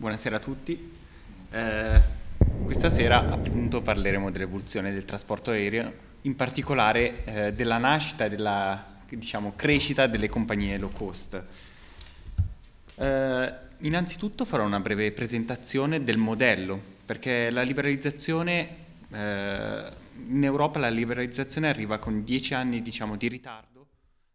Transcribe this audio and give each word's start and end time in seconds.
buonasera 0.00 0.36
a 0.36 0.38
tutti. 0.38 0.92
Eh, 1.50 2.00
questa 2.64 2.88
sera 2.88 3.18
appunto 3.30 3.82
parleremo 3.82 4.30
dell'evoluzione 4.30 4.92
del 4.94 5.04
trasporto 5.04 5.50
aereo, 5.50 5.92
in 6.22 6.36
particolare 6.36 7.24
eh, 7.24 7.52
della 7.52 7.76
nascita 7.76 8.24
e 8.24 8.30
della 8.30 8.96
diciamo, 9.06 9.52
crescita 9.54 10.06
delle 10.06 10.30
compagnie 10.30 10.78
low 10.78 10.90
cost. 10.90 11.44
Eh, 12.94 13.54
innanzitutto 13.80 14.46
farò 14.46 14.64
una 14.64 14.80
breve 14.80 15.12
presentazione 15.12 16.02
del 16.02 16.16
modello, 16.16 16.80
perché 17.04 17.50
la 17.50 17.60
liberalizzazione 17.60 18.68
eh, 19.10 19.88
in 20.28 20.42
Europa 20.42 20.78
la 20.78 20.88
liberalizzazione 20.88 21.68
arriva 21.68 21.98
con 21.98 22.24
dieci 22.24 22.54
anni 22.54 22.80
diciamo, 22.80 23.16
di 23.16 23.28
ritardo 23.28 23.86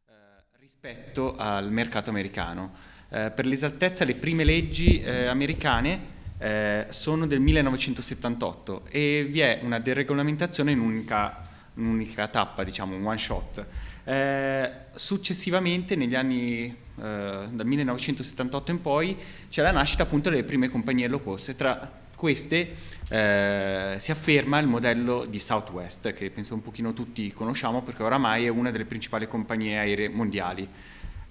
eh, 0.07 0.13
rispetto 0.59 1.35
al 1.35 1.71
mercato 1.71 2.11
americano. 2.11 2.93
Eh, 3.15 3.31
per 3.31 3.45
l'esattezza 3.45 4.03
le 4.03 4.15
prime 4.15 4.43
leggi 4.43 4.99
eh, 4.99 5.27
americane 5.27 6.13
eh, 6.37 6.87
sono 6.89 7.25
del 7.25 7.39
1978 7.39 8.87
e 8.89 9.25
vi 9.29 9.39
è 9.39 9.61
una 9.63 9.79
deregolamentazione 9.79 10.71
in 10.71 10.79
un'unica, 10.79 11.47
un'unica 11.75 12.27
tappa, 12.27 12.65
diciamo 12.65 12.93
un 12.93 13.05
one 13.05 13.17
shot. 13.17 13.65
Eh, 14.03 14.71
successivamente, 14.93 15.95
negli 15.95 16.13
anni 16.13 16.65
eh, 16.65 16.73
dal 16.97 17.65
1978 17.65 18.71
in 18.71 18.81
poi, 18.81 19.17
c'è 19.49 19.61
la 19.61 19.71
nascita 19.71 20.03
appunto 20.03 20.29
delle 20.29 20.43
prime 20.43 20.67
compagnie 20.67 21.07
low 21.07 21.21
cost 21.21 21.47
e 21.47 21.55
tra 21.55 21.89
queste 22.17 22.75
eh, 23.07 23.95
si 23.97 24.11
afferma 24.11 24.59
il 24.59 24.67
modello 24.67 25.23
di 25.23 25.39
Southwest, 25.39 26.11
che 26.11 26.29
penso 26.31 26.53
un 26.53 26.61
pochino 26.61 26.91
tutti 26.91 27.31
conosciamo 27.31 27.81
perché 27.81 28.03
oramai 28.03 28.43
è 28.43 28.49
una 28.49 28.71
delle 28.71 28.85
principali 28.85 29.25
compagnie 29.25 29.77
aeree 29.77 30.09
mondiali. 30.09 30.67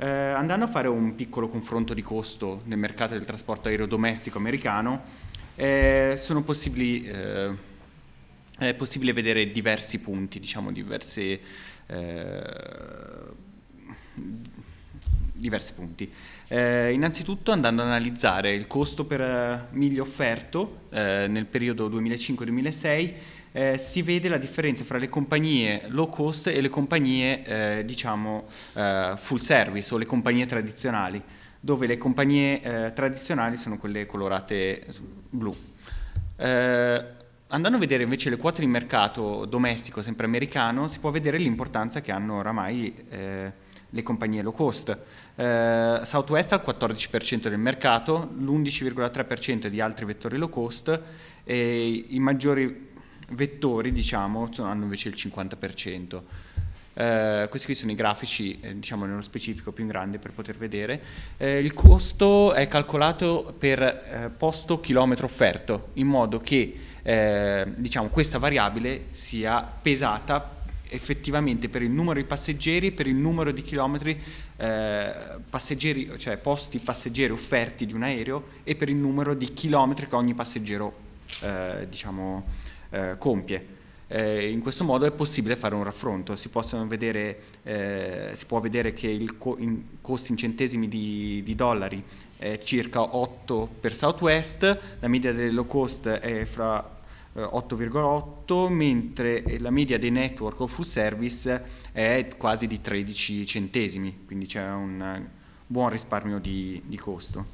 Eh, 0.05 0.07
andando 0.07 0.67
a 0.67 0.69
fare 0.69 0.87
un 0.87 1.15
piccolo 1.15 1.49
confronto 1.49 1.95
di 1.95 2.03
costo 2.03 2.61
nel 2.65 2.77
mercato 2.77 3.15
del 3.15 3.25
trasporto 3.25 3.69
aereo 3.69 3.87
domestico 3.87 4.37
americano, 4.37 5.01
eh, 5.55 6.21
possibili, 6.45 7.07
eh, 7.07 7.51
è 8.59 8.75
possibile 8.75 9.15
vedere 9.15 9.51
diversi 9.51 10.01
punti, 10.01 10.41
diciamo 10.41 10.71
diverse, 10.73 11.41
eh, 11.87 12.43
diversi 15.33 15.73
punti. 15.73 16.13
Eh, 16.49 16.93
innanzitutto 16.93 17.53
andando 17.53 17.81
ad 17.81 17.89
analizzare 17.89 18.53
il 18.53 18.67
costo 18.67 19.07
per 19.07 19.23
eh, 19.23 19.67
miglio 19.71 20.03
offerto 20.03 20.83
nel 20.91 21.47
periodo 21.47 21.89
2005-2006 21.89 23.15
eh, 23.57 23.79
si 23.79 24.03
vede 24.03 24.29
la 24.29 24.37
differenza 24.37 24.83
fra 24.83 24.99
le 24.99 25.09
compagnie 25.09 25.85
low 25.87 26.09
cost 26.09 26.49
e 26.49 26.61
le 26.61 26.69
compagnie 26.69 27.45
eh, 27.45 27.85
diciamo 27.85 28.47
eh, 28.73 29.15
full 29.17 29.39
service 29.39 29.95
o 29.95 29.97
le 29.97 30.07
compagnie 30.07 30.45
tradizionali, 30.45 31.23
dove 31.61 31.87
le 31.87 31.97
compagnie 31.97 32.61
eh, 32.61 32.93
tradizionali 32.93 33.57
sono 33.57 33.79
quelle 33.79 34.07
colorate 34.07 34.85
blu. 35.31 35.55
Eh, 36.37 37.05
andando 37.47 37.77
a 37.77 37.81
vedere 37.81 38.03
invece 38.03 38.29
le 38.29 38.39
quote 38.39 38.61
di 38.61 38.67
mercato 38.67 39.45
domestico, 39.45 40.03
sempre 40.03 40.27
americano, 40.27 40.89
si 40.89 40.99
può 40.99 41.13
vedere 41.13 41.39
l'importanza 41.39 42.01
che 42.01 42.11
hanno 42.11 42.39
oramai 42.39 42.93
eh, 43.09 43.53
le 43.89 44.03
compagnie 44.03 44.43
low 44.43 44.53
cost. 44.53 44.99
Eh, 45.37 46.01
Southwest 46.03 46.53
ha 46.55 46.57
il 46.57 46.63
14% 46.67 47.49
del 47.49 47.59
mercato, 47.59 48.31
l'11,3% 48.37 49.69
di 49.69 49.81
altri 49.81 50.07
vettori 50.07 50.39
low 50.39 50.49
cost 50.49 51.01
e 51.45 52.05
i 52.09 52.19
maggiori 52.19 52.91
vettori 53.31 53.93
diciamo, 53.93 54.49
hanno 54.59 54.83
invece 54.85 55.09
il 55.09 55.15
50%. 55.17 56.23
Eh, 56.97 57.47
questi 57.51 57.67
qui 57.67 57.75
sono 57.75 57.91
i 57.91 57.97
grafici, 57.97 58.61
eh, 58.61 58.79
diciamo 58.79 59.05
nello 59.05 59.21
specifico 59.21 59.73
più 59.73 59.83
in 59.83 59.91
grande 59.91 60.19
per 60.19 60.33
poter 60.33 60.57
vedere. 60.57 61.03
Eh, 61.37 61.59
il 61.59 61.75
costo 61.75 62.53
è 62.53 62.69
calcolato 62.69 63.55
per 63.59 63.83
eh, 63.83 64.31
posto 64.37 64.81
chilometro 64.81 65.27
offerto, 65.27 65.89
in 65.95 66.07
modo 66.07 66.39
che 66.39 66.79
eh, 67.03 67.73
diciamo, 67.77 68.09
questa 68.09 68.39
variabile 68.39 69.07
sia 69.11 69.61
pesata 69.63 70.63
effettivamente 70.89 71.69
per 71.69 71.83
il 71.83 71.91
numero 71.91 72.21
di 72.21 72.27
passeggeri 72.27 72.89
e 72.89 72.93
per 72.93 73.09
il 73.09 73.17
numero 73.17 73.51
di 73.51 73.63
chilometri 73.63 74.21
eh, 74.57 75.13
passeggeri, 75.51 76.13
cioè 76.19 76.37
posti 76.37 76.79
passeggeri 76.79 77.33
offerti 77.33 77.87
di 77.87 77.93
un 77.93 78.05
aereo 78.05 78.45
e 78.63 78.77
per 78.77 78.89
il 78.89 78.95
numero 78.95 79.35
di 79.35 79.53
chilometri 79.53 80.07
che 80.07 80.15
ogni 80.15 80.35
passeggero 80.35 81.03
diciamo, 81.89 82.45
eh, 82.95 83.19
compie. 83.19 83.73
Eh, 84.07 84.49
in 84.49 84.61
questo 84.61 84.85
modo 84.85 85.07
è 85.07 85.11
possibile 85.11 85.57
fare 85.57 85.75
un 85.75 85.83
raffronto, 85.83 86.37
si, 86.37 86.49
vedere, 86.87 87.41
eh, 87.65 88.31
si 88.35 88.47
può 88.47 88.61
vedere 88.61 88.93
che 88.93 89.09
il 89.09 89.37
co- 89.39 89.57
in 89.59 90.01
costi 90.01 90.31
in 90.31 90.37
centesimi 90.37 90.89
di, 90.89 91.43
di, 91.43 91.55
dollari 91.55 92.05
è 92.37 92.59
circa 92.63 93.17
8 93.17 93.69
per 93.81 93.95
Southwest, 93.95 94.79
la 95.01 95.09
media 95.09 95.33
delle 95.33 95.51
low 95.51 95.67
cost 95.67 96.07
è 96.07 96.45
fra 96.45 97.01
8,8 97.35 98.67
eh, 98.67 98.71
mentre 98.71 99.43
la 99.59 99.71
media 99.71 99.99
dei 99.99 100.11
network 100.11 100.61
o 100.61 100.67
full 100.69 100.85
service 100.85 101.63
è 101.91 102.29
quasi 102.37 102.69
di 102.69 102.81
13 102.81 103.47
centesimi, 103.47 104.23
quindi 104.27 104.47
c'è 104.47 104.69
un 104.69 105.27
buon 105.67 105.89
risparmio 105.89 106.39
di, 106.39 106.81
di 106.85 106.97
costo. 106.97 107.47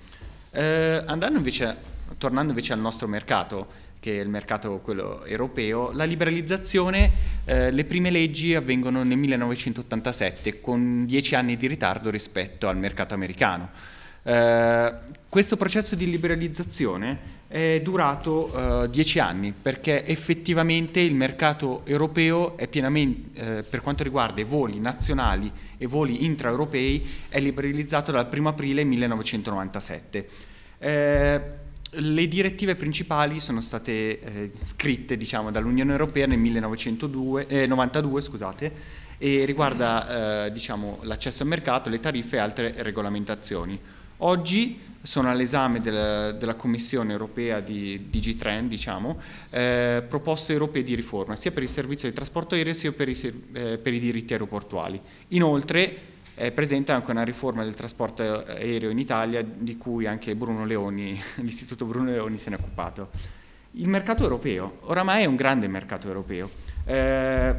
Eh, 0.50 1.02
invece, 1.36 1.76
tornando 2.18 2.50
invece 2.50 2.72
al 2.72 2.80
nostro 2.80 3.06
mercato, 3.06 3.88
che 4.00 4.18
è 4.18 4.22
il 4.22 4.28
mercato 4.28 4.82
europeo, 5.26 5.92
la 5.92 6.04
liberalizzazione, 6.04 7.10
eh, 7.44 7.70
le 7.70 7.84
prime 7.84 8.10
leggi 8.10 8.54
avvengono 8.54 9.02
nel 9.02 9.18
1987 9.18 10.60
con 10.60 11.04
dieci 11.04 11.34
anni 11.34 11.56
di 11.56 11.66
ritardo 11.66 12.08
rispetto 12.10 12.66
al 12.66 12.78
mercato 12.78 13.12
americano. 13.12 13.68
Eh, 14.22 14.92
questo 15.28 15.56
processo 15.56 15.94
di 15.94 16.08
liberalizzazione 16.10 17.38
è 17.46 17.80
durato 17.82 18.84
eh, 18.84 18.90
dieci 18.90 19.18
anni 19.18 19.52
perché 19.52 20.04
effettivamente 20.04 21.00
il 21.00 21.14
mercato 21.14 21.82
europeo 21.84 22.56
è 22.56 22.68
pienamente, 22.68 23.58
eh, 23.58 23.62
per 23.62 23.80
quanto 23.80 24.02
riguarda 24.02 24.40
i 24.40 24.44
voli 24.44 24.78
nazionali 24.80 25.50
e 25.76 25.86
voli 25.86 26.24
intraeuropei, 26.24 27.26
è 27.28 27.38
liberalizzato 27.38 28.12
dal 28.12 28.28
1 28.32 28.48
aprile 28.48 28.84
1997. 28.84 30.28
Le 31.92 32.28
direttive 32.28 32.76
principali 32.76 33.40
sono 33.40 33.60
state 33.60 34.20
eh, 34.20 34.52
scritte 34.62 35.16
diciamo, 35.16 35.50
dall'Unione 35.50 35.90
Europea 35.90 36.24
nel 36.26 36.38
1992 36.38 37.46
eh, 37.48 38.72
e 39.18 39.44
riguarda 39.44 40.44
eh, 40.46 40.52
diciamo, 40.52 41.00
l'accesso 41.02 41.42
al 41.42 41.48
mercato, 41.48 41.90
le 41.90 41.98
tariffe 41.98 42.36
e 42.36 42.38
altre 42.38 42.74
regolamentazioni. 42.78 43.76
Oggi 44.18 44.78
sono 45.02 45.30
all'esame 45.30 45.80
del, 45.80 46.36
della 46.38 46.54
Commissione 46.54 47.10
europea 47.10 47.58
di 47.58 48.06
DigiTrend 48.08 48.68
diciamo, 48.68 49.18
eh, 49.50 50.04
proposte 50.08 50.52
europee 50.52 50.84
di 50.84 50.94
riforma 50.94 51.34
sia 51.34 51.50
per 51.50 51.64
il 51.64 51.68
servizio 51.68 52.08
di 52.08 52.14
trasporto 52.14 52.54
aereo 52.54 52.74
sia 52.74 52.92
per 52.92 53.08
i, 53.08 53.18
eh, 53.52 53.78
per 53.78 53.92
i 53.92 53.98
diritti 53.98 54.32
aeroportuali. 54.32 55.00
Inoltre 55.28 56.18
è 56.40 56.52
presente 56.52 56.90
anche 56.90 57.10
una 57.10 57.22
riforma 57.22 57.64
del 57.64 57.74
trasporto 57.74 58.22
aereo 58.22 58.88
in 58.88 58.98
Italia 58.98 59.42
di 59.42 59.76
cui 59.76 60.06
anche 60.06 60.34
Bruno 60.34 60.64
Leoni, 60.64 61.20
l'Istituto 61.36 61.84
Bruno 61.84 62.10
Leoni 62.10 62.38
se 62.38 62.48
ne 62.48 62.56
è 62.56 62.58
occupato. 62.58 63.10
Il 63.72 63.88
mercato 63.88 64.22
europeo, 64.22 64.78
oramai 64.84 65.24
è 65.24 65.26
un 65.26 65.36
grande 65.36 65.68
mercato 65.68 66.06
europeo, 66.06 66.48
eh, 66.86 67.54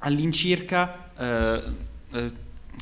all'incirca 0.00 1.10
eh, 1.16 1.62
eh, 2.12 2.32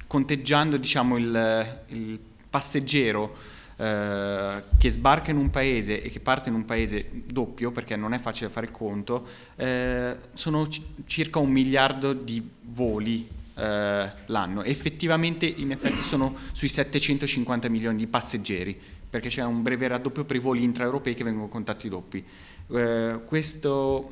conteggiando 0.09 0.77
diciamo, 0.77 1.17
il, 1.17 1.83
il, 1.87 2.19
passeggero 2.51 3.37
eh, 3.77 4.63
che 4.77 4.91
sbarca 4.91 5.31
in 5.31 5.37
un 5.37 5.51
paese 5.51 6.03
e 6.03 6.11
che 6.11 6.19
parte 6.19 6.49
in 6.49 6.57
un 6.57 6.65
paese 6.65 7.09
doppio, 7.27 7.71
perché 7.71 7.95
non 7.95 8.13
è 8.13 8.19
facile 8.19 8.51
fare 8.51 8.67
il 8.67 8.73
conto, 8.73 9.25
eh, 9.55 10.17
sono 10.33 10.67
c- 10.67 10.83
circa 11.07 11.39
un 11.39 11.51
miliardo 11.51 12.13
di 12.13 12.47
voli 12.63 13.41
eh, 13.55 14.11
l'anno. 14.27 14.63
Effettivamente 14.63 15.47
in 15.47 15.71
effetti 15.71 16.03
sono 16.03 16.35
sui 16.53 16.69
750 16.69 17.69
milioni 17.69 17.97
di 17.97 18.07
passeggeri, 18.07 18.79
perché 19.09 19.29
c'è 19.29 19.45
un 19.45 19.63
breve 19.63 19.89
raddoppio 19.89 20.25
per 20.25 20.37
i 20.37 20.39
voli 20.39 20.63
intraeuropei 20.63 21.15
che 21.15 21.25
vengono 21.25 21.49
contatti 21.49 21.89
doppi. 21.89 22.25
Eh, 22.69 23.21
questo, 23.25 24.11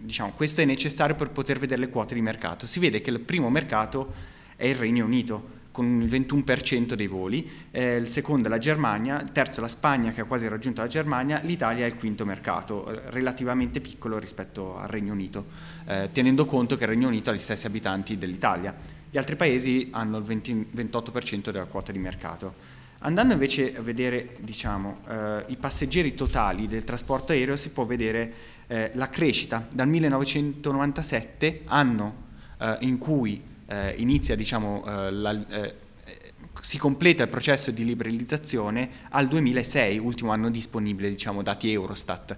diciamo, 0.00 0.32
questo 0.32 0.60
è 0.60 0.64
necessario 0.64 1.14
per 1.14 1.30
poter 1.30 1.58
vedere 1.58 1.80
le 1.80 1.88
quote 1.88 2.14
di 2.14 2.20
mercato. 2.20 2.66
Si 2.66 2.80
vede 2.80 3.00
che 3.00 3.10
il 3.10 3.20
primo 3.20 3.48
mercato 3.50 4.12
è 4.56 4.66
il 4.66 4.74
Regno 4.74 5.04
Unito, 5.04 5.55
con 5.76 6.00
il 6.00 6.08
21% 6.08 6.94
dei 6.94 7.06
voli, 7.06 7.46
eh, 7.70 7.96
il 7.96 8.08
secondo 8.08 8.46
è 8.46 8.50
la 8.50 8.56
Germania, 8.56 9.20
il 9.20 9.30
terzo 9.30 9.60
la 9.60 9.68
Spagna 9.68 10.10
che 10.10 10.22
ha 10.22 10.24
quasi 10.24 10.48
raggiunto 10.48 10.80
la 10.80 10.86
Germania, 10.86 11.38
l'Italia 11.42 11.84
è 11.84 11.86
il 11.86 11.96
quinto 11.96 12.24
mercato, 12.24 13.02
relativamente 13.10 13.82
piccolo 13.82 14.18
rispetto 14.18 14.78
al 14.78 14.88
Regno 14.88 15.12
Unito, 15.12 15.44
eh, 15.84 16.08
tenendo 16.12 16.46
conto 16.46 16.78
che 16.78 16.84
il 16.84 16.88
Regno 16.88 17.08
Unito 17.08 17.28
ha 17.28 17.34
gli 17.34 17.38
stessi 17.38 17.66
abitanti 17.66 18.16
dell'Italia. 18.16 18.74
Gli 19.10 19.18
altri 19.18 19.36
paesi 19.36 19.88
hanno 19.90 20.16
il 20.16 20.24
20, 20.24 20.68
28% 20.74 21.50
della 21.50 21.66
quota 21.66 21.92
di 21.92 21.98
mercato. 21.98 22.54
Andando 23.00 23.34
invece 23.34 23.76
a 23.76 23.82
vedere 23.82 24.36
diciamo, 24.40 25.00
eh, 25.06 25.44
i 25.48 25.56
passeggeri 25.56 26.14
totali 26.14 26.68
del 26.68 26.84
trasporto 26.84 27.32
aereo 27.32 27.58
si 27.58 27.68
può 27.68 27.84
vedere 27.84 28.32
eh, 28.66 28.92
la 28.94 29.10
crescita 29.10 29.68
dal 29.70 29.88
1997, 29.88 31.64
anno 31.66 32.24
eh, 32.58 32.78
in 32.80 32.96
cui 32.96 33.54
eh, 33.66 33.94
inizia 33.98 34.36
diciamo, 34.36 34.84
eh, 34.86 35.10
la, 35.10 35.48
eh, 35.48 35.74
si 36.60 36.78
completa 36.78 37.22
il 37.22 37.28
processo 37.28 37.70
di 37.70 37.84
liberalizzazione 37.84 38.90
al 39.10 39.28
2006, 39.28 39.98
ultimo 39.98 40.32
anno 40.32 40.50
disponibile, 40.50 41.10
diciamo, 41.10 41.42
dati 41.42 41.70
Eurostat. 41.70 42.36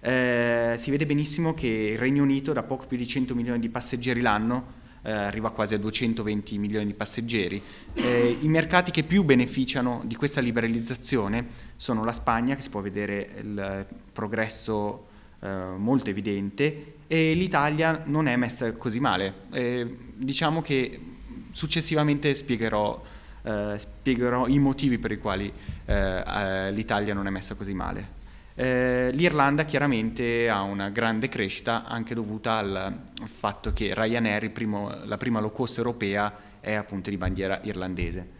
Eh, 0.00 0.74
si 0.78 0.90
vede 0.90 1.06
benissimo 1.06 1.54
che 1.54 1.66
il 1.66 1.98
Regno 1.98 2.22
Unito 2.22 2.52
da 2.52 2.62
poco 2.62 2.86
più 2.86 2.96
di 2.96 3.06
100 3.06 3.34
milioni 3.34 3.58
di 3.58 3.68
passeggeri 3.68 4.20
l'anno 4.20 4.84
eh, 5.02 5.12
arriva 5.12 5.50
quasi 5.50 5.74
a 5.74 5.78
220 5.78 6.58
milioni 6.58 6.86
di 6.86 6.94
passeggeri. 6.94 7.62
Eh, 7.94 8.38
I 8.40 8.48
mercati 8.48 8.90
che 8.90 9.04
più 9.04 9.22
beneficiano 9.22 10.02
di 10.04 10.14
questa 10.14 10.40
liberalizzazione 10.40 11.46
sono 11.76 12.04
la 12.04 12.12
Spagna, 12.12 12.54
che 12.54 12.62
si 12.62 12.70
può 12.70 12.80
vedere 12.80 13.30
il 13.40 13.86
progresso 14.12 15.06
eh, 15.40 15.48
molto 15.76 16.10
evidente, 16.10 16.94
e 17.06 17.34
l'Italia 17.34 18.02
non 18.06 18.28
è 18.28 18.36
messa 18.36 18.72
così 18.72 19.00
male. 19.00 19.34
Eh, 19.52 19.96
diciamo 20.14 20.62
che 20.62 21.00
successivamente 21.50 22.34
spiegherò, 22.34 23.02
eh, 23.42 23.74
spiegherò, 23.78 24.46
i 24.48 24.58
motivi 24.58 24.98
per 24.98 25.12
i 25.12 25.18
quali 25.18 25.52
eh, 25.84 26.72
l'Italia 26.72 27.14
non 27.14 27.26
è 27.26 27.30
messa 27.30 27.54
così 27.54 27.74
male. 27.74 28.14
Eh, 28.54 29.10
L'Irlanda 29.12 29.64
chiaramente 29.64 30.48
ha 30.48 30.62
una 30.62 30.88
grande 30.88 31.28
crescita 31.28 31.84
anche 31.84 32.14
dovuta 32.14 32.54
al, 32.54 32.74
al 32.74 33.28
fatto 33.28 33.72
che 33.72 33.92
Ryanair, 33.94 34.50
primo, 34.50 34.90
la 35.04 35.16
prima 35.18 35.40
low 35.40 35.52
cost 35.52 35.76
europea, 35.76 36.44
è 36.60 36.72
appunto 36.72 37.10
di 37.10 37.16
bandiera 37.16 37.60
irlandese. 37.62 38.34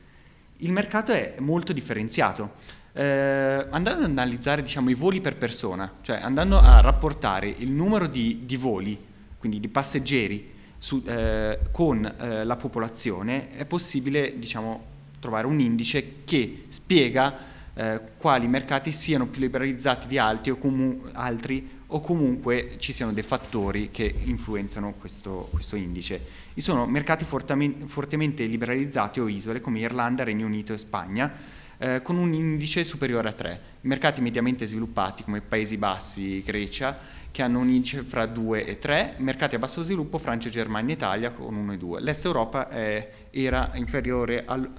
Il 0.59 0.73
mercato 0.73 1.13
è 1.13 1.35
molto 1.39 1.73
differenziato. 1.73 2.55
Eh, 2.99 3.67
andando 3.69 4.05
ad 4.05 4.11
analizzare 4.11 4.63
diciamo, 4.63 4.89
i 4.89 4.95
voli 4.95 5.21
per 5.21 5.37
persona, 5.37 5.97
cioè 6.01 6.17
andando 6.17 6.59
a 6.59 6.81
rapportare 6.81 7.55
il 7.59 7.69
numero 7.69 8.07
di, 8.07 8.45
di 8.47 8.57
voli, 8.57 8.99
quindi 9.39 9.61
di 9.61 9.69
passeggeri, 9.69 10.51
su, 10.79 11.03
eh, 11.05 11.59
con 11.73 12.07
eh, 12.07 12.45
la 12.45 12.57
popolazione, 12.57 13.51
è 13.51 13.67
possibile 13.67 14.39
diciamo, 14.39 14.83
trovare 15.21 15.47
un 15.47 15.61
indice 15.61 16.25
che 16.25 16.65
spiega 16.69 17.37
eh, 17.75 18.01
quali 18.17 18.47
mercati 18.47 18.93
siano 18.93 19.27
più 19.27 19.43
liberalizzati 19.43 20.07
di 20.07 20.17
altri 20.17 20.53
o, 20.53 20.57
comu- 20.57 21.11
altri 21.13 21.69
o, 21.89 22.01
comunque 22.01 22.77
ci 22.79 22.95
siano 22.95 23.13
dei 23.13 23.23
fattori 23.23 23.91
che 23.91 24.11
influenzano 24.25 24.95
questo, 24.99 25.51
questo 25.53 25.77
indice. 25.77 26.19
Vi 26.55 26.63
sono 26.63 26.87
mercati 26.87 27.27
fortamen- 27.27 27.89
fortemente 27.89 28.47
liberalizzati 28.47 29.21
o 29.21 29.29
isole 29.29 29.61
come 29.61 29.81
Irlanda, 29.81 30.25
Regno 30.25 30.47
Unito 30.47 30.73
e 30.73 30.79
Spagna, 30.79 31.31
eh, 31.79 32.03
con 32.03 32.17
un 32.17 32.33
indice 32.33 32.85
superiore 32.85 33.29
a 33.29 33.33
3. 33.33 33.61
Mercati 33.83 34.21
mediamente 34.21 34.67
sviluppati 34.67 35.23
come 35.23 35.41
Paesi 35.41 35.77
Bassi, 35.77 36.43
Grecia, 36.43 36.99
che 37.31 37.43
hanno 37.43 37.59
un 37.59 37.69
indice 37.69 38.03
fra 38.03 38.25
2 38.25 38.65
e 38.65 38.79
3, 38.79 39.17
mercati 39.19 39.57
a 39.57 39.59
basso 39.59 39.83
sviluppo 39.83 40.17
Francia, 40.17 40.49
Germania 40.49 40.95
Italia 40.95 41.31
con 41.33 41.55
1 41.55 41.75
e 41.75 41.77
2. 41.77 42.01
L'Est 42.01 42.25
Europa 42.25 42.71
eh, 42.71 43.11
era 43.31 43.73
inferiore 43.75 44.45
al, 44.47 44.71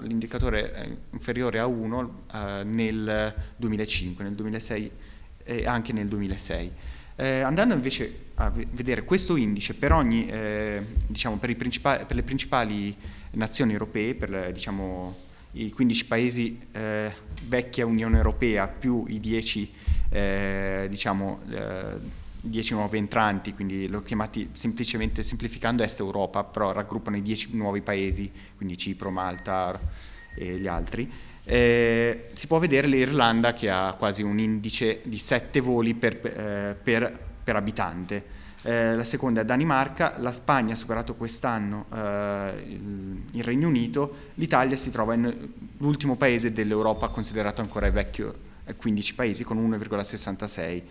l'indicatore 0.00 0.98
inferiore 1.12 1.60
a 1.60 1.66
1 1.66 2.22
eh, 2.32 2.64
nel 2.64 3.34
2005, 3.56 4.24
nel 4.24 4.34
2006 4.34 4.90
e 5.44 5.66
anche 5.66 5.92
nel 5.92 6.08
2006. 6.08 6.72
Eh, 7.18 7.40
andando 7.40 7.74
invece 7.74 8.24
a 8.34 8.50
vedere 8.50 9.04
questo 9.04 9.36
indice 9.36 9.74
per, 9.74 9.92
ogni, 9.92 10.26
eh, 10.28 10.84
diciamo, 11.06 11.36
per, 11.36 11.54
per, 11.56 12.14
le 12.14 12.22
principali 12.22 12.94
nazioni 13.30 13.72
europee, 13.72 14.14
per 14.14 14.52
diciamo, 14.52 15.16
i 15.56 15.72
15 15.72 16.06
paesi 16.06 16.58
eh, 16.72 17.12
vecchia 17.44 17.86
Unione 17.86 18.16
Europea 18.16 18.68
più 18.68 19.04
i 19.08 19.20
10 19.20 19.72
eh, 20.10 20.86
diciamo, 20.88 21.40
eh, 21.50 22.24
10 22.40 22.74
nuovi 22.74 22.98
entranti, 22.98 23.54
quindi 23.54 23.88
l'ho 23.88 24.02
chiamati 24.02 24.50
semplicemente, 24.52 25.22
semplificando 25.22 25.82
Est 25.82 26.00
Europa, 26.00 26.44
però 26.44 26.72
raggruppano 26.72 27.16
i 27.16 27.22
10 27.22 27.56
nuovi 27.56 27.80
paesi, 27.80 28.30
quindi 28.56 28.78
Cipro, 28.78 29.10
Malta 29.10 29.78
e 30.36 30.58
gli 30.58 30.66
altri. 30.66 31.10
Eh, 31.44 32.28
si 32.32 32.46
può 32.46 32.58
vedere 32.58 32.86
l'Irlanda 32.86 33.52
che 33.52 33.70
ha 33.70 33.94
quasi 33.98 34.22
un 34.22 34.38
indice 34.38 35.00
di 35.04 35.18
7 35.18 35.60
voli 35.60 35.94
per, 35.94 36.14
eh, 36.14 36.76
per, 36.80 37.18
per 37.42 37.56
abitante. 37.56 38.34
Eh, 38.66 38.96
la 38.96 39.04
seconda 39.04 39.42
è 39.42 39.44
Danimarca, 39.44 40.16
la 40.18 40.32
Spagna 40.32 40.72
ha 40.72 40.76
superato 40.76 41.14
quest'anno 41.14 41.86
eh, 41.94 42.64
il, 42.66 43.22
il, 43.30 43.44
Regno 43.44 43.68
Unito, 43.68 44.30
l'Italia 44.34 44.76
si 44.76 44.90
trova 44.90 45.14
nell'ultimo 45.14 46.16
paese 46.16 46.52
dell'Europa 46.52 47.06
considerato 47.06 47.60
ancora 47.60 47.88
vecchio, 47.92 48.34
15 48.76 49.14
paesi 49.14 49.44
con 49.44 49.64
1,66. 49.70 50.82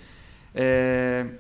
Eh, 0.54 1.38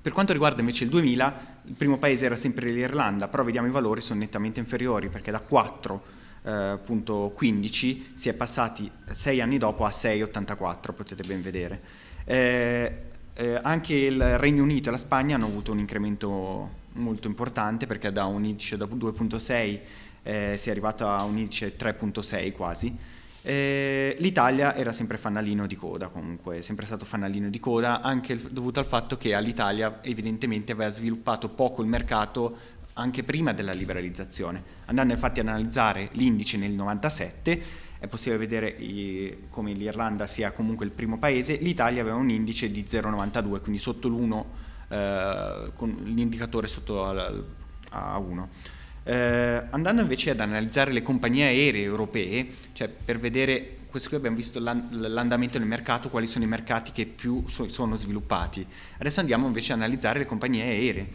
per 0.00 0.12
quanto 0.12 0.32
riguarda 0.32 0.60
invece 0.60 0.84
il 0.84 0.90
2000, 0.90 1.40
il 1.66 1.74
primo 1.74 1.98
paese 1.98 2.24
era 2.24 2.36
sempre 2.36 2.70
l'Irlanda, 2.70 3.28
però 3.28 3.44
vediamo 3.44 3.68
i 3.68 3.70
valori 3.70 4.00
sono 4.00 4.20
nettamente 4.20 4.58
inferiori 4.58 5.10
perché 5.10 5.30
da 5.30 5.42
4.15 5.46 7.84
eh, 7.84 8.04
si 8.14 8.30
è 8.30 8.32
passati 8.32 8.90
6 9.06 9.40
anni 9.42 9.58
dopo 9.58 9.84
a 9.84 9.90
6,84, 9.90 10.94
potete 10.94 11.22
ben 11.26 11.42
vedere. 11.42 11.82
Eh, 12.24 13.08
eh, 13.40 13.58
anche 13.62 13.94
il 13.94 14.38
Regno 14.38 14.62
Unito 14.62 14.90
e 14.90 14.92
la 14.92 14.98
Spagna 14.98 15.36
hanno 15.36 15.46
avuto 15.46 15.72
un 15.72 15.78
incremento 15.78 16.78
molto 16.92 17.26
importante 17.26 17.86
perché 17.86 18.12
da 18.12 18.26
un 18.26 18.44
indice 18.44 18.76
da 18.76 18.84
2.6 18.84 19.80
eh, 20.22 20.54
si 20.58 20.68
è 20.68 20.70
arrivato 20.70 21.08
a 21.08 21.22
un 21.24 21.38
indice 21.38 21.74
3.6 21.74 22.52
quasi. 22.52 22.94
Eh, 23.42 24.14
L'Italia 24.18 24.74
era 24.74 24.92
sempre 24.92 25.16
fanalino 25.16 25.66
di 25.66 25.74
coda 25.74 26.08
comunque, 26.08 26.58
è 26.58 26.60
sempre 26.60 26.84
stato 26.84 27.06
fanalino 27.06 27.48
di 27.48 27.58
coda, 27.58 28.02
anche 28.02 28.38
dovuto 28.50 28.78
al 28.78 28.86
fatto 28.86 29.16
che 29.16 29.32
all'Italia 29.32 30.00
evidentemente 30.02 30.72
aveva 30.72 30.90
sviluppato 30.90 31.48
poco 31.48 31.80
il 31.80 31.88
mercato 31.88 32.78
anche 32.94 33.22
prima 33.24 33.54
della 33.54 33.72
liberalizzazione. 33.72 34.62
Andando 34.84 35.14
infatti 35.14 35.40
ad 35.40 35.48
analizzare 35.48 36.10
l'indice 36.12 36.58
nel 36.58 36.72
97, 36.72 37.62
è 38.00 38.06
possibile 38.06 38.38
vedere 38.38 38.68
i, 38.68 39.44
come 39.50 39.72
l'Irlanda 39.72 40.26
sia 40.26 40.52
comunque 40.52 40.86
il 40.86 40.90
primo 40.90 41.18
paese, 41.18 41.56
l'Italia 41.56 42.00
aveva 42.00 42.16
un 42.16 42.30
indice 42.30 42.70
di 42.70 42.82
0,92, 42.82 43.60
quindi 43.60 43.78
sotto 43.78 44.08
l'1, 44.08 44.44
eh, 44.88 45.70
con 45.74 45.96
l'indicatore 46.04 46.66
sotto 46.66 47.04
al, 47.04 47.44
a 47.90 48.18
1. 48.18 48.48
Eh, 49.02 49.66
andando 49.70 50.00
invece 50.00 50.30
ad 50.30 50.40
analizzare 50.40 50.92
le 50.92 51.02
compagnie 51.02 51.44
aeree 51.44 51.82
europee, 51.82 52.48
cioè 52.72 52.88
per 52.88 53.18
vedere, 53.18 53.76
questo 53.90 54.08
qui 54.08 54.16
abbiamo 54.16 54.36
visto 54.36 54.60
l'andamento 54.60 55.58
del 55.58 55.66
mercato, 55.66 56.08
quali 56.08 56.26
sono 56.26 56.44
i 56.46 56.48
mercati 56.48 56.92
che 56.92 57.04
più 57.04 57.44
so, 57.48 57.68
sono 57.68 57.96
sviluppati. 57.96 58.66
Adesso 58.96 59.20
andiamo 59.20 59.46
invece 59.46 59.74
ad 59.74 59.80
analizzare 59.80 60.20
le 60.20 60.26
compagnie 60.26 60.62
aeree. 60.62 61.08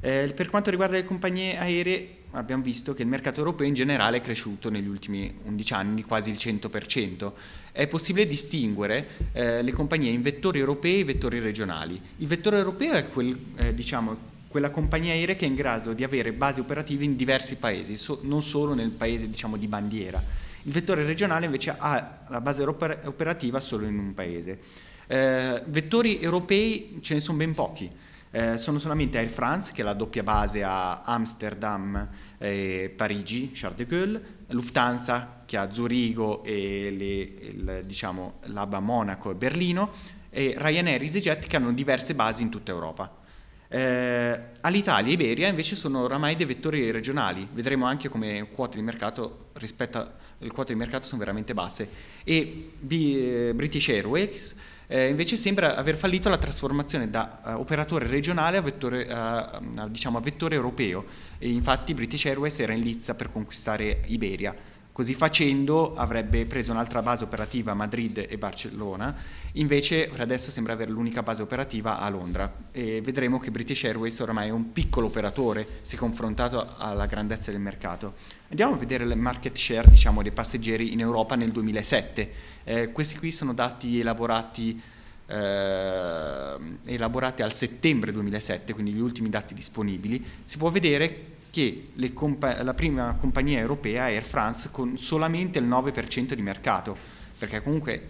Eh, 0.00 0.32
per 0.34 0.50
quanto 0.50 0.70
riguarda 0.70 0.96
le 0.96 1.04
compagnie 1.04 1.56
aeree, 1.56 2.21
abbiamo 2.32 2.62
visto 2.62 2.94
che 2.94 3.02
il 3.02 3.08
mercato 3.08 3.40
europeo 3.40 3.66
in 3.66 3.74
generale 3.74 4.18
è 4.18 4.20
cresciuto 4.20 4.70
negli 4.70 4.86
ultimi 4.86 5.32
11 5.44 5.72
anni 5.72 6.02
quasi 6.04 6.30
il 6.30 6.36
100%. 6.36 7.32
È 7.72 7.86
possibile 7.86 8.26
distinguere 8.26 9.06
eh, 9.32 9.62
le 9.62 9.72
compagnie 9.72 10.10
in 10.10 10.22
vettori 10.22 10.58
europei 10.58 11.00
e 11.00 11.04
vettori 11.04 11.38
regionali. 11.38 12.00
Il 12.18 12.26
vettore 12.26 12.58
europeo 12.58 12.92
è 12.92 13.08
quel, 13.08 13.36
eh, 13.56 13.74
diciamo, 13.74 14.30
quella 14.48 14.70
compagnia 14.70 15.12
aerea 15.12 15.34
che 15.34 15.46
è 15.46 15.48
in 15.48 15.54
grado 15.54 15.92
di 15.94 16.04
avere 16.04 16.32
basi 16.32 16.60
operative 16.60 17.04
in 17.04 17.16
diversi 17.16 17.56
paesi, 17.56 17.96
so, 17.96 18.20
non 18.22 18.42
solo 18.42 18.74
nel 18.74 18.90
paese 18.90 19.28
diciamo, 19.28 19.56
di 19.56 19.66
bandiera. 19.66 20.22
Il 20.64 20.72
vettore 20.72 21.04
regionale 21.04 21.46
invece 21.46 21.74
ha 21.76 22.24
la 22.28 22.40
base 22.40 22.62
operativa 22.62 23.60
solo 23.60 23.86
in 23.86 23.98
un 23.98 24.14
paese. 24.14 24.58
Eh, 25.06 25.62
vettori 25.66 26.20
europei 26.20 26.98
ce 27.00 27.14
ne 27.14 27.20
sono 27.20 27.38
ben 27.38 27.52
pochi. 27.54 27.90
Eh, 28.34 28.56
sono 28.56 28.78
solamente 28.78 29.18
Air 29.18 29.28
France, 29.28 29.72
che 29.72 29.82
ha 29.82 29.84
la 29.84 29.92
doppia 29.92 30.22
base 30.22 30.64
a 30.64 31.02
Amsterdam 31.02 32.08
e 32.38 32.90
Parigi, 32.96 33.50
Charles 33.52 33.76
de 33.76 33.86
Gaulle, 33.86 34.22
Lufthansa, 34.48 35.42
che 35.44 35.58
ha 35.58 35.70
Zurigo 35.70 36.42
e 36.42 36.94
le, 36.96 37.04
il, 37.04 37.82
diciamo, 37.84 38.38
l'ABA 38.44 38.80
Monaco 38.80 39.30
e 39.30 39.34
Berlino, 39.34 39.90
e 40.30 40.54
Ryanair 40.56 41.02
e 41.02 41.04
EasyJet 41.04 41.46
che 41.46 41.56
hanno 41.56 41.72
diverse 41.72 42.14
basi 42.14 42.40
in 42.40 42.48
tutta 42.48 42.72
Europa. 42.72 43.20
Eh, 43.68 44.40
all'Italia 44.62 45.10
e 45.10 45.14
Iberia 45.14 45.48
invece 45.48 45.76
sono 45.76 46.00
oramai 46.00 46.34
dei 46.34 46.46
vettori 46.46 46.90
regionali, 46.90 47.46
vedremo 47.52 47.84
anche 47.84 48.08
come 48.08 48.48
quote 48.50 48.76
di 48.76 48.82
mercato 48.82 49.50
rispetto 49.54 50.20
alle 50.40 50.50
quote 50.50 50.72
di 50.72 50.78
mercato 50.78 51.06
sono 51.06 51.20
veramente 51.20 51.54
basse 51.54 51.88
e 52.24 52.72
eh, 52.86 53.52
British 53.54 53.88
Airways 53.88 54.54
eh, 54.92 55.08
invece 55.08 55.38
sembra 55.38 55.74
aver 55.74 55.96
fallito 55.96 56.28
la 56.28 56.36
trasformazione 56.36 57.08
da 57.08 57.40
uh, 57.42 57.50
operatore 57.52 58.06
regionale 58.06 58.58
a 58.58 58.60
vettore, 58.60 59.04
uh, 59.10 59.88
diciamo 59.88 60.18
a 60.18 60.20
vettore 60.20 60.54
europeo. 60.54 61.02
E 61.38 61.48
infatti 61.50 61.94
British 61.94 62.26
Airways 62.26 62.58
era 62.58 62.74
in 62.74 62.82
lizza 62.82 63.14
per 63.14 63.32
conquistare 63.32 64.02
Iberia 64.08 64.54
Così 64.92 65.14
facendo 65.14 65.96
avrebbe 65.96 66.44
preso 66.44 66.70
un'altra 66.70 67.00
base 67.00 67.24
operativa 67.24 67.72
a 67.72 67.74
Madrid 67.74 68.26
e 68.28 68.36
Barcellona, 68.36 69.14
invece 69.52 70.10
adesso 70.18 70.50
sembra 70.50 70.74
avere 70.74 70.90
l'unica 70.90 71.22
base 71.22 71.40
operativa 71.40 71.98
a 71.98 72.10
Londra 72.10 72.52
e 72.70 73.00
vedremo 73.00 73.40
che 73.40 73.50
British 73.50 73.84
Airways 73.84 74.18
ormai 74.18 74.48
è 74.48 74.50
un 74.50 74.70
piccolo 74.70 75.06
operatore 75.06 75.66
se 75.80 75.96
confrontato 75.96 76.74
alla 76.76 77.06
grandezza 77.06 77.50
del 77.50 77.60
mercato. 77.60 78.14
Andiamo 78.50 78.74
a 78.74 78.76
vedere 78.76 79.04
il 79.04 79.16
market 79.16 79.56
share 79.56 79.88
diciamo, 79.88 80.20
dei 80.20 80.30
passeggeri 80.30 80.92
in 80.92 81.00
Europa 81.00 81.36
nel 81.36 81.52
2007. 81.52 82.32
Eh, 82.64 82.92
questi 82.92 83.16
qui 83.16 83.30
sono 83.30 83.54
dati 83.54 83.98
elaborati 83.98 84.78
eh, 85.26 86.56
elaborati 86.84 87.40
al 87.40 87.54
settembre 87.54 88.12
2007, 88.12 88.74
quindi 88.74 88.92
gli 88.92 89.00
ultimi 89.00 89.30
dati 89.30 89.54
disponibili, 89.54 90.22
si 90.44 90.58
può 90.58 90.68
vedere 90.68 91.31
che 91.52 91.90
compa- 92.14 92.62
la 92.62 92.72
prima 92.72 93.14
compagnia 93.20 93.60
europea, 93.60 94.04
Air 94.04 94.22
France, 94.24 94.70
con 94.72 94.96
solamente 94.96 95.58
il 95.58 95.66
9% 95.66 96.32
di 96.32 96.40
mercato, 96.40 96.96
perché 97.36 97.62
comunque 97.62 98.00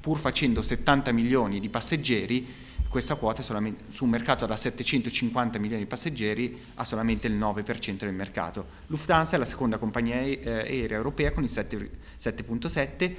pur 0.00 0.18
facendo 0.18 0.62
70 0.62 1.10
milioni 1.10 1.58
di 1.58 1.68
passeggeri, 1.68 2.46
questa 2.88 3.16
quota 3.16 3.42
su 3.42 4.04
un 4.04 4.10
mercato 4.10 4.46
da 4.46 4.56
750 4.56 5.58
milioni 5.58 5.82
di 5.82 5.88
passeggeri 5.88 6.56
ha 6.74 6.84
solamente 6.84 7.26
il 7.26 7.34
9% 7.34 7.96
del 7.96 8.12
mercato. 8.12 8.66
Lufthansa 8.86 9.34
è 9.34 9.38
la 9.38 9.46
seconda 9.46 9.78
compagnia 9.78 10.20
eh, 10.20 10.40
aerea 10.44 10.96
europea 10.96 11.32
con 11.32 11.42
il 11.42 11.50
7.7%. 11.50 13.14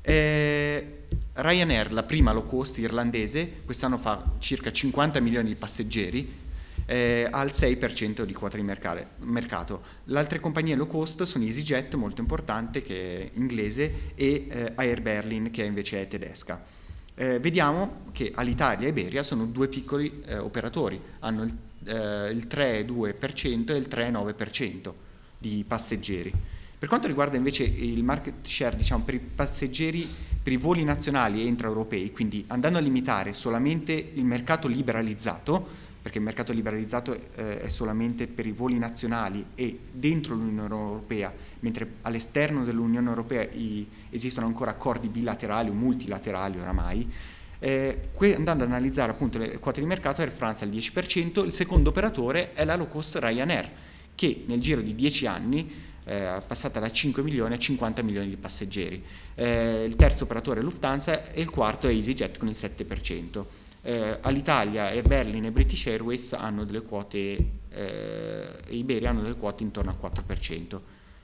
Eh, 0.00 1.02
Ryanair, 1.34 1.92
la 1.92 2.04
prima 2.04 2.32
low 2.32 2.46
cost 2.46 2.78
irlandese, 2.78 3.62
quest'anno 3.66 3.98
fa 3.98 4.32
circa 4.38 4.70
50 4.70 5.20
milioni 5.20 5.48
di 5.48 5.56
passeggeri, 5.56 6.44
eh, 6.86 7.28
al 7.30 7.48
6% 7.48 8.22
di 8.22 8.32
quota 8.32 8.56
di 8.56 8.62
mercato. 8.62 9.82
Le 10.04 10.18
altre 10.18 10.40
compagnie 10.40 10.74
low 10.74 10.86
cost 10.86 11.24
sono 11.24 11.44
EasyJet, 11.44 11.94
molto 11.96 12.20
importante, 12.20 12.82
che 12.82 13.18
è 13.18 13.30
inglese, 13.34 14.12
e 14.14 14.46
eh, 14.48 14.72
Air 14.76 15.02
Berlin, 15.02 15.50
che 15.50 15.64
invece 15.64 16.00
è 16.00 16.08
tedesca. 16.08 16.64
Eh, 17.14 17.40
vediamo 17.40 18.04
che 18.12 18.30
Alitalia 18.34 18.86
e 18.86 18.90
Iberia 18.90 19.22
sono 19.22 19.46
due 19.46 19.68
piccoli 19.68 20.22
eh, 20.26 20.38
operatori, 20.38 21.00
hanno 21.20 21.42
il, 21.44 21.54
eh, 21.86 22.30
il 22.30 22.46
3,2% 22.48 23.72
e 23.72 23.76
il 23.76 23.88
3,9% 23.90 24.92
di 25.38 25.64
passeggeri. 25.66 26.32
Per 26.78 26.88
quanto 26.88 27.06
riguarda 27.06 27.38
invece 27.38 27.64
il 27.64 28.04
market 28.04 28.46
share 28.46 28.76
diciamo, 28.76 29.02
per 29.02 29.14
i 29.14 29.18
passeggeri, 29.18 30.06
per 30.42 30.52
i 30.52 30.58
voli 30.58 30.84
nazionali 30.84 31.40
e 31.40 31.46
intraeuropei, 31.46 32.12
quindi 32.12 32.44
andando 32.48 32.76
a 32.76 32.82
limitare 32.82 33.32
solamente 33.32 33.92
il 33.92 34.24
mercato 34.24 34.68
liberalizzato, 34.68 35.84
perché 36.06 36.20
il 36.20 36.24
mercato 36.24 36.52
liberalizzato 36.52 37.18
eh, 37.34 37.62
è 37.62 37.68
solamente 37.68 38.28
per 38.28 38.46
i 38.46 38.52
voli 38.52 38.78
nazionali 38.78 39.44
e 39.56 39.80
dentro 39.90 40.36
l'Unione 40.36 40.72
Europea, 40.72 41.34
mentre 41.58 41.94
all'esterno 42.02 42.62
dell'Unione 42.62 43.08
Europea 43.08 43.42
i, 43.42 43.84
esistono 44.10 44.46
ancora 44.46 44.70
accordi 44.70 45.08
bilaterali 45.08 45.68
o 45.68 45.72
multilaterali 45.72 46.60
oramai. 46.60 47.12
Eh, 47.58 48.10
que- 48.12 48.36
andando 48.36 48.62
ad 48.62 48.70
analizzare 48.70 49.10
appunto 49.10 49.38
le 49.38 49.58
quote 49.58 49.80
di 49.80 49.86
mercato, 49.86 50.20
Air 50.20 50.30
France 50.30 50.62
al 50.62 50.70
10%, 50.70 51.44
il 51.44 51.52
secondo 51.52 51.88
operatore 51.88 52.52
è 52.52 52.64
la 52.64 52.76
low 52.76 52.86
cost 52.86 53.16
Ryanair, 53.16 53.68
che 54.14 54.44
nel 54.46 54.60
giro 54.60 54.82
di 54.82 54.94
10 54.94 55.26
anni 55.26 55.72
eh, 56.04 56.40
passata 56.46 56.78
da 56.78 56.88
5 56.88 57.20
milioni 57.24 57.54
a 57.54 57.58
50 57.58 58.02
milioni 58.02 58.28
di 58.28 58.36
passeggeri. 58.36 59.02
Eh, 59.34 59.84
il 59.84 59.96
terzo 59.96 60.22
operatore 60.22 60.60
è 60.60 60.62
Lufthansa 60.62 61.32
e 61.32 61.40
il 61.40 61.50
quarto 61.50 61.88
è 61.88 61.90
EasyJet 61.90 62.38
con 62.38 62.46
il 62.46 62.54
7% 62.56 63.64
eh, 63.86 64.18
all'Italia 64.20 64.90
Air 64.90 65.06
Berlin 65.06 65.44
e 65.44 65.52
British 65.52 65.86
Airways 65.86 66.32
hanno 66.32 66.64
delle 66.64 66.82
quote, 66.82 67.50
eh, 67.70 68.58
Iberia 68.70 69.10
hanno 69.10 69.22
delle 69.22 69.36
quote 69.36 69.62
intorno 69.62 69.90
al 69.90 70.10
4%. 70.10 70.80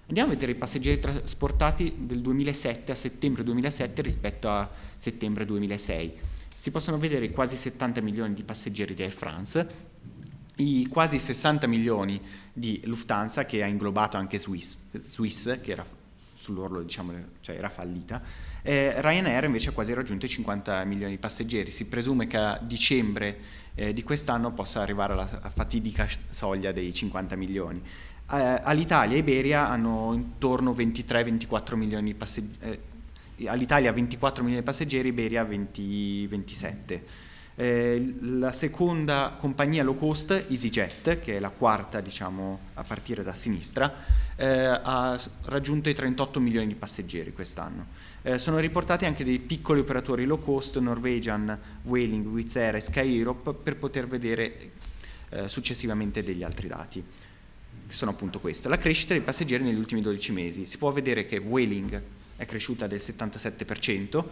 Andiamo 0.07 0.31
a 0.31 0.35
vedere 0.35 0.53
i 0.53 0.55
passeggeri 0.55 1.01
trasportati 1.01 1.93
del 1.99 2.21
2007 2.21 2.93
a 2.93 2.95
settembre 2.95 3.43
2007 3.43 4.03
rispetto 4.03 4.49
a 4.49 4.71
settembre 4.97 5.45
2006. 5.45 6.13
Si 6.57 6.71
possono 6.71 6.99
vedere 6.99 7.31
quasi 7.31 7.57
70 7.57 8.01
milioni 8.01 8.33
di 8.33 8.45
passeggeri 8.45 8.95
di 8.95 9.03
Air 9.03 9.11
France, 9.11 9.67
i 10.57 10.87
quasi 10.87 11.19
60 11.19 11.67
milioni 11.67 12.21
di 12.53 12.81
Lufthansa 12.85 13.45
che 13.45 13.65
ha 13.65 13.67
inglobato 13.67 14.17
anche 14.17 14.39
Swiss, 14.39 14.77
Swiss 15.07 15.61
che 15.61 15.73
era 15.73 15.85
sull'orlo, 16.37 16.83
diciamo, 16.83 17.13
cioè 17.41 17.57
era 17.57 17.69
fallita, 17.69 18.23
eh, 18.63 19.01
Ryanair 19.01 19.45
invece 19.45 19.71
ha 19.71 19.73
quasi 19.73 19.93
raggiunto 19.93 20.27
i 20.27 20.29
50 20.29 20.85
milioni 20.85 21.13
di 21.13 21.19
passeggeri, 21.19 21.71
si 21.71 21.87
presume 21.87 22.27
che 22.27 22.37
a 22.37 22.59
dicembre 22.63 23.39
eh, 23.75 23.93
di 23.93 24.03
quest'anno 24.03 24.53
possa 24.53 24.81
arrivare 24.81 25.13
alla 25.15 25.27
fatidica 25.27 26.07
soglia 26.29 26.73
dei 26.73 26.93
50 26.93 27.37
milioni. 27.37 27.83
Eh, 28.31 28.61
all'Italia 28.63 29.17
e 29.17 29.21
Iberia 29.21 29.69
hanno 29.69 30.13
intorno 30.15 30.71
a 30.71 30.75
23-24 30.75 31.75
milioni 31.75 32.13
di 32.13 32.15
passeggeri, 32.15 32.79
eh, 33.37 33.49
all'Italia 33.49 33.93
24 33.93 34.43
milioni 34.43 34.63
di 34.63 34.67
passeggeri, 34.67 35.09
Iberia 35.09 35.45
20, 35.45 36.27
27. 36.29 37.05
Eh, 37.55 38.15
la 38.21 38.53
seconda 38.53 39.37
compagnia 39.39 39.83
low 39.83 39.97
cost, 39.97 40.47
EasyJet, 40.49 41.21
che 41.21 41.37
è 41.37 41.39
la 41.39 41.51
quarta 41.51 42.01
diciamo, 42.01 42.59
a 42.75 42.83
partire 42.83 43.23
da 43.23 43.35
sinistra, 43.35 43.93
eh, 44.37 44.47
ha 44.49 45.21
raggiunto 45.45 45.91
i 45.91 45.95
38 45.95 46.41
milioni 46.41 46.69
di 46.69 46.75
passeggeri 46.75 47.33
quest'anno. 47.33 47.87
Eh, 48.25 48.39
sono 48.39 48.61
riportati 48.61 49.05
anche 49.05 49.25
dei 49.25 49.41
piccoli 49.41 49.81
operatori 49.81 50.27
low 50.27 50.39
cost, 50.39 50.79
Norwegian, 50.79 51.59
Whaling, 51.83 52.25
Wizz 52.25 52.55
Air 52.55 52.77
e 52.77 52.81
Sky 52.81 53.19
Europe, 53.19 53.53
per 53.53 53.77
poter 53.77 54.07
vedere 54.07 54.71
eh, 55.31 55.49
successivamente 55.49 56.23
degli 56.23 56.45
altri 56.45 56.69
dati. 56.69 57.05
Sono 57.89 58.13
appunto 58.13 58.39
questo. 58.39 58.69
La 58.69 58.79
crescita 58.79 59.13
dei 59.13 59.23
passeggeri 59.23 59.65
negli 59.65 59.79
ultimi 59.79 60.03
12 60.03 60.31
mesi. 60.31 60.67
Si 60.67 60.79
può 60.79 60.93
vedere 60.93 61.27
che 61.27 61.39
Whaling 61.39 62.01
è 62.37 62.47
cresciuta 62.47 62.87
del 62.87 63.01
77%, 63.01 64.25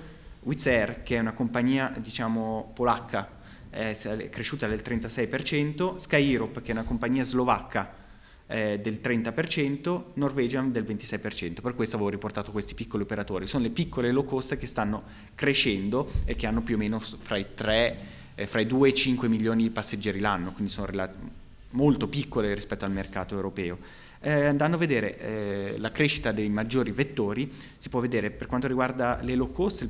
Wizz 0.42 0.66
Air, 0.66 1.02
che 1.02 1.16
è 1.16 1.18
una 1.18 1.32
compagnia 1.32 1.92
diciamo 1.98 2.70
polacca, 2.72 3.38
è 3.70 4.28
cresciuta 4.30 4.68
del 4.68 4.82
36%, 4.84 5.96
Sky 5.96 6.32
Europe, 6.32 6.62
che 6.62 6.68
è 6.68 6.72
una 6.72 6.84
compagnia 6.84 7.24
slovacca, 7.24 7.92
eh, 8.50 8.80
del 8.80 9.00
30%, 9.02 10.02
Norwegian 10.14 10.72
del 10.72 10.84
26%. 10.84 11.60
Per 11.62 11.74
questo 11.74 11.96
avevo 11.96 12.10
riportato 12.10 12.50
questi 12.50 12.74
piccoli 12.74 13.04
operatori. 13.04 13.46
Sono 13.46 13.62
le 13.62 13.70
piccole 13.70 14.10
low 14.10 14.24
cost 14.24 14.58
che 14.58 14.66
stanno 14.66 15.02
crescendo 15.34 16.10
e 16.24 16.34
che 16.34 16.46
hanno 16.46 16.62
più 16.62 16.74
o 16.74 16.78
meno 16.78 16.98
fra 16.98 17.36
i, 17.36 17.46
3, 17.54 17.98
eh, 18.34 18.46
fra 18.46 18.60
i 18.60 18.66
2 18.66 18.88
e 18.88 18.90
i 18.90 18.94
5 18.94 19.28
milioni 19.28 19.62
di 19.62 19.70
passeggeri 19.70 20.18
l'anno, 20.18 20.52
quindi 20.52 20.72
sono 20.72 20.86
relat- 20.86 21.14
molto 21.70 22.08
piccole 22.08 22.52
rispetto 22.52 22.84
al 22.84 22.92
mercato 22.92 23.34
europeo. 23.36 23.78
Eh, 24.22 24.46
andando 24.46 24.76
a 24.76 24.78
vedere 24.78 25.18
eh, 25.18 25.74
la 25.78 25.92
crescita 25.92 26.32
dei 26.32 26.48
maggiori 26.48 26.90
vettori, 26.90 27.50
si 27.78 27.88
può 27.88 28.00
vedere 28.00 28.30
per 28.30 28.48
quanto 28.48 28.66
riguarda 28.66 29.20
le 29.22 29.34
low 29.34 29.50
cost, 29.50 29.88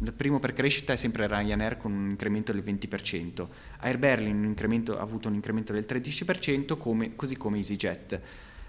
il 0.00 0.12
primo 0.12 0.40
per 0.40 0.52
crescita 0.52 0.92
è 0.92 0.96
sempre 0.96 1.26
Ryanair 1.26 1.76
con 1.76 1.92
un 1.92 2.10
incremento 2.10 2.52
del 2.52 2.62
20%, 2.62 3.46
Air 3.80 3.98
Berlin 3.98 4.54
ha 4.88 5.00
avuto 5.00 5.28
un 5.28 5.34
incremento 5.34 5.72
del 5.72 5.84
13%, 5.88 6.76
come, 6.76 7.14
così 7.14 7.36
come 7.36 7.58
EasyJet. 7.58 8.20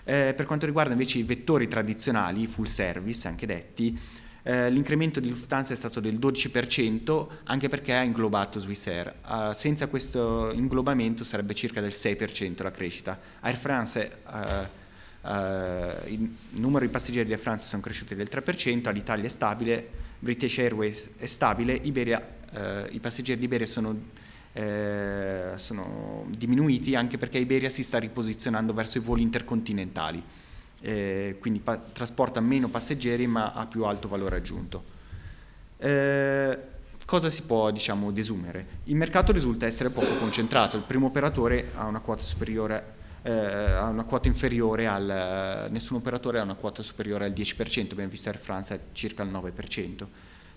Eh, 0.08 0.34
per 0.36 0.46
quanto 0.46 0.68
riguarda 0.68 0.92
invece 0.92 1.18
i 1.18 1.24
vettori 1.24 1.68
tradizionali, 1.68 2.46
full 2.46 2.66
service 2.66 3.28
anche 3.28 3.48
detti, 3.48 4.00
eh, 4.48 4.70
l'incremento 4.70 5.20
di 5.20 5.28
Lufthansa 5.30 5.74
è 5.74 5.76
stato 5.76 6.00
del 6.00 6.20
12%, 6.20 7.28
anche 7.46 7.68
perché 7.68 7.96
ha 7.96 8.04
inglobato 8.04 8.60
Swissair. 8.60 9.16
Uh, 9.26 9.54
senza 9.54 9.88
questo 9.88 10.52
inglobamento 10.54 11.24
sarebbe 11.24 11.56
circa 11.56 11.82
del 11.82 11.90
6% 11.90 12.62
la 12.62 12.70
crescita. 12.70 13.20
Air 13.40 13.56
France, 13.56 14.18
uh, 14.24 15.28
uh, 15.28 16.12
il 16.12 16.36
numero 16.52 16.86
di 16.86 16.92
passeggeri 16.92 17.26
di 17.26 17.32
Air 17.32 17.42
France 17.42 17.66
sono 17.66 17.82
cresciuti 17.82 18.14
del 18.14 18.30
3%, 18.32 18.88
all'Italia 18.88 19.26
è 19.26 19.30
stabile, 19.30 19.90
British 20.26 20.58
Airways 20.58 21.12
è 21.20 21.28
stabile, 21.28 21.74
Iberia, 21.74 22.20
eh, 22.52 22.88
i 22.90 23.00
passeggeri 23.00 23.38
di 23.38 23.46
Iberia 23.46 23.68
sono, 23.68 23.96
eh, 24.54 25.52
sono, 25.56 26.26
diminuiti 26.36 26.96
anche 26.96 27.20
perché 27.20 27.38
Iberia 27.38 27.70
si 27.70 27.84
sta 27.84 28.00
riposizionando 28.00 28.74
verso 28.74 28.98
i 28.98 29.02
voli 29.02 29.22
intercontinentali, 29.22 30.24
eh, 30.82 31.38
quindi 31.40 31.60
pa- 31.60 31.78
trasporta 31.78 32.40
meno 32.40 32.70
passeggeri 32.70 33.28
ma 33.28 33.54
ha 33.54 33.68
più 33.68 33.86
alto 33.86 34.08
valore 34.08 34.38
aggiunto. 34.38 34.84
Eh, 35.78 36.58
cosa 37.06 37.30
si 37.30 37.44
può 37.44 37.70
diciamo, 37.70 38.12
desumere? 38.12 38.66
Il 38.86 38.96
mercato 38.96 39.32
risulta 39.32 39.68
essere 39.68 39.92
poco 39.92 40.16
concentrato, 40.16 40.76
il 40.76 40.84
primo 40.88 41.06
operatore 41.06 41.70
ha 41.76 41.86
una 41.86 42.00
quota 42.00 42.24
superiore 42.24 42.94
eh, 43.26 43.32
ha 43.32 43.88
una 43.88 44.04
quota 44.04 44.28
inferiore 44.28 44.86
al... 44.86 45.68
nessun 45.72 45.98
operatore 45.98 46.40
ha 46.40 46.44
una 46.44 46.54
quota 46.54 46.84
superiore 46.84 47.26
al 47.26 47.32
10%, 47.32 47.92
abbiamo 47.92 48.12
visto 48.12 48.30
Air 48.30 48.38
France 48.38 48.76
è 48.76 48.80
circa 48.92 49.24
il 49.24 49.32
9%. 49.32 50.06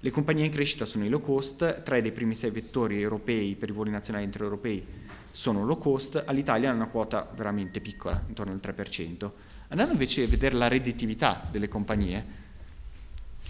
Le 0.00 0.10
compagnie 0.10 0.44
in 0.44 0.52
crescita 0.52 0.84
sono 0.84 1.04
i 1.04 1.08
low 1.08 1.20
cost, 1.20 1.82
tre 1.82 2.02
dei 2.02 2.12
primi 2.12 2.34
sei 2.34 2.50
vettori 2.50 3.00
europei 3.00 3.56
per 3.56 3.70
i 3.70 3.72
voli 3.72 3.90
nazionali 3.90 4.24
intraeuropei 4.24 4.86
sono 5.32 5.64
low 5.64 5.78
cost, 5.78 6.22
all'Italia 6.26 6.70
ha 6.70 6.74
una 6.74 6.88
quota 6.88 7.28
veramente 7.34 7.80
piccola, 7.80 8.22
intorno 8.26 8.52
al 8.52 8.60
3%. 8.62 9.30
Andando 9.68 9.92
invece 9.92 10.24
a 10.24 10.26
vedere 10.26 10.56
la 10.56 10.68
redditività 10.68 11.46
delle 11.50 11.68
compagnie, 11.68 12.24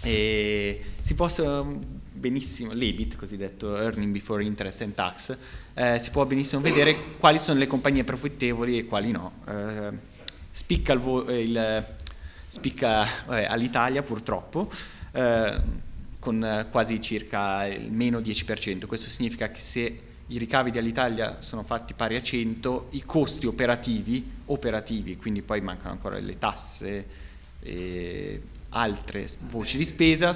e 0.01 0.83
si 1.01 1.13
può 1.13 1.27
benissimo, 2.19 2.73
l'EBIT, 2.73 3.15
cosiddetto 3.15 3.75
Earning 3.75 4.11
Before 4.11 4.43
Interest 4.43 4.81
and 4.81 4.93
Tax, 4.93 5.37
eh, 5.73 5.99
si 5.99 6.11
può 6.11 6.25
benissimo 6.25 6.61
vedere 6.61 6.95
quali 7.17 7.37
sono 7.37 7.59
le 7.59 7.67
compagnie 7.67 8.03
profittevoli 8.03 8.77
e 8.77 8.85
quali 8.85 9.11
no. 9.11 9.31
Eh, 9.47 9.91
spicca, 10.51 10.93
il 10.93 10.99
vo- 10.99 11.31
il, 11.31 11.85
spicca 12.47 13.07
vabbè, 13.25 13.45
all'Italia 13.45 14.01
purtroppo, 14.03 14.69
eh, 15.11 15.87
con 16.19 16.67
quasi 16.69 17.01
circa 17.01 17.65
il 17.65 17.91
meno 17.91 18.19
10%. 18.19 18.85
Questo 18.85 19.09
significa 19.09 19.49
che 19.49 19.61
se 19.61 20.01
i 20.27 20.37
ricavi 20.37 20.69
dell'Italia 20.69 21.41
sono 21.41 21.63
fatti 21.63 21.93
pari 21.93 22.15
a 22.15 22.21
100, 22.21 22.89
i 22.91 23.03
costi 23.03 23.47
operativi, 23.47 24.29
operativi 24.45 25.17
quindi 25.17 25.41
poi 25.41 25.61
mancano 25.61 25.91
ancora 25.91 26.19
le 26.19 26.37
tasse, 26.37 27.05
altre 28.69 29.27
voci 29.47 29.77
di 29.77 29.85
spesa, 29.85 30.35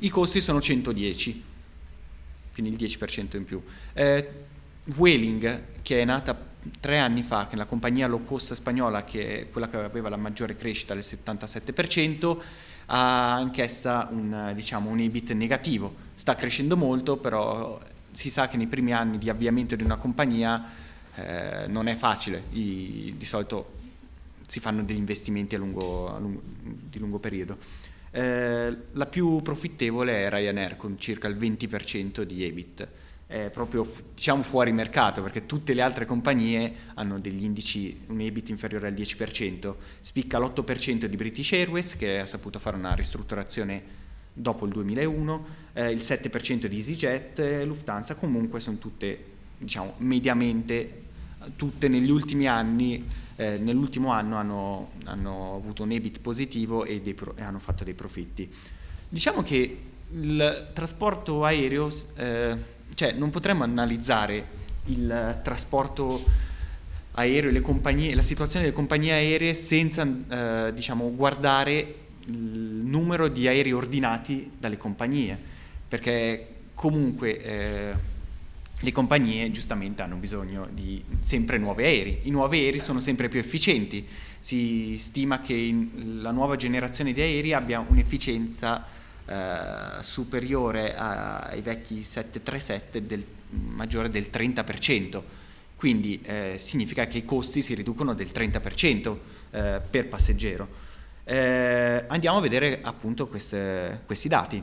i 0.00 0.08
costi 0.08 0.40
sono 0.40 0.60
110, 0.60 1.44
quindi 2.52 2.72
il 2.72 2.76
10% 2.76 3.36
in 3.36 3.44
più. 3.44 3.62
Eh, 3.92 4.30
Vueling, 4.84 5.62
che 5.82 6.00
è 6.00 6.04
nata 6.04 6.50
tre 6.80 6.98
anni 6.98 7.22
fa 7.22 7.46
che 7.48 7.56
la 7.56 7.66
compagnia 7.66 8.06
low 8.06 8.24
cost 8.24 8.54
spagnola, 8.54 9.04
che 9.04 9.40
è 9.40 9.50
quella 9.50 9.68
che 9.68 9.76
aveva 9.76 10.08
la 10.08 10.16
maggiore 10.16 10.56
crescita 10.56 10.94
del 10.94 11.02
77%, 11.02 12.36
ha 12.86 13.34
anch'essa 13.34 14.08
un, 14.10 14.52
diciamo, 14.54 14.90
un 14.90 14.98
EBIT 14.98 15.32
negativo. 15.32 15.94
Sta 16.14 16.34
crescendo 16.34 16.76
molto, 16.76 17.16
però 17.16 17.80
si 18.12 18.30
sa 18.30 18.48
che 18.48 18.56
nei 18.56 18.66
primi 18.66 18.92
anni 18.92 19.18
di 19.18 19.28
avviamento 19.30 19.74
di 19.76 19.84
una 19.84 19.96
compagnia 19.96 20.64
eh, 21.14 21.66
non 21.68 21.88
è 21.88 21.94
facile, 21.94 22.44
I, 22.50 23.14
di 23.16 23.24
solito 23.24 23.80
si 24.52 24.60
fanno 24.60 24.82
degli 24.82 24.98
investimenti 24.98 25.54
a 25.54 25.58
lungo, 25.58 26.14
a 26.14 26.18
lungo, 26.18 26.42
di 26.44 26.98
lungo 26.98 27.18
periodo. 27.18 27.56
Eh, 28.10 28.76
la 28.92 29.06
più 29.06 29.40
profittevole 29.40 30.26
è 30.26 30.28
Ryanair 30.28 30.76
con 30.76 30.98
circa 30.98 31.26
il 31.26 31.36
20% 31.38 32.20
di 32.20 32.44
EBIT. 32.44 32.88
È 33.26 33.48
proprio 33.48 33.90
diciamo 34.12 34.42
fuori 34.42 34.70
mercato 34.72 35.22
perché 35.22 35.46
tutte 35.46 35.72
le 35.72 35.80
altre 35.80 36.04
compagnie 36.04 36.70
hanno 36.96 37.18
degli 37.18 37.44
indici, 37.44 37.98
un 38.08 38.20
EBIT 38.20 38.50
inferiore 38.50 38.88
al 38.88 38.92
10%, 38.92 39.74
spicca 40.00 40.38
l'8% 40.38 41.06
di 41.06 41.16
British 41.16 41.52
Airways 41.52 41.96
che 41.96 42.18
ha 42.18 42.26
saputo 42.26 42.58
fare 42.58 42.76
una 42.76 42.92
ristrutturazione 42.92 43.82
dopo 44.34 44.66
il 44.66 44.72
2001, 44.72 45.46
eh, 45.72 45.90
il 45.92 46.00
7% 46.00 46.66
di 46.66 46.76
EasyJet, 46.76 47.62
Lufthansa, 47.64 48.16
comunque 48.16 48.60
sono 48.60 48.76
tutte 48.76 49.18
diciamo 49.56 49.94
mediamente, 49.96 51.04
tutte 51.56 51.88
negli 51.88 52.10
ultimi 52.10 52.46
anni, 52.46 53.04
eh, 53.36 53.58
nell'ultimo 53.58 54.10
anno 54.10 54.36
hanno, 54.36 54.90
hanno, 55.04 55.54
avuto 55.56 55.82
un 55.82 55.92
EBIT 55.92 56.20
positivo 56.20 56.84
e, 56.84 57.00
pro- 57.14 57.34
e, 57.36 57.42
hanno 57.42 57.58
fatto 57.58 57.84
dei 57.84 57.94
profitti. 57.94 58.50
Diciamo 59.08 59.42
che 59.42 59.78
il 60.10 60.70
trasporto 60.74 61.44
aereo 61.44 61.90
eh, 62.16 62.56
cioè 62.94 63.12
non 63.12 63.30
potremmo 63.30 63.64
analizzare 63.64 64.60
il 64.86 65.40
trasporto 65.42 66.24
aereo 67.12 67.60
compagnie, 67.60 68.14
la 68.14 68.22
situazione 68.22 68.64
delle 68.64 68.76
compagnie 68.76 69.12
aeree 69.12 69.54
senza 69.54 70.06
eh, 70.28 70.72
diciamo, 70.74 71.14
guardare 71.14 71.94
il 72.26 72.34
numero 72.34 73.28
di 73.28 73.46
aerei 73.48 73.72
ordinati 73.72 74.50
dalle 74.58 74.76
compagnie, 74.76 75.38
perché 75.88 76.48
comunque 76.74 77.42
eh, 77.42 77.94
le 78.82 78.92
compagnie 78.92 79.50
giustamente 79.52 80.02
hanno 80.02 80.16
bisogno 80.16 80.68
di 80.72 81.02
sempre 81.20 81.56
nuovi 81.56 81.84
aerei, 81.84 82.18
i 82.22 82.30
nuovi 82.30 82.58
aerei 82.58 82.80
sono 82.80 82.98
sempre 82.98 83.28
più 83.28 83.38
efficienti, 83.38 84.06
si 84.40 84.96
stima 84.98 85.40
che 85.40 85.88
la 85.94 86.32
nuova 86.32 86.56
generazione 86.56 87.12
di 87.12 87.20
aerei 87.20 87.52
abbia 87.52 87.78
un'efficienza 87.78 88.84
eh, 89.24 90.02
superiore 90.02 90.96
ai 90.96 91.60
vecchi 91.60 92.02
737 92.02 93.06
del, 93.06 93.24
maggiore 93.50 94.10
del 94.10 94.28
30%, 94.32 95.22
quindi 95.76 96.20
eh, 96.24 96.56
significa 96.58 97.06
che 97.06 97.18
i 97.18 97.24
costi 97.24 97.62
si 97.62 97.74
riducono 97.74 98.14
del 98.14 98.30
30% 98.34 99.16
eh, 99.50 99.80
per 99.88 100.08
passeggero. 100.08 100.90
Eh, 101.24 102.04
andiamo 102.08 102.38
a 102.38 102.40
vedere 102.40 102.80
appunto 102.82 103.28
queste, 103.28 104.00
questi 104.06 104.26
dati. 104.26 104.60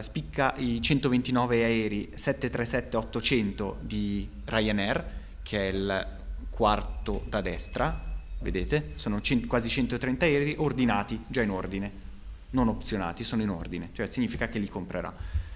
Spicca 0.00 0.54
i 0.56 0.80
129 0.80 1.64
aerei 1.64 2.12
737-800 2.14 3.74
di 3.80 4.28
Ryanair, 4.44 5.04
che 5.42 5.58
è 5.58 5.72
il 5.72 6.06
quarto 6.50 7.24
da 7.28 7.40
destra, 7.40 8.10
vedete, 8.40 8.92
sono 8.94 9.20
c- 9.20 9.46
quasi 9.46 9.68
130 9.68 10.24
aerei 10.24 10.54
ordinati, 10.58 11.22
già 11.26 11.42
in 11.42 11.50
ordine 11.50 12.10
non 12.50 12.68
opzionati, 12.68 13.24
sono 13.24 13.42
in 13.42 13.50
ordine, 13.50 13.90
cioè 13.92 14.06
significa 14.06 14.48
che 14.48 14.58
li 14.58 14.68
comprerà. 14.68 15.14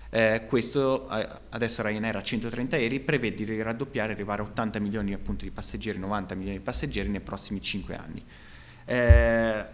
Eh, 0.08 0.44
questo 0.46 1.10
eh, 1.10 1.28
adesso 1.50 1.82
Ryanair 1.82 2.16
ha 2.16 2.22
130 2.22 2.76
aerei, 2.76 3.00
prevede 3.00 3.44
di 3.44 3.62
raddoppiare 3.62 4.12
arrivare 4.12 4.42
a 4.42 4.44
80 4.46 4.78
milioni 4.78 5.12
appunto, 5.12 5.44
di 5.44 5.50
passeggeri, 5.50 5.98
90 5.98 6.34
milioni 6.34 6.58
di 6.58 6.64
passeggeri 6.64 7.08
nei 7.08 7.20
prossimi 7.20 7.60
5 7.60 7.96
anni. 7.96 8.24
Eh, 8.84 9.64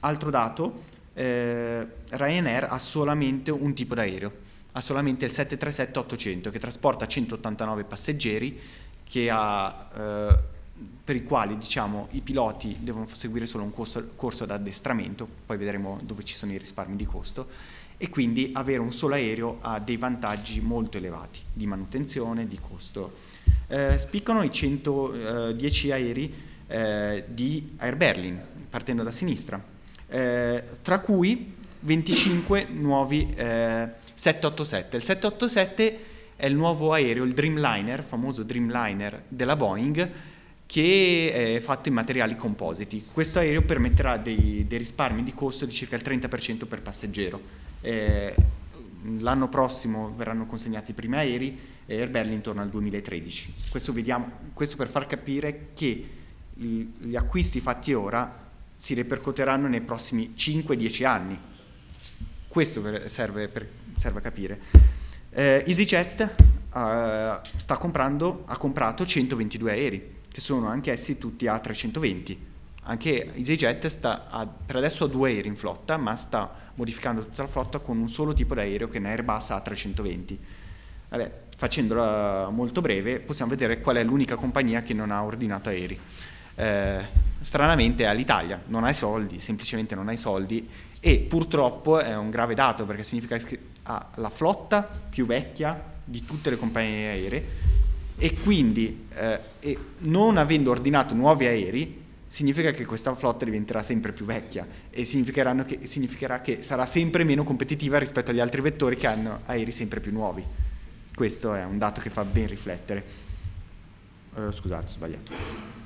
altro 0.00 0.30
dato, 0.30 0.84
eh, 1.18 1.86
Ryanair 2.10 2.68
ha 2.70 2.78
solamente 2.78 3.50
un 3.50 3.74
tipo 3.74 3.94
d'aereo, 3.96 4.32
ha 4.72 4.80
solamente 4.80 5.24
il 5.24 5.32
737-800 5.32 6.50
che 6.50 6.60
trasporta 6.60 7.08
189 7.08 7.82
passeggeri, 7.82 8.60
ha 9.30 9.88
eh, 9.96 10.36
per 11.02 11.16
i 11.16 11.24
quali 11.24 11.58
diciamo, 11.58 12.06
i 12.12 12.20
piloti 12.20 12.76
devono 12.78 13.08
seguire 13.10 13.46
solo 13.46 13.64
un 13.64 13.74
corso, 13.74 14.10
corso 14.14 14.44
d'addestramento, 14.44 15.26
poi 15.44 15.56
vedremo 15.56 15.98
dove 16.04 16.22
ci 16.22 16.36
sono 16.36 16.52
i 16.52 16.58
risparmi 16.58 16.94
di 16.94 17.04
costo, 17.04 17.48
e 17.96 18.08
quindi 18.10 18.52
avere 18.54 18.78
un 18.78 18.92
solo 18.92 19.14
aereo 19.14 19.58
ha 19.60 19.80
dei 19.80 19.96
vantaggi 19.96 20.60
molto 20.60 20.98
elevati 20.98 21.40
di 21.52 21.66
manutenzione, 21.66 22.46
di 22.46 22.60
costo. 22.60 23.16
Eh, 23.66 23.98
spiccano 23.98 24.42
i 24.42 24.52
110 24.52 25.88
eh, 25.88 25.92
aerei 25.92 26.34
eh, 26.68 27.24
di 27.26 27.72
Air 27.78 27.96
Berlin, 27.96 28.40
partendo 28.70 29.02
da 29.02 29.10
sinistra, 29.10 29.60
eh, 30.08 30.64
tra 30.82 31.00
cui 31.00 31.54
25 31.80 32.66
nuovi 32.70 33.34
787. 33.34 34.94
Eh, 34.94 34.98
il 34.98 35.04
787 35.04 35.98
è 36.36 36.46
il 36.46 36.54
nuovo 36.54 36.92
aereo, 36.92 37.24
il 37.24 37.34
Dreamliner, 37.34 38.02
famoso 38.02 38.42
Dreamliner 38.42 39.24
della 39.28 39.56
Boeing, 39.56 40.10
che 40.66 41.56
è 41.56 41.60
fatto 41.60 41.88
in 41.88 41.94
materiali 41.94 42.36
compositi. 42.36 43.04
Questo 43.12 43.38
aereo 43.38 43.62
permetterà 43.62 44.16
dei, 44.16 44.64
dei 44.66 44.78
risparmi 44.78 45.22
di 45.22 45.32
costo 45.32 45.64
di 45.64 45.72
circa 45.72 45.96
il 45.96 46.02
30% 46.04 46.66
per 46.66 46.82
passeggero. 46.82 47.40
Eh, 47.80 48.34
l'anno 49.18 49.48
prossimo 49.48 50.12
verranno 50.16 50.46
consegnati 50.46 50.90
i 50.90 50.94
primi 50.94 51.16
aerei 51.16 51.58
e 51.86 52.00
Air 52.00 52.10
Berlin 52.10 52.40
torna 52.40 52.62
al 52.62 52.68
2013. 52.68 53.54
Questo, 53.70 53.92
vediamo, 53.92 54.30
questo 54.52 54.76
per 54.76 54.88
far 54.88 55.06
capire 55.06 55.68
che 55.74 56.08
gli 56.54 57.16
acquisti 57.16 57.60
fatti 57.60 57.92
ora 57.94 58.46
si 58.78 58.94
ripercuoteranno 58.94 59.66
nei 59.66 59.80
prossimi 59.80 60.32
5-10 60.36 61.04
anni. 61.04 61.38
Questo 62.46 62.80
serve, 63.08 63.48
per, 63.48 63.68
serve, 63.98 64.18
a 64.20 64.22
capire. 64.22 64.60
Eh, 65.30 65.64
EasyJet 65.66 66.34
eh, 66.74 67.40
comprando, 67.78 68.44
ha 68.46 68.56
comprato 68.56 69.04
122 69.04 69.70
aerei 69.70 70.16
che 70.30 70.40
sono 70.40 70.68
anche 70.68 70.92
essi 70.92 71.18
tutti 71.18 71.46
A320. 71.46 72.36
Anche 72.84 73.34
EasyJet 73.34 73.86
sta 73.88 74.28
a, 74.30 74.46
per 74.46 74.76
adesso 74.76 75.04
ha 75.04 75.08
due 75.08 75.30
aerei 75.30 75.48
in 75.48 75.56
flotta, 75.56 75.96
ma 75.96 76.14
sta 76.14 76.70
modificando 76.74 77.22
tutta 77.22 77.42
la 77.42 77.48
flotta 77.48 77.80
con 77.80 77.98
un 77.98 78.08
solo 78.08 78.32
tipo 78.32 78.54
di 78.54 78.60
aereo 78.60 78.88
che 78.88 78.98
è 78.98 79.00
un 79.00 79.06
Airbus 79.06 79.50
A320. 79.50 80.36
Vabbè, 81.08 81.32
facendola 81.56 82.48
molto 82.50 82.80
breve, 82.80 83.18
possiamo 83.18 83.50
vedere 83.50 83.80
qual 83.80 83.96
è 83.96 84.04
l'unica 84.04 84.36
compagnia 84.36 84.82
che 84.82 84.94
non 84.94 85.10
ha 85.10 85.24
ordinato 85.24 85.68
aerei. 85.68 85.98
Eh, 86.58 87.06
stranamente 87.40 88.02
è 88.02 88.06
all'Italia, 88.08 88.60
non 88.66 88.82
ha 88.82 88.90
i 88.90 88.94
soldi, 88.94 89.40
semplicemente 89.40 89.94
non 89.94 90.08
ha 90.08 90.12
i 90.12 90.16
soldi 90.16 90.68
e 90.98 91.18
purtroppo 91.20 92.00
è 92.00 92.16
un 92.16 92.30
grave 92.30 92.54
dato 92.54 92.84
perché 92.84 93.04
significa 93.04 93.36
che 93.36 93.58
ha 93.84 94.08
la 94.16 94.28
flotta 94.28 94.82
più 94.82 95.24
vecchia 95.24 95.80
di 96.02 96.24
tutte 96.24 96.50
le 96.50 96.56
compagnie 96.56 97.10
aeree 97.10 97.44
e 98.18 98.36
quindi 98.42 99.06
eh, 99.14 99.40
e 99.60 99.78
non 99.98 100.36
avendo 100.36 100.72
ordinato 100.72 101.14
nuovi 101.14 101.46
aerei 101.46 102.06
significa 102.26 102.72
che 102.72 102.84
questa 102.84 103.14
flotta 103.14 103.44
diventerà 103.44 103.80
sempre 103.80 104.12
più 104.12 104.24
vecchia 104.24 104.66
e 104.90 105.04
che, 105.04 105.80
significherà 105.84 106.40
che 106.40 106.60
sarà 106.62 106.86
sempre 106.86 107.22
meno 107.22 107.44
competitiva 107.44 107.98
rispetto 107.98 108.32
agli 108.32 108.40
altri 108.40 108.62
vettori 108.62 108.96
che 108.96 109.06
hanno 109.06 109.42
aerei 109.44 109.72
sempre 109.72 110.00
più 110.00 110.10
nuovi. 110.10 110.44
Questo 111.14 111.54
è 111.54 111.64
un 111.64 111.78
dato 111.78 112.00
che 112.00 112.10
fa 112.10 112.24
ben 112.24 112.48
riflettere. 112.48 113.04
Uh, 114.34 114.50
scusate, 114.50 114.86
ho 114.86 114.88
sbagliato. 114.88 115.77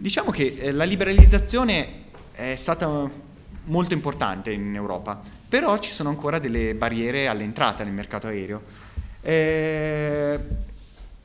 Diciamo 0.00 0.30
che 0.30 0.54
eh, 0.56 0.70
la 0.70 0.84
liberalizzazione 0.84 2.04
è 2.30 2.54
stata 2.54 3.10
molto 3.64 3.94
importante 3.94 4.52
in 4.52 4.72
Europa, 4.72 5.20
però 5.48 5.76
ci 5.78 5.90
sono 5.90 6.08
ancora 6.08 6.38
delle 6.38 6.76
barriere 6.76 7.26
all'entrata 7.26 7.82
nel 7.82 7.92
mercato 7.92 8.28
aereo. 8.28 8.62
Eh, 9.20 10.38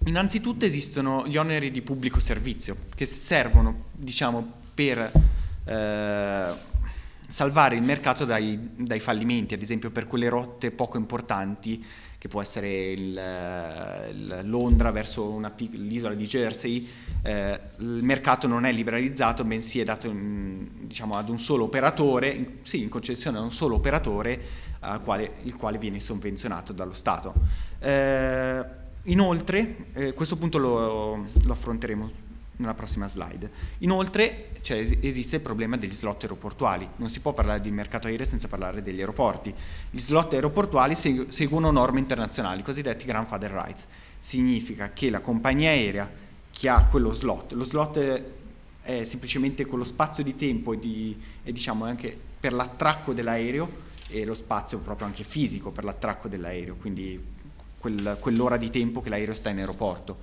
Innanzitutto 0.06 0.66
esistono 0.66 1.26
gli 1.28 1.38
oneri 1.38 1.72
di 1.72 1.82
pubblico 1.82 2.20
servizio 2.20 2.76
che 2.94 3.06
servono, 3.06 3.86
diciamo, 3.94 4.52
per 4.74 5.12
eh, 5.66 6.54
salvare 7.26 7.76
il 7.76 7.84
mercato 7.84 8.26
dai, 8.26 8.60
dai, 8.76 9.00
fallimenti, 9.00 9.54
ad 9.54 9.62
esempio 9.62 9.92
per 9.92 10.08
quelle 10.08 10.28
rotte 10.28 10.72
poco 10.72 10.98
importanti, 10.98 11.86
che 12.24 12.30
può 12.30 12.42
essere 12.42 12.92
il, 12.94 13.22
il 14.12 14.42
Londra 14.46 14.92
verso 14.92 15.28
una, 15.28 15.52
l'isola 15.58 16.14
di 16.14 16.26
Jersey, 16.26 16.88
eh, 17.22 17.60
il 17.80 18.02
mercato 18.02 18.48
non 18.48 18.64
è 18.64 18.72
liberalizzato, 18.72 19.44
bensì 19.44 19.82
è 19.82 19.84
dato 19.84 20.08
in, 20.08 20.88
diciamo, 20.88 21.16
ad 21.16 21.28
un 21.28 21.38
solo 21.38 21.66
operatore, 21.66 22.60
sì, 22.62 22.82
in 22.82 22.88
concessione 22.88 23.40
ad 23.40 23.44
un 23.44 23.52
solo 23.52 23.76
operatore, 23.76 24.40
quale, 25.04 25.32
il 25.44 25.58
quale 25.58 25.78
viene 25.78 26.00
sovvenzionato 26.00 26.72
dallo 26.72 26.94
Stato. 26.94 27.34
Eh, 27.80 28.82
Inoltre, 29.08 29.88
eh, 29.92 30.14
questo 30.14 30.38
punto 30.38 30.58
lo, 30.58 31.28
lo, 31.44 31.52
affronteremo 31.52 32.10
nella 32.58 32.74
prossima 32.74 33.08
slide. 33.08 33.50
Inoltre 33.80 34.50
cioè, 34.62 34.78
es- 34.78 34.98
esiste 35.00 35.38
il 35.38 35.42
problema 35.42 35.78
degli 35.78 35.94
slot 35.94 36.24
aeroportuali. 36.24 36.88
Non 36.98 37.10
si 37.10 37.20
può 37.20 37.34
parlare 37.34 37.62
di 37.62 37.72
mercato 37.72 38.08
aereo 38.08 38.26
senza 38.26 38.48
parlare 38.48 38.82
degli 38.82 39.00
aeroporti. 39.00 39.54
Gli 39.90 40.00
slot 40.00 40.34
aeroportuali 40.34 40.96
segu- 40.96 41.30
seguono 41.30 41.72
norme 41.72 42.00
internazionali, 42.00 42.62
cosiddetti 42.62 43.06
grandfather 43.06 43.52
rights. 43.52 43.88
Significa 44.20 44.92
che 44.92 45.10
la 45.10 45.20
compagnia 45.20 45.70
aerea 45.70 46.10
chi 46.52 46.68
ha 46.68 46.86
quello 46.86 47.12
slot. 47.12 47.54
Lo 47.54 47.64
slot 47.64 48.00
è, 48.00 48.24
è 48.82 49.04
semplicemente 49.04 49.66
quello 49.66 49.84
spazio 49.84 50.24
di 50.24 50.36
tempo 50.36 50.74
e, 50.74 50.80
di, 50.80 51.20
e 51.44 51.52
diciamo 51.52 51.86
anche 51.86 52.18
per 52.40 52.54
l'attracco 52.54 53.14
dell'aereo 53.14 53.92
e 54.10 54.26
lo 54.26 54.36
spazio 54.36 54.78
proprio 54.80 55.08
anche 55.08 55.24
fisico 55.24 55.72
per 55.72 55.84
l'attracco 55.84 56.28
dell'aereo, 56.28 56.76
quindi 56.76 57.20
quel, 57.78 58.18
quell'ora 58.20 58.58
di 58.58 58.70
tempo 58.70 59.02
che 59.02 59.10
l'aereo 59.10 59.34
sta 59.34 59.50
in 59.50 59.58
aeroporto. 59.58 60.18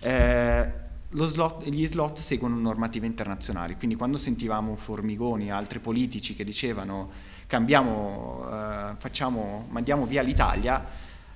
Eh, 0.00 0.90
slot, 1.14 1.68
gli 1.68 1.86
slot 1.86 2.20
seguono 2.20 2.56
normative 2.56 3.06
internazionali, 3.06 3.76
quindi 3.76 3.96
quando 3.96 4.18
sentivamo 4.18 4.76
Formigoni 4.76 5.46
e 5.46 5.50
altri 5.50 5.78
politici 5.78 6.34
che 6.34 6.44
dicevano 6.44 7.10
cambiamo, 7.46 8.46
eh, 8.50 8.94
facciamo, 8.96 9.66
mandiamo 9.70 10.06
via 10.06 10.22
l'Italia, 10.22 10.84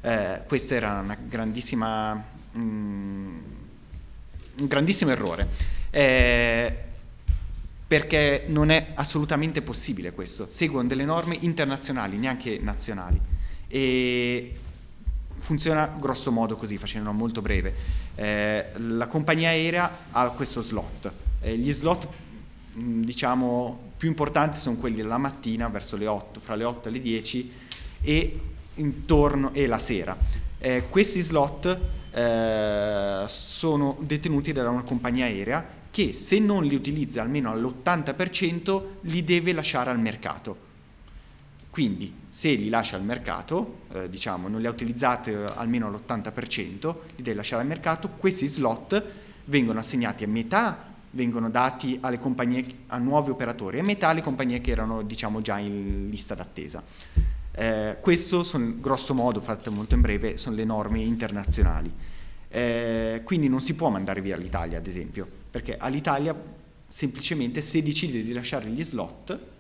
eh, 0.01 0.43
questo 0.47 0.75
era 0.75 1.05
grandissima, 1.27 2.15
mm, 2.57 3.39
un 4.59 4.67
grandissimo 4.67 5.11
errore. 5.11 5.49
Eh, 5.91 6.85
perché 7.87 8.45
non 8.49 8.71
è 8.71 8.93
assolutamente 8.95 9.63
possibile 9.63 10.13
questo, 10.13 10.49
seguono 10.51 10.89
delle 10.89 11.05
norme 11.05 11.37
internazionali, 11.41 12.17
neanche 12.17 12.59
nazionali. 12.61 13.21
E 13.69 14.55
funziona 15.39 15.95
grosso 15.99 16.33
modo 16.33 16.57
così, 16.57 16.79
facendo 16.79 17.13
molto 17.13 17.43
breve. 17.43 18.05
Eh, 18.17 18.67
la 18.77 19.07
compagnia 19.07 19.51
aerea 19.51 19.91
ha 20.11 20.31
questo 20.31 20.63
slot. 20.63 21.13
Eh, 21.41 21.57
gli 21.57 21.73
slot 21.73 22.09
diciamo 22.75 23.93
più 23.97 24.09
importanti 24.09 24.59
sono 24.59 24.77
quelli 24.77 24.97
della 24.97 25.19
mattina 25.19 25.69
verso 25.69 25.97
le 25.97 26.07
8, 26.07 26.41
fra 26.41 26.55
le 26.55 26.65
8 26.65 26.89
e 26.89 26.93
le 26.93 27.01
10 27.01 27.53
e 28.03 28.41
intorno 28.75 29.53
e 29.55 29.67
la 29.67 29.79
sera. 29.79 30.17
Eh, 30.59 30.85
questi 30.89 31.21
slot 31.21 31.79
eh, 32.13 33.25
sono 33.27 33.97
detenuti 34.01 34.53
da 34.53 34.69
una 34.69 34.83
compagnia 34.83 35.27
aerea 35.27 35.67
che 35.91 36.13
se 36.13 36.39
non 36.39 36.65
li 36.65 36.75
utilizza 36.75 37.23
almeno 37.23 37.51
all'80% 37.51 38.83
li 39.03 39.25
deve 39.25 39.53
lasciare 39.53 39.91
al 39.91 39.99
mercato. 39.99 40.66
Quindi 41.77 42.11
se 42.31 42.55
li 42.55 42.71
lascia 42.71 42.97
al 42.97 43.05
mercato, 43.05 43.81
eh, 43.93 44.09
diciamo 44.09 44.49
non 44.49 44.63
li 44.63 44.67
ha 44.67 44.71
utilizzati 44.71 45.31
eh, 45.31 45.45
almeno 45.57 45.89
all'80%, 45.89 46.95
li 47.17 47.23
deve 47.23 47.35
lasciare 47.37 47.61
al 47.61 47.69
mercato, 47.69 48.09
questi 48.09 48.47
slot 48.47 49.05
vengono 49.45 49.81
assegnati 49.81 50.25
a 50.25 50.27
metà 50.27 50.95
vengono 51.11 51.51
dati 51.51 51.99
alle 52.01 52.19
compagnie, 52.19 52.65
a 52.87 52.97
nuovi 52.97 53.29
operatori 53.29 53.79
a 53.79 53.83
metà 53.83 54.09
alle 54.09 54.23
compagnie 54.23 54.63
che 54.63 54.71
erano 54.71 55.03
diciamo, 55.03 55.43
già 55.43 55.59
in 55.59 56.09
lista 56.09 56.35
d'attesa. 56.35 56.83
Eh, 57.53 57.99
questo 58.01 58.43
sono, 58.43 58.77
grosso 58.81 59.13
modo, 59.13 59.43
fatto 59.43 59.71
molto 59.71 59.97
in 59.97 60.01
breve, 60.01 60.39
sono 60.39 60.57
le 60.57 60.65
norme 60.65 61.03
internazionali. 61.03 61.93
Eh, 62.49 63.21
quindi 63.23 63.51
non 63.51 63.61
si 63.61 63.75
può 63.75 63.91
mandare 63.91 64.23
via 64.23 64.39
l'Italia, 64.39 64.79
ad 64.79 64.87
esempio, 64.87 65.29
perché 65.51 65.77
all'Italia 65.77 66.35
semplicemente 66.89 67.61
se 67.61 67.83
decide 67.83 68.23
di 68.23 68.33
lasciare 68.33 68.67
gli 68.71 68.83
slot, 68.83 69.56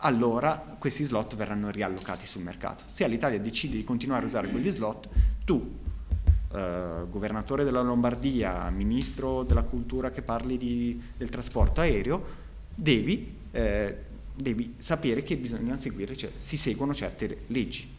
allora 0.00 0.76
questi 0.78 1.04
slot 1.04 1.36
verranno 1.36 1.70
riallocati 1.70 2.26
sul 2.26 2.42
mercato. 2.42 2.84
Se 2.86 3.04
all'Italia 3.04 3.38
decide 3.40 3.76
di 3.76 3.84
continuare 3.84 4.24
a 4.24 4.26
usare 4.26 4.48
quegli 4.48 4.70
slot, 4.70 5.08
tu, 5.44 5.78
eh, 6.52 7.04
governatore 7.10 7.64
della 7.64 7.82
Lombardia, 7.82 8.68
ministro 8.70 9.42
della 9.42 9.62
cultura 9.62 10.10
che 10.10 10.22
parli 10.22 10.58
di, 10.58 11.00
del 11.16 11.28
trasporto 11.28 11.80
aereo, 11.80 12.24
devi, 12.74 13.34
eh, 13.52 13.96
devi, 14.34 14.74
sapere 14.78 15.22
che 15.22 15.36
bisogna 15.36 15.76
seguire, 15.76 16.16
cioè, 16.16 16.30
si 16.38 16.56
seguono 16.56 16.94
certe 16.94 17.44
leggi. 17.48 17.94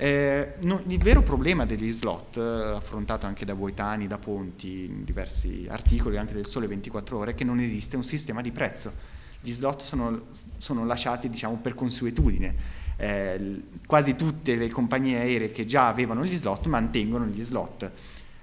Eh, 0.00 0.54
no, 0.62 0.82
il 0.86 1.02
vero 1.02 1.22
problema 1.22 1.66
degli 1.66 1.90
slot, 1.90 2.36
eh, 2.36 2.76
affrontato 2.76 3.26
anche 3.26 3.44
da 3.44 3.54
Boitani, 3.54 4.06
da 4.06 4.18
Ponti, 4.18 4.84
in 4.84 5.02
diversi 5.04 5.66
articoli 5.68 6.18
anche 6.18 6.34
del 6.34 6.46
Sole 6.46 6.68
24 6.68 7.18
Ore, 7.18 7.30
è 7.32 7.34
che 7.34 7.44
non 7.44 7.58
esiste 7.58 7.96
un 7.96 8.04
sistema 8.04 8.42
di 8.42 8.52
prezzo. 8.52 9.16
Gli 9.40 9.52
slot 9.52 9.82
sono, 9.82 10.26
sono 10.56 10.84
lasciati 10.84 11.28
diciamo, 11.28 11.56
per 11.56 11.74
consuetudine. 11.74 12.76
Eh, 12.96 13.62
quasi 13.86 14.16
tutte 14.16 14.56
le 14.56 14.68
compagnie 14.68 15.18
aeree 15.18 15.50
che 15.50 15.64
già 15.64 15.88
avevano 15.88 16.24
gli 16.24 16.36
slot 16.36 16.66
mantengono 16.66 17.26
gli 17.26 17.44
slot. 17.44 17.90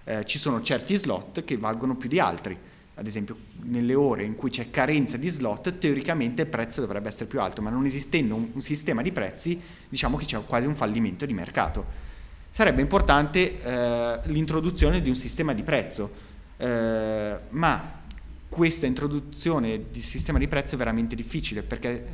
Eh, 0.03 0.25
ci 0.25 0.37
sono 0.37 0.61
certi 0.61 0.95
slot 0.95 1.43
che 1.43 1.57
valgono 1.57 1.95
più 1.95 2.07
di 2.07 2.19
altri 2.19 2.57
ad 2.97 3.07
esempio 3.07 3.37
nelle 3.63 3.93
ore 3.93 4.23
in 4.23 4.35
cui 4.35 4.49
c'è 4.49 4.69
carenza 4.69 5.17
di 5.17 5.27
slot, 5.27 5.77
teoricamente 5.77 6.43
il 6.43 6.47
prezzo 6.47 6.81
dovrebbe 6.81 7.09
essere 7.09 7.25
più 7.25 7.41
alto, 7.41 7.61
ma 7.61 7.69
non 7.69 7.85
esistendo 7.85 8.35
un, 8.35 8.61
sistema 8.61 9.01
di 9.01 9.11
prezzi, 9.11 9.59
diciamo 9.89 10.15
che 10.17 10.25
c'è 10.25 10.41
quasi 10.45 10.67
un 10.67 10.75
fallimento 10.75 11.25
di 11.25 11.33
mercato. 11.33 12.03
Sarebbe 12.47 12.81
importante 12.81 13.61
eh, 13.61 14.19
l'introduzione 14.25 15.01
di 15.01 15.09
un 15.09 15.15
sistema 15.15 15.53
di 15.53 15.63
prezzo, 15.63 16.09
eh, 16.55 17.37
ma 17.49 18.03
questa 18.55 18.85
introduzione 18.85 19.89
di 19.91 20.01
sistema 20.01 20.39
di 20.39 20.47
prezzo 20.47 20.75
è 20.75 20.77
veramente 20.77 21.13
difficile 21.13 21.61
perché 21.61 22.07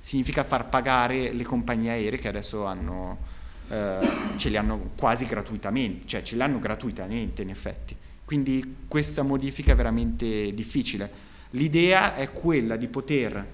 significa 0.00 0.42
far 0.42 0.68
pagare 0.68 1.32
le 1.32 1.44
compagnie 1.44 1.92
aeree 1.92 2.18
che 2.18 2.26
adesso 2.26 2.64
hanno, 2.64 3.18
eh, 3.68 3.98
ce 4.36 4.48
li 4.48 4.56
hanno 4.56 4.90
quasi 4.96 5.26
gratuitamente, 5.26 6.08
cioè 6.08 6.24
ce 6.24 6.34
li 6.34 6.42
hanno 6.42 6.58
gratuitamente 6.58 7.42
in 7.42 7.50
effetti. 7.50 7.94
Quindi 8.24 8.78
questa 8.88 9.22
modifica 9.22 9.70
è 9.70 9.76
veramente 9.76 10.52
difficile. 10.54 11.08
L'idea 11.50 12.16
è 12.16 12.32
quella 12.32 12.74
di 12.74 12.88
poter, 12.88 13.46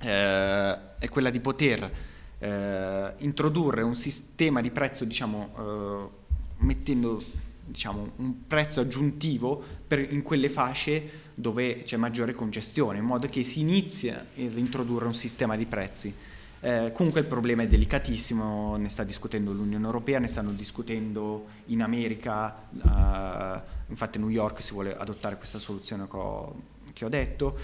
eh, 0.00 1.08
quella 1.10 1.28
di 1.28 1.40
poter 1.40 1.92
eh, 2.38 3.12
introdurre 3.18 3.82
un 3.82 3.96
sistema 3.96 4.62
di 4.62 4.70
prezzo, 4.70 5.04
diciamo, 5.04 5.50
eh, 5.58 6.64
mettendo 6.64 7.20
diciamo, 7.68 8.12
un 8.16 8.46
prezzo 8.46 8.80
aggiuntivo 8.80 9.62
per, 9.86 10.12
in 10.12 10.22
quelle 10.22 10.48
fasce 10.48 11.26
dove 11.34 11.82
c'è 11.84 11.96
maggiore 11.96 12.34
congestione, 12.34 12.98
in 12.98 13.04
modo 13.04 13.28
che 13.28 13.44
si 13.44 13.60
inizi 13.60 14.08
ad 14.08 14.56
introdurre 14.56 15.06
un 15.06 15.14
sistema 15.14 15.56
di 15.56 15.66
prezzi. 15.66 16.14
Eh, 16.60 16.90
comunque 16.92 17.20
il 17.20 17.26
problema 17.26 17.62
è 17.62 17.68
delicatissimo, 17.68 18.76
ne 18.76 18.88
sta 18.88 19.04
discutendo 19.04 19.52
l'Unione 19.52 19.84
Europea, 19.84 20.18
ne 20.18 20.26
stanno 20.26 20.50
discutendo 20.50 21.46
in 21.66 21.82
America, 21.82 22.56
eh, 22.72 23.62
infatti 23.86 24.18
New 24.18 24.28
York 24.28 24.60
si 24.62 24.72
vuole 24.72 24.96
adottare 24.96 25.36
questa 25.36 25.60
soluzione 25.60 26.08
che 26.08 26.16
ho, 26.16 26.54
che 26.92 27.04
ho 27.04 27.08
detto, 27.08 27.56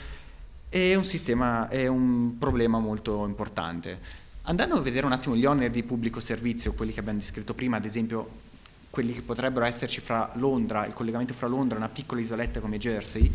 è 0.68 0.94
un, 0.94 1.04
sistema, 1.04 1.68
è 1.68 1.88
un 1.88 2.36
problema 2.38 2.78
molto 2.78 3.26
importante. 3.26 4.22
Andando 4.42 4.76
a 4.76 4.80
vedere 4.80 5.06
un 5.06 5.12
attimo 5.12 5.34
gli 5.34 5.46
oneri 5.46 5.72
di 5.72 5.82
pubblico 5.82 6.20
servizio, 6.20 6.74
quelli 6.74 6.92
che 6.92 7.00
abbiamo 7.00 7.18
descritto 7.18 7.54
prima, 7.54 7.78
ad 7.78 7.84
esempio 7.84 8.42
quelli 8.94 9.12
che 9.12 9.22
potrebbero 9.22 9.64
esserci 9.64 10.00
fra 10.00 10.30
Londra, 10.34 10.86
il 10.86 10.94
collegamento 10.94 11.34
fra 11.34 11.48
Londra 11.48 11.74
e 11.74 11.78
una 11.78 11.88
piccola 11.88 12.20
isoletta 12.20 12.60
come 12.60 12.78
Jersey, 12.78 13.28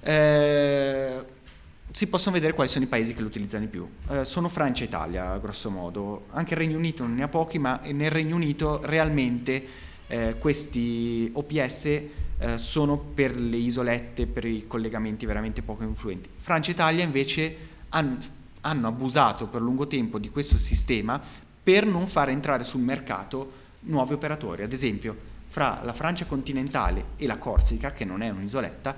eh, 0.00 1.24
si 1.92 2.08
possono 2.08 2.34
vedere 2.34 2.52
quali 2.52 2.68
sono 2.68 2.84
i 2.84 2.88
paesi 2.88 3.14
che 3.14 3.20
lo 3.20 3.28
utilizzano 3.28 3.64
di 3.64 3.70
più. 3.70 3.88
Eh, 4.08 4.24
sono 4.24 4.48
Francia 4.48 4.82
e 4.82 4.86
Italia, 4.86 5.38
grosso 5.38 5.70
modo. 5.70 6.24
Anche 6.30 6.54
il 6.54 6.58
Regno 6.58 6.76
Unito 6.76 7.04
non 7.04 7.14
ne 7.14 7.22
ha 7.22 7.28
pochi, 7.28 7.60
ma 7.60 7.80
nel 7.84 8.10
Regno 8.10 8.34
Unito 8.34 8.80
realmente 8.82 9.64
eh, 10.08 10.34
questi 10.36 11.30
OPS 11.32 11.84
eh, 11.84 12.10
sono 12.56 12.98
per 12.98 13.38
le 13.38 13.56
isolette, 13.56 14.26
per 14.26 14.46
i 14.46 14.66
collegamenti 14.66 15.26
veramente 15.26 15.62
poco 15.62 15.84
influenti. 15.84 16.28
Francia 16.38 16.70
e 16.70 16.74
Italia 16.74 17.04
invece 17.04 17.56
han, 17.90 18.18
hanno 18.62 18.88
abusato 18.88 19.46
per 19.46 19.60
lungo 19.60 19.86
tempo 19.86 20.18
di 20.18 20.28
questo 20.28 20.58
sistema 20.58 21.22
per 21.62 21.86
non 21.86 22.08
far 22.08 22.30
entrare 22.30 22.64
sul 22.64 22.80
mercato 22.80 23.66
nuovi 23.80 24.14
operatori. 24.14 24.62
Ad 24.62 24.72
esempio, 24.72 25.16
fra 25.48 25.80
la 25.82 25.92
Francia 25.92 26.26
continentale 26.26 27.04
e 27.16 27.26
la 27.26 27.38
Corsica, 27.38 27.92
che 27.92 28.04
non 28.04 28.22
è 28.22 28.28
un'isoletta, 28.30 28.96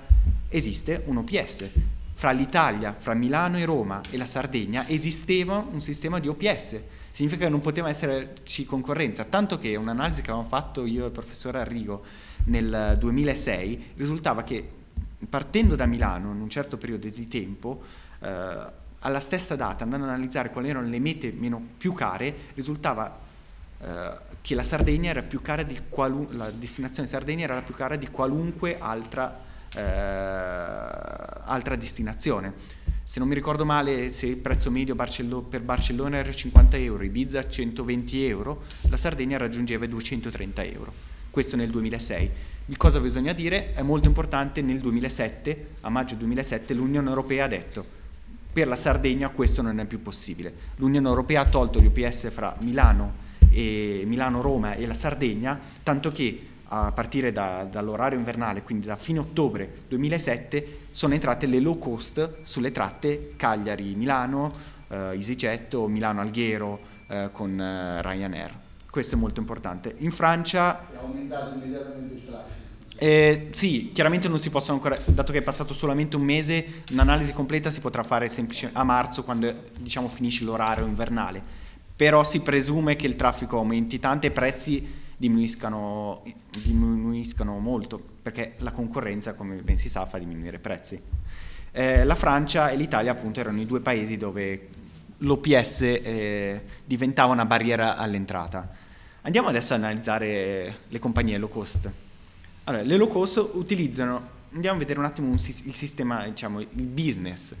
esiste 0.49 1.03
un 1.05 1.17
OPS 1.17 1.69
fra 2.13 2.31
l'Italia, 2.31 2.95
fra 2.97 3.13
Milano 3.13 3.57
e 3.57 3.65
Roma 3.65 3.99
e 4.11 4.17
la 4.17 4.27
Sardegna 4.27 4.87
esisteva 4.87 5.57
un 5.57 5.81
sistema 5.81 6.19
di 6.19 6.27
OPS, 6.27 6.79
significa 7.11 7.45
che 7.45 7.49
non 7.49 7.61
poteva 7.61 7.89
esserci 7.89 8.65
concorrenza, 8.65 9.23
tanto 9.23 9.57
che 9.57 9.75
un'analisi 9.75 10.21
che 10.21 10.29
avevamo 10.29 10.47
fatto 10.47 10.85
io 10.85 11.03
e 11.03 11.05
il 11.07 11.11
professore 11.11 11.59
Arrigo 11.59 12.03
nel 12.45 12.95
2006 12.99 13.93
risultava 13.95 14.43
che 14.43 14.69
partendo 15.27 15.75
da 15.75 15.85
Milano 15.85 16.31
in 16.31 16.41
un 16.41 16.49
certo 16.49 16.77
periodo 16.77 17.07
di 17.07 17.27
tempo, 17.27 17.81
eh, 18.19 18.79
alla 18.99 19.19
stessa 19.19 19.55
data, 19.55 19.83
andando 19.83 20.05
ad 20.05 20.11
analizzare 20.11 20.51
quali 20.51 20.69
erano 20.69 20.87
le 20.87 20.99
mete 20.99 21.31
meno 21.31 21.59
più 21.77 21.93
care, 21.93 22.35
risultava 22.53 23.29
che 24.41 24.55
la 24.55 24.63
Sardegna 24.63 25.09
era 25.09 25.23
più 25.23 25.41
cara 25.41 25.63
di 25.63 25.79
qualunque, 25.89 26.35
la 26.35 26.51
destinazione 26.51 27.07
Sardegna 27.07 27.43
era 27.45 27.55
la 27.55 27.61
più 27.61 27.73
cara 27.73 27.95
di 27.95 28.07
qualunque 28.09 28.77
altra 28.79 29.49
eh, 29.75 29.81
altra 29.81 31.75
destinazione. 31.75 32.79
Se 33.03 33.19
non 33.19 33.27
mi 33.27 33.35
ricordo 33.35 33.65
male, 33.65 34.11
se 34.11 34.25
il 34.27 34.37
prezzo 34.37 34.71
medio 34.71 34.95
Barcello- 34.95 35.41
per 35.41 35.61
Barcellona 35.61 36.17
era 36.17 36.31
50 36.31 36.77
euro, 36.77 37.03
Ibiza 37.03 37.47
120 37.47 38.25
euro, 38.25 38.63
la 38.89 38.97
Sardegna 38.97 39.37
raggiungeva 39.37 39.85
i 39.85 39.89
230 39.89 40.63
euro. 40.63 40.93
Questo 41.29 41.55
nel 41.55 41.69
2006. 41.69 42.31
Di 42.65 42.77
cosa 42.77 42.99
bisogna 42.99 43.33
dire? 43.33 43.73
È 43.73 43.81
molto 43.81 44.07
importante, 44.07 44.61
nel 44.61 44.79
2007, 44.79 45.67
a 45.81 45.89
maggio 45.89 46.15
2007, 46.15 46.73
l'Unione 46.73 47.09
Europea 47.09 47.45
ha 47.45 47.47
detto 47.47 47.99
per 48.51 48.67
la 48.67 48.75
Sardegna 48.75 49.29
questo 49.29 49.61
non 49.61 49.79
è 49.79 49.85
più 49.85 50.01
possibile. 50.01 50.53
L'Unione 50.75 51.07
Europea 51.07 51.41
ha 51.41 51.45
tolto 51.45 51.79
gli 51.79 51.85
OPS 51.85 52.31
fra 52.31 52.55
Milano, 52.59 53.20
Milano 53.51 54.41
Roma 54.41 54.73
e 54.75 54.85
la 54.85 54.93
Sardegna, 54.93 55.59
tanto 55.83 56.11
che 56.11 56.47
a 56.73 56.91
partire 56.93 57.31
da, 57.31 57.67
dall'orario 57.69 58.17
invernale, 58.17 58.63
quindi 58.63 58.85
da 58.85 58.95
fine 58.95 59.19
ottobre 59.19 59.83
2007, 59.89 60.77
sono 60.91 61.13
entrate 61.13 61.45
le 61.45 61.59
low 61.59 61.77
cost 61.77 62.37
sulle 62.43 62.71
tratte 62.71 63.33
Cagliari-Milano, 63.35 64.51
eh, 64.87 64.95
EasyJet 64.95 65.73
o 65.73 65.87
Milano-Alghero 65.87 66.79
eh, 67.07 67.29
con 67.31 67.59
eh, 67.59 68.01
Ryanair. 68.01 68.57
Questo 68.89 69.15
è 69.15 69.17
molto 69.17 69.39
importante. 69.39 69.95
In 69.99 70.11
Francia... 70.11 70.87
È 70.91 70.97
aumentato 70.97 71.55
immediatamente 71.55 72.13
il 72.15 72.25
traffico. 72.25 72.59
Eh, 72.97 73.47
sì, 73.51 73.91
chiaramente 73.93 74.27
non 74.27 74.37
si 74.37 74.49
possono 74.49 74.77
ancora, 74.77 74.95
dato 75.05 75.31
che 75.31 75.39
è 75.39 75.41
passato 75.41 75.73
solamente 75.73 76.17
un 76.17 76.21
mese, 76.21 76.83
un'analisi 76.91 77.33
completa 77.33 77.71
si 77.71 77.79
potrà 77.79 78.03
fare 78.03 78.29
semplicemente 78.29 78.79
a 78.79 78.83
marzo 78.83 79.23
quando 79.23 79.51
diciamo, 79.79 80.07
finisce 80.07 80.43
l'orario 80.43 80.85
invernale, 80.85 81.41
però 82.01 82.23
si 82.23 82.39
presume 82.39 82.95
che 82.95 83.05
il 83.05 83.15
traffico 83.15 83.57
aumenti 83.57 83.99
tanto 83.99 84.25
e 84.25 84.29
i 84.29 84.33
prezzi 84.33 84.91
diminuiscano, 85.15 86.23
diminuiscano 86.63 87.59
molto, 87.59 88.03
perché 88.23 88.55
la 88.57 88.71
concorrenza, 88.71 89.35
come 89.35 89.57
ben 89.57 89.77
si 89.77 89.87
sa, 89.87 90.07
fa 90.07 90.17
diminuire 90.17 90.55
i 90.55 90.59
prezzi. 90.59 90.99
Eh, 91.71 92.03
la 92.03 92.15
Francia 92.15 92.71
e 92.71 92.75
l'Italia 92.75 93.11
appunto 93.11 93.39
erano 93.39 93.61
i 93.61 93.67
due 93.67 93.81
paesi 93.81 94.17
dove 94.17 94.67
l'OPS 95.19 95.81
eh, 95.81 96.63
diventava 96.83 97.33
una 97.33 97.45
barriera 97.45 97.95
all'entrata. 97.97 98.67
Andiamo 99.21 99.49
adesso 99.49 99.75
ad 99.75 99.83
analizzare 99.83 100.77
le 100.87 100.97
compagnie 100.97 101.37
low 101.37 101.49
cost. 101.49 101.87
Allora, 102.63 102.81
le 102.81 102.97
low 102.97 103.09
cost 103.09 103.47
utilizzano, 103.53 104.27
andiamo 104.53 104.77
a 104.77 104.79
vedere 104.79 104.97
un 104.97 105.05
attimo 105.05 105.27
un, 105.27 105.35
il 105.35 105.73
sistema, 105.73 106.25
diciamo, 106.25 106.61
il 106.61 106.67
business. 106.71 107.53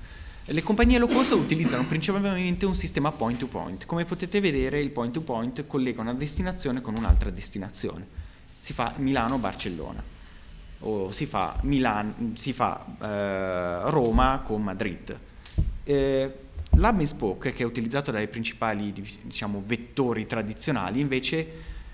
Le 0.45 0.63
compagnie 0.63 0.97
low 0.97 1.07
cost 1.07 1.31
utilizzano 1.33 1.85
principalmente 1.85 2.65
un 2.65 2.73
sistema 2.73 3.11
point 3.11 3.37
to 3.37 3.45
point. 3.45 3.85
Come 3.85 4.05
potete 4.05 4.39
vedere 4.39 4.79
il 4.79 4.89
point 4.89 5.13
to 5.13 5.21
point 5.21 5.67
collega 5.67 6.01
una 6.01 6.15
destinazione 6.15 6.81
con 6.81 6.95
un'altra 6.97 7.29
destinazione. 7.29 8.07
Si 8.59 8.73
fa 8.73 8.93
Milano-Barcellona 8.97 10.03
o 10.79 11.11
si 11.11 11.27
fa, 11.27 11.59
Milan, 11.61 12.33
si 12.35 12.53
fa 12.53 12.83
eh, 13.01 13.89
Roma 13.91 14.41
con 14.43 14.63
Madrid. 14.63 15.19
Eh, 15.83 16.35
L'hub 16.73 16.99
and 16.99 17.03
spoke, 17.03 17.53
che 17.53 17.63
è 17.63 17.65
utilizzato 17.65 18.11
dai 18.11 18.27
principali 18.27 18.93
diciamo, 19.21 19.61
vettori 19.63 20.25
tradizionali, 20.25 21.01
invece 21.01 21.51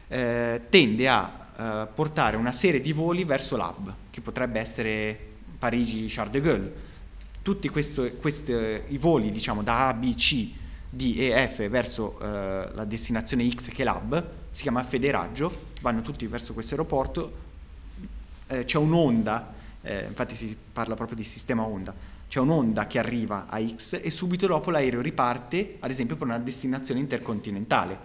eh, 0.08 0.62
tende 0.70 1.10
a 1.10 1.48
eh, 1.58 1.88
portare 1.94 2.38
una 2.38 2.52
serie 2.52 2.80
di 2.80 2.94
voli 2.94 3.24
verso 3.24 3.58
l'hub, 3.58 3.94
che 4.10 4.22
potrebbe 4.22 4.60
essere 4.60 5.20
Parigi-Charles 5.60 6.32
de 6.32 6.42
Gaulle. 6.42 6.74
Tutti 7.48 7.70
questo, 7.70 8.12
questi, 8.20 8.52
i 8.52 8.98
voli 8.98 9.32
diciamo, 9.32 9.64
da 9.64 9.88
A, 9.88 9.94
B, 9.94 10.16
C, 10.16 10.52
D 10.90 11.16
e 11.18 11.48
F 11.48 11.66
verso 11.70 12.20
eh, 12.20 12.26
la 12.74 12.84
destinazione 12.84 13.50
X 13.50 13.70
che 13.70 13.84
è 13.84 13.86
l'hub, 13.86 14.22
si 14.52 14.64
chiama 14.64 14.84
Federaggio, 14.84 15.70
vanno 15.80 16.02
tutti 16.02 16.28
verso 16.28 16.52
questo 16.52 16.74
aeroporto, 16.74 17.32
eh, 18.48 18.66
c'è 18.66 18.78
un'onda, 18.78 19.54
eh, 19.82 20.08
infatti 20.08 20.36
si 20.36 20.58
parla 20.74 20.96
proprio 20.96 21.16
di 21.16 21.24
sistema 21.24 21.64
onda, 21.64 21.96
c'è 22.28 22.42
un'onda 22.42 22.86
che 22.86 23.00
arriva 23.00 23.46
a 23.48 23.66
X 23.66 23.98
e 24.04 24.12
subito 24.12 24.46
dopo 24.46 24.70
l'aereo 24.70 25.00
riparte, 25.00 25.78
ad 25.80 25.90
esempio 25.90 26.18
per 26.18 26.28
una 26.28 26.40
destinazione 26.40 27.00
intercontinentale. 27.00 27.98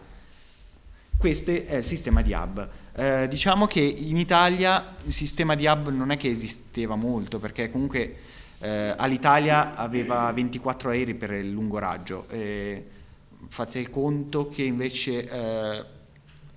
Questo 1.17 1.51
è 1.51 1.75
il 1.75 1.85
sistema 1.85 2.23
di 2.23 2.33
hub. 2.33 2.69
Eh, 2.95 3.27
diciamo 3.27 3.67
che 3.67 3.81
in 3.81 4.19
Italia 4.19 4.95
il 5.05 5.13
sistema 5.13 5.57
di 5.57 5.67
hub 5.67 5.89
non 5.89 6.13
è 6.13 6.17
che 6.17 6.31
esisteva 6.31 6.95
molto, 6.95 7.41
perché 7.41 7.73
comunque 7.73 8.39
eh, 8.63 8.95
all'Italia 8.97 9.75
aveva 9.75 10.31
24 10.31 10.91
aerei 10.91 11.15
per 11.15 11.33
il 11.33 11.51
lungo 11.51 11.79
raggio. 11.79 12.29
Eh, 12.29 12.87
fate 13.49 13.91
conto 13.91 14.47
che 14.47 14.63
invece 14.63 15.29
eh, 15.29 15.85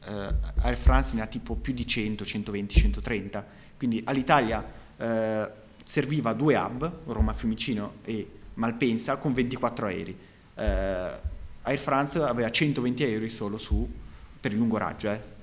eh, 0.06 0.34
Air 0.62 0.78
France 0.78 1.16
ne 1.16 1.24
ha 1.24 1.26
tipo 1.26 1.56
più 1.56 1.74
di 1.74 1.88
100, 1.88 2.24
120, 2.24 2.76
130. 2.76 3.46
Quindi 3.76 4.04
all'Italia 4.06 4.64
eh, 4.98 5.50
serviva 5.84 6.34
due 6.34 6.56
hub, 6.56 6.92
Roma 7.08 7.34
Fiumicino 7.34 7.96
e 8.04 8.30
Malpensa, 8.54 9.18
con 9.18 9.34
24 9.34 9.88
aerei. 9.88 10.18
Air 10.58 11.80
France 11.80 12.22
aveva 12.22 12.52
120 12.52 13.04
aerei 13.04 13.30
solo 13.32 13.58
su, 13.58 13.92
per 14.40 14.52
il 14.52 14.58
lungo 14.60 14.78
raggio, 14.78 15.10
eh 15.10 15.34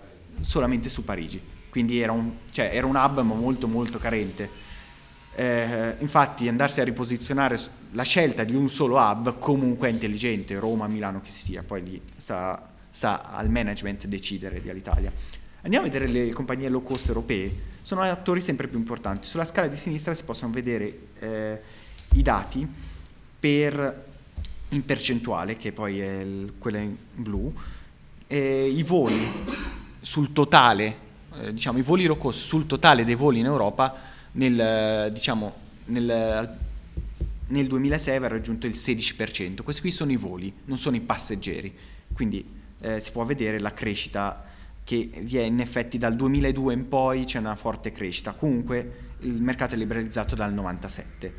solamente 0.41 0.89
su 0.89 1.05
Parigi, 1.05 1.41
quindi 1.69 2.01
era 2.01 2.13
un, 2.13 2.33
cioè, 2.51 2.71
era 2.73 2.87
un 2.87 2.97
hub 2.97 3.21
ma 3.21 3.35
molto 3.35 3.67
molto 3.67 3.99
carente. 3.99 4.71
Eh, 5.35 5.97
infatti 6.01 6.47
andarsi 6.47 6.83
a 6.83 6.85
riposizionare 6.85 7.59
la 7.93 8.03
scelta 8.03 8.45
di 8.45 8.55
un 8.55 8.69
solo 8.69 8.99
hub 8.99 9.39
comunque 9.39 9.89
è 9.89 9.91
intelligente, 9.91 10.59
Roma, 10.59 10.87
Milano 10.87 11.21
che 11.23 11.31
sia, 11.31 11.63
poi 11.63 11.83
lì 11.83 12.03
sta, 12.17 12.71
sta 12.91 13.31
al 13.31 13.49
management 13.49 14.07
decidere 14.07 14.61
di 14.61 14.69
Alitalia. 14.69 15.11
Andiamo 15.63 15.87
a 15.87 15.91
vedere 15.91 16.11
le 16.11 16.31
compagnie 16.33 16.69
low 16.69 16.83
cost 16.83 17.09
europee, 17.09 17.71
sono 17.83 18.03
attori 18.03 18.41
sempre 18.41 18.69
più 18.69 18.79
importanti. 18.79 19.27
Sulla 19.27 19.45
scala 19.45 19.69
di 19.69 19.77
sinistra 19.77 20.13
si 20.15 20.25
possono 20.25 20.53
vedere 20.53 20.99
eh, 21.19 21.61
i 22.15 22.23
dati 22.23 22.69
per, 23.39 24.05
in 24.71 24.85
percentuale, 24.85 25.57
che 25.57 25.73
poi 25.73 26.01
è 26.01 26.21
il, 26.21 26.55
quella 26.59 26.79
in 26.79 26.95
blu, 27.15 27.53
eh, 28.27 28.69
i 28.69 28.83
voli 28.83 29.27
sul 30.01 30.33
totale, 30.33 30.97
eh, 31.37 31.53
diciamo, 31.55 31.79
i 31.79 31.83
voli 31.83 32.05
low 32.05 32.19
cost 32.19 32.41
sul 32.41 32.67
totale 32.67 33.05
dei 33.05 33.15
voli 33.15 33.39
in 33.39 33.47
Europa 33.47 34.11
nel, 34.33 35.13
diciamo, 35.13 35.55
nel, 35.87 36.59
nel 37.47 37.67
2006 37.67 38.17
aveva 38.17 38.35
raggiunto 38.35 38.67
il 38.67 38.75
16%. 38.75 39.63
Questi 39.63 39.81
qui 39.81 39.91
sono 39.91 40.13
i 40.13 40.17
voli, 40.17 40.53
non 40.65 40.79
sono 40.79 40.97
i 40.97 41.01
passeggeri. 41.01 41.75
Quindi 42.13 42.45
eh, 42.81 43.01
si 43.01 43.11
può 43.11 43.25
vedere 43.25 43.59
la 43.59 43.73
crescita 43.73 44.45
che 44.85 45.09
vi 45.21 45.39
è 45.39 45.43
in 45.43 45.61
effetti 45.61 45.97
dal 45.97 46.17
2002 46.17 46.75
in 46.75 46.89
poi 46.89 47.25
c'è 47.25 47.39
una 47.39 47.57
forte 47.57 47.93
crescita. 47.93 48.33
Comunque 48.33 49.11
il 49.21 49.41
mercato 49.41 49.75
è 49.75 49.79
liberalizzato 49.79 50.35
dal 50.35 50.53
97. 50.53 51.35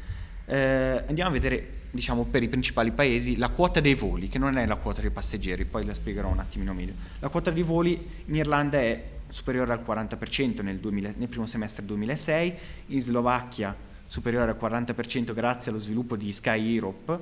Eh, 0.46 1.04
andiamo 1.08 1.30
a 1.30 1.34
vedere 1.34 1.82
diciamo, 1.92 2.24
per 2.24 2.42
i 2.42 2.48
principali 2.48 2.92
paesi 2.92 3.38
la 3.38 3.50
quota 3.50 3.80
dei 3.80 3.94
voli, 3.94 4.28
che 4.28 4.40
non 4.40 4.58
è 4.58 4.66
la 4.66 4.76
quota 4.76 5.02
dei 5.02 5.12
passeggeri, 5.12 5.66
poi 5.66 5.86
la 5.86 5.94
spiegherò 5.94 6.30
un 6.30 6.40
attimino 6.40 6.74
meglio. 6.74 6.94
La 7.20 7.30
quota 7.30 7.52
dei 7.52 7.64
voli 7.64 8.10
in 8.26 8.36
Irlanda 8.36 8.80
è 8.80 9.04
superiore 9.34 9.74
al 9.74 9.84
40% 9.84 10.62
nel, 10.62 10.78
2000, 10.78 11.14
nel 11.18 11.28
primo 11.28 11.48
semestre 11.48 11.84
2006, 11.84 12.54
in 12.88 13.02
Slovacchia 13.02 13.76
superiore 14.06 14.52
al 14.52 14.58
40% 14.62 15.34
grazie 15.34 15.72
allo 15.72 15.80
sviluppo 15.80 16.16
di 16.16 16.32
Sky 16.32 16.76
Europe, 16.76 17.20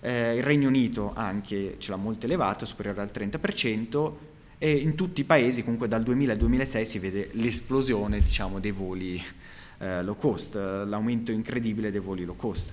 eh, 0.00 0.36
il 0.36 0.42
Regno 0.42 0.68
Unito 0.68 1.14
anche 1.14 1.76
ce 1.78 1.90
l'ha 1.90 1.96
molto 1.96 2.26
elevato, 2.26 2.66
superiore 2.66 3.00
al 3.00 3.10
30%, 3.10 4.12
e 4.58 4.72
in 4.72 4.94
tutti 4.94 5.22
i 5.22 5.24
paesi 5.24 5.62
comunque 5.62 5.88
dal 5.88 6.02
2000 6.02 6.32
al 6.32 6.38
2006 6.38 6.84
si 6.84 6.98
vede 6.98 7.30
l'esplosione 7.32 8.20
diciamo, 8.20 8.60
dei 8.60 8.72
voli 8.72 9.22
eh, 9.78 10.02
low 10.02 10.16
cost, 10.16 10.54
l'aumento 10.54 11.32
incredibile 11.32 11.90
dei 11.90 12.00
voli 12.00 12.26
low 12.26 12.36
cost. 12.36 12.70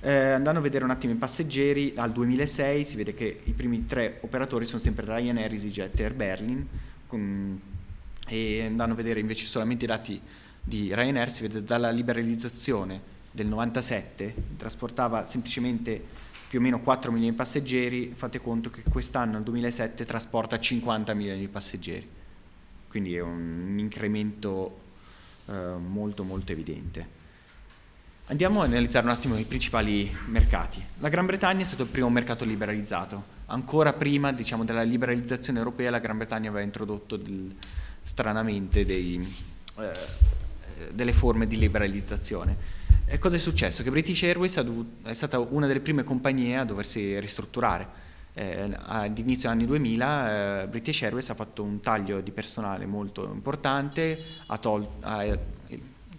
Eh, 0.00 0.12
andando 0.12 0.60
a 0.60 0.62
vedere 0.62 0.84
un 0.84 0.90
attimo 0.90 1.14
i 1.14 1.16
passeggeri, 1.16 1.94
al 1.96 2.12
2006 2.12 2.84
si 2.84 2.96
vede 2.96 3.14
che 3.14 3.40
i 3.44 3.52
primi 3.52 3.86
tre 3.86 4.18
operatori 4.20 4.66
sono 4.66 4.78
sempre 4.78 5.06
Ryanair, 5.06 5.50
EasyJet 5.50 6.00
e 6.00 6.02
Air 6.02 6.12
Berlin, 6.12 6.68
con, 7.06 7.60
e 8.26 8.64
andando 8.64 8.94
a 8.94 8.96
vedere 8.96 9.20
invece 9.20 9.46
solamente 9.46 9.84
i 9.84 9.88
dati 9.88 10.20
di 10.62 10.94
Ryanair 10.94 11.30
si 11.30 11.42
vede 11.42 11.62
dalla 11.62 11.90
liberalizzazione 11.90 13.12
del 13.30 13.46
97 13.46 14.34
trasportava 14.56 15.26
semplicemente 15.26 16.22
più 16.54 16.62
o 16.62 16.62
meno 16.62 16.78
4 16.78 17.10
milioni 17.10 17.32
di 17.32 17.36
passeggeri, 17.36 18.12
fate 18.14 18.40
conto 18.40 18.70
che 18.70 18.84
quest'anno, 18.88 19.32
nel 19.32 19.42
2007, 19.42 20.04
trasporta 20.04 20.56
50 20.56 21.12
milioni 21.14 21.40
di 21.40 21.48
passeggeri, 21.48 22.08
quindi 22.88 23.16
è 23.16 23.20
un 23.20 23.74
incremento 23.76 24.78
eh, 25.46 25.52
molto 25.52 26.22
molto 26.22 26.52
evidente. 26.52 27.22
Andiamo 28.26 28.62
a 28.62 28.66
analizzare 28.66 29.04
un 29.04 29.10
attimo 29.10 29.36
i 29.36 29.44
principali 29.44 30.08
mercati. 30.26 30.80
La 31.00 31.08
Gran 31.08 31.26
Bretagna 31.26 31.62
è 31.62 31.64
stato 31.66 31.82
il 31.82 31.88
primo 31.88 32.08
mercato 32.08 32.44
liberalizzato. 32.44 33.32
Ancora 33.46 33.92
prima 33.92 34.32
diciamo, 34.32 34.64
della 34.64 34.82
liberalizzazione 34.82 35.58
europea 35.58 35.90
la 35.90 35.98
Gran 35.98 36.18
Bretagna 36.18 36.50
aveva 36.50 36.64
introdotto 36.64 37.16
del, 37.16 37.52
stranamente 38.04 38.84
dei, 38.84 39.34
eh, 39.78 39.92
delle 40.92 41.12
forme 41.12 41.48
di 41.48 41.58
liberalizzazione. 41.58 42.82
E 43.06 43.18
cosa 43.18 43.36
è 43.36 43.38
successo? 43.40 43.82
Che 43.82 43.90
British 43.90 44.22
Airways 44.22 44.64
è 45.02 45.12
stata 45.12 45.38
una 45.40 45.66
delle 45.66 45.80
prime 45.80 46.04
compagnie 46.04 46.56
a 46.56 46.64
doversi 46.64 47.18
ristrutturare. 47.18 48.02
Eh, 48.36 48.70
ad 48.76 49.16
inizio 49.18 49.48
anni 49.48 49.64
2000 49.66 50.62
eh, 50.62 50.66
British 50.66 51.02
Airways 51.02 51.28
ha 51.30 51.34
fatto 51.34 51.62
un 51.62 51.80
taglio 51.80 52.20
di 52.20 52.32
personale 52.32 52.84
molto 52.84 53.30
importante, 53.32 54.18
ha, 54.46 54.58
tol- 54.58 54.88
ha 55.00 55.38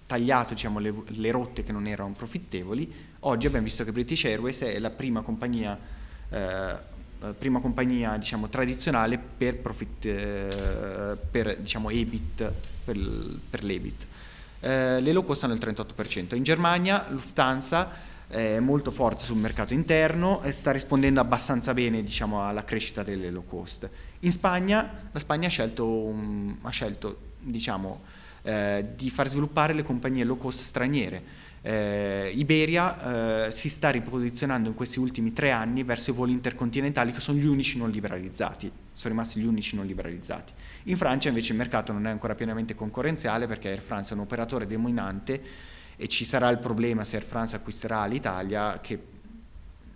tagliato 0.06 0.54
diciamo, 0.54 0.80
le, 0.80 0.94
le, 1.08 1.32
rotte 1.32 1.64
che 1.64 1.72
non 1.72 1.88
erano 1.88 2.14
profittevoli. 2.14 2.94
Oggi 3.22 3.48
abbiamo 3.48 3.66
visto 3.66 3.84
che 3.84 3.92
British 3.92 4.26
Airways 4.26 4.62
è 4.62 4.80
la 4.80 4.92
prima 4.92 5.22
compagnia, 5.22 5.78
eh, 6.30 6.76
prima 7.38 7.60
compagnia 7.60 8.18
diciamo, 8.18 8.50
tradizionale 8.50 9.18
per, 9.18 9.58
profit, 9.58 10.06
eh, 10.06 11.18
per 11.32 11.58
diciamo, 11.58 11.90
EBIT, 11.90 12.52
per, 12.84 12.98
per 13.50 13.64
l'EBIT. 13.64 14.06
Eh, 14.60 15.00
le 15.00 15.12
low 15.12 15.24
cost 15.24 15.44
hanno 15.44 15.54
il 15.54 15.60
38%. 15.60 16.36
In 16.36 16.44
Germania 16.44 17.06
Lufthansa 17.10 18.14
è 18.28 18.60
molto 18.60 18.92
forte 18.92 19.24
sul 19.24 19.38
mercato 19.38 19.74
interno 19.74 20.42
e 20.42 20.52
sta 20.52 20.72
rispondendo 20.72 21.20
abbastanza 21.20 21.74
bene 21.74 22.04
diciamo, 22.04 22.48
alla 22.48 22.64
crescita 22.64 23.04
delle 23.04 23.30
low 23.30 23.46
cost. 23.46 23.90
In 24.20 24.32
Spagna, 24.32 25.10
la 25.12 25.20
Spagna 25.20 25.48
ha 25.48 25.50
scelto, 25.50 25.86
um, 25.86 26.58
ha 26.62 26.70
scelto 26.70 27.34
diciamo, 27.40 28.02
eh, 28.42 28.86
di 28.96 29.10
far 29.10 29.28
sviluppare 29.28 29.74
le 29.74 29.84
compagnie 29.84 30.24
low 30.24 30.38
cost 30.38 30.64
straniere. 30.64 31.44
Eh, 31.68 32.32
Iberia 32.36 33.48
eh, 33.48 33.52
si 33.52 33.70
sta 33.70 33.90
riposizionando 33.90 34.70
in 34.70 34.76
questi 34.76 35.00
ultimi 35.00 35.34
tre 35.34 35.50
anni 35.50 35.82
verso 35.82 36.12
i 36.12 36.14
voli 36.14 36.32
intercontinentali 36.32 37.12
che 37.12 37.20
sono 37.20 37.40
gli 37.40 37.48
unici 37.48 37.80
non 37.80 37.90
liberalizzati, 37.90 38.72
sono 38.94 39.16
rimasti 39.16 39.40
gli 39.40 39.48
unici 39.48 39.76
non 39.76 39.88
liberalizzati. 39.88 40.54
In 40.84 40.96
Francia 40.96 41.30
invece 41.30 41.54
il 41.54 41.58
mercato 41.58 41.92
non 41.92 42.06
è 42.06 42.12
ancora 42.12 42.36
pienamente 42.36 42.76
concorrenziale 42.76 43.48
perché 43.48 43.70
Air 43.70 43.82
France 43.82 44.14
è 44.14 44.16
un 44.16 44.22
operatore 44.22 44.68
dominante 44.68 45.42
e 45.96 46.08
ci 46.08 46.24
sarà 46.24 46.50
il 46.50 46.60
problema 46.60 47.04
se 47.04 47.16
Air 47.16 47.26
France 47.26 47.56
acquisterà 47.56 48.06
l'Italia 48.06 48.80
che 48.80 49.00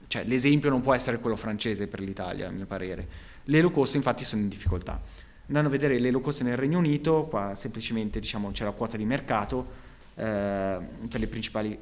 cioè, 0.08 0.23
l'esempio 0.23 0.71
non 0.71 0.82
può 0.82 0.95
essere 0.95 1.19
quello 1.19 1.36
francese 1.36 1.86
per 1.86 1.99
l'Italia 1.99 2.47
a 2.47 2.51
mio 2.51 2.65
parere. 2.65 3.08
Le 3.43 3.62
low 3.62 3.69
cost 3.69 3.93
infatti 3.93 4.23
sono 4.23 4.41
in 4.41 4.49
difficoltà. 4.49 4.99
Andando 5.45 5.69
a 5.69 5.71
vedere 5.71 5.99
le 5.99 6.10
low 6.10 6.19
cost 6.19 6.41
nel 6.41 6.58
Regno 6.58 6.79
Unito, 6.79 7.25
qua 7.25 7.53
semplicemente 7.53 8.19
diciamo, 8.19 8.49
c'è 8.49 8.63
la 8.63 8.71
quota 8.71 8.97
di 8.97 9.05
mercato, 9.05 9.88
per 10.19 11.19
le 11.19 11.27
principali, 11.27 11.77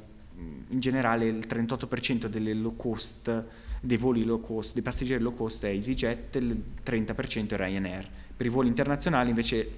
in 0.68 0.80
generale 0.80 1.26
il 1.26 1.46
38% 1.48 2.26
delle 2.26 2.54
low 2.54 2.76
cost, 2.76 3.44
dei 3.80 3.96
voli 3.96 4.24
low 4.24 4.40
cost, 4.40 4.74
dei 4.74 4.82
passeggeri 4.82 5.22
low 5.22 5.34
cost 5.34 5.64
è 5.64 5.68
EasyJet, 5.68 6.36
il 6.36 6.62
30% 6.84 7.50
è 7.50 7.56
Ryanair. 7.56 8.08
Per 8.36 8.46
i 8.46 8.48
voli 8.48 8.68
internazionali 8.68 9.30
invece 9.30 9.70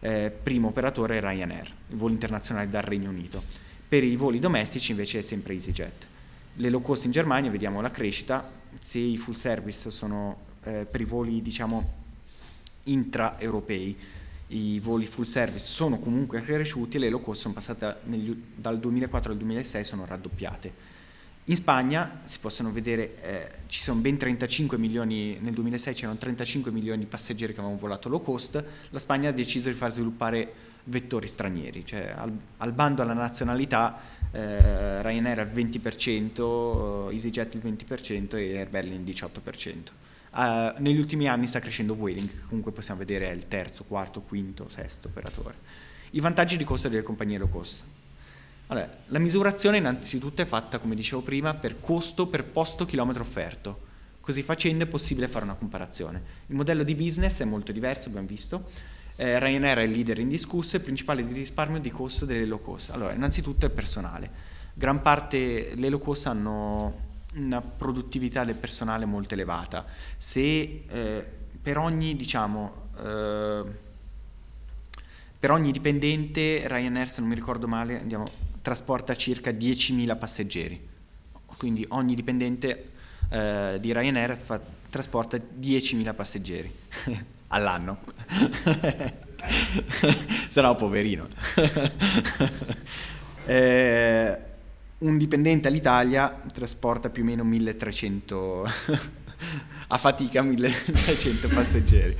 eh, 0.00 0.30
primo 0.42 0.68
operatore 0.68 1.18
è 1.18 1.20
Ryanair, 1.20 1.72
i 1.88 1.94
voli 1.94 2.12
internazionali 2.12 2.68
dal 2.68 2.82
Regno 2.82 3.08
Unito. 3.08 3.42
Per 3.88 4.04
i 4.04 4.16
voli 4.16 4.38
domestici 4.38 4.90
invece 4.90 5.18
è 5.18 5.22
sempre 5.22 5.54
EasyJet. 5.54 6.06
Le 6.56 6.70
low 6.70 6.82
cost 6.82 7.06
in 7.06 7.10
Germania 7.10 7.50
vediamo 7.50 7.80
la 7.80 7.90
crescita, 7.90 8.50
se 8.78 8.98
i 8.98 9.16
full 9.16 9.34
service 9.34 9.90
sono 9.90 10.50
eh, 10.64 10.86
per 10.90 11.00
i 11.00 11.04
voli 11.04 11.40
diciamo 11.40 12.00
intra-europei 12.84 13.96
i 14.52 14.80
voli 14.80 15.06
full 15.06 15.24
service 15.24 15.64
sono 15.64 15.98
comunque 15.98 16.42
cresciuti 16.42 16.96
e 16.96 17.00
le 17.00 17.10
low 17.10 17.20
cost 17.20 17.40
sono 17.40 17.54
passate 17.54 17.96
negli, 18.04 18.34
dal 18.54 18.78
2004 18.78 19.32
al 19.32 19.38
2006 19.38 19.84
sono 19.84 20.04
raddoppiate. 20.04 20.90
In 21.46 21.56
Spagna 21.56 22.20
si 22.24 22.38
possono 22.38 22.70
vedere, 22.70 23.20
eh, 23.22 23.48
ci 23.66 23.82
sono 23.82 24.00
ben 24.00 24.16
35 24.16 24.78
milioni, 24.78 25.38
nel 25.40 25.52
2006 25.54 25.94
c'erano 25.94 26.16
35 26.16 26.70
milioni 26.70 27.00
di 27.00 27.06
passeggeri 27.06 27.52
che 27.52 27.58
avevano 27.58 27.80
volato 27.80 28.08
low 28.08 28.22
cost, 28.22 28.62
la 28.90 28.98
Spagna 28.98 29.30
ha 29.30 29.32
deciso 29.32 29.68
di 29.68 29.74
far 29.74 29.90
sviluppare 29.90 30.70
vettori 30.84 31.26
stranieri, 31.26 31.84
cioè 31.84 32.14
al, 32.16 32.32
al 32.58 32.72
bando 32.72 33.02
alla 33.02 33.12
nazionalità 33.12 33.98
eh, 34.30 35.02
Ryanair 35.02 35.40
al 35.40 35.50
20%, 35.52 37.10
EasyJet 37.10 37.54
il 37.54 37.60
20% 37.60 38.36
e 38.36 38.58
Air 38.58 38.68
Berlin 38.68 39.02
il 39.04 39.14
18%. 39.14 40.00
Uh, 40.34 40.72
negli 40.78 40.98
ultimi 40.98 41.28
anni 41.28 41.46
sta 41.46 41.60
crescendo 41.60 41.94
Vueling, 41.94 42.26
che 42.26 42.46
comunque 42.46 42.72
possiamo 42.72 43.00
vedere 43.00 43.28
è 43.28 43.32
il 43.32 43.48
terzo, 43.48 43.84
quarto, 43.84 44.22
quinto, 44.22 44.66
sesto 44.68 45.08
operatore. 45.08 45.54
I 46.12 46.20
vantaggi 46.20 46.56
di 46.56 46.64
costo 46.64 46.88
delle 46.88 47.02
compagnie 47.02 47.36
low 47.36 47.50
cost. 47.50 47.82
Allora, 48.68 48.88
la 49.08 49.18
misurazione 49.18 49.76
innanzitutto 49.76 50.40
è 50.40 50.46
fatta, 50.46 50.78
come 50.78 50.94
dicevo 50.94 51.20
prima, 51.20 51.52
per 51.52 51.78
costo 51.78 52.26
per 52.28 52.44
posto 52.44 52.86
chilometro 52.86 53.22
offerto. 53.22 53.90
Così 54.20 54.42
facendo 54.42 54.84
è 54.84 54.86
possibile 54.86 55.28
fare 55.28 55.44
una 55.44 55.54
comparazione. 55.54 56.22
Il 56.46 56.54
modello 56.54 56.82
di 56.82 56.94
business 56.94 57.42
è 57.42 57.44
molto 57.44 57.70
diverso, 57.70 58.08
abbiamo 58.08 58.26
visto. 58.26 58.70
Eh, 59.16 59.38
Ryanair 59.38 59.78
è 59.78 59.82
il 59.82 59.90
leader 59.90 60.18
indiscusso 60.18 60.76
e 60.76 60.78
il 60.78 60.84
principale 60.84 61.22
risparmio 61.30 61.80
di 61.80 61.90
costo 61.90 62.24
delle 62.24 62.46
low 62.46 62.62
cost. 62.62 62.90
Allora, 62.90 63.12
innanzitutto 63.12 63.66
è 63.66 63.68
personale. 63.68 64.30
Gran 64.72 65.02
parte, 65.02 65.74
le 65.74 65.88
low 65.90 65.98
cost 65.98 66.26
hanno 66.26 67.10
una 67.34 67.60
produttività 67.60 68.44
del 68.44 68.56
personale 68.56 69.04
molto 69.04 69.34
elevata. 69.34 69.84
Se 70.16 70.84
eh, 70.86 71.26
per 71.60 71.78
ogni, 71.78 72.16
diciamo, 72.16 72.88
eh, 72.98 73.64
per 75.38 75.50
ogni 75.50 75.72
dipendente 75.72 76.62
Ryanair, 76.66 77.08
se 77.08 77.20
non 77.20 77.28
mi 77.28 77.34
ricordo 77.34 77.66
male, 77.66 78.00
andiamo, 78.00 78.24
trasporta 78.60 79.16
circa 79.16 79.50
10.000 79.50 80.18
passeggeri. 80.18 80.88
Quindi 81.56 81.84
ogni 81.90 82.14
dipendente 82.14 82.90
eh, 83.28 83.78
di 83.80 83.92
Ryanair 83.92 84.36
fa, 84.36 84.60
trasporta 84.88 85.36
10.000 85.36 86.14
passeggeri 86.14 86.72
all'anno. 87.48 88.00
Sarà 90.48 90.74
poverino. 90.74 91.28
eh, 93.46 94.51
un 95.02 95.18
dipendente 95.18 95.68
all'Italia 95.68 96.42
trasporta 96.52 97.10
più 97.10 97.22
o 97.22 97.26
meno 97.26 97.44
1300 97.44 98.64
a 99.88 99.98
fatica 99.98 100.42
1300 100.42 101.48
passeggeri. 101.52 102.16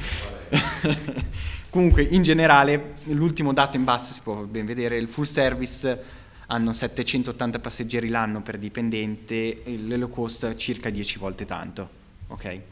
Comunque, 1.70 2.02
in 2.02 2.22
generale, 2.22 2.94
l'ultimo 3.04 3.52
dato 3.52 3.76
in 3.76 3.84
basso 3.84 4.12
si 4.12 4.20
può 4.22 4.42
ben 4.42 4.66
vedere, 4.66 4.98
il 4.98 5.08
full 5.08 5.24
service 5.24 6.20
hanno 6.46 6.72
780 6.72 7.60
passeggeri 7.60 8.08
l'anno 8.08 8.42
per 8.42 8.58
dipendente, 8.58 9.62
le 9.64 9.96
low 9.96 10.10
cost 10.10 10.54
circa 10.56 10.90
10 10.90 11.18
volte 11.18 11.46
tanto. 11.46 11.88
Okay? 12.28 12.62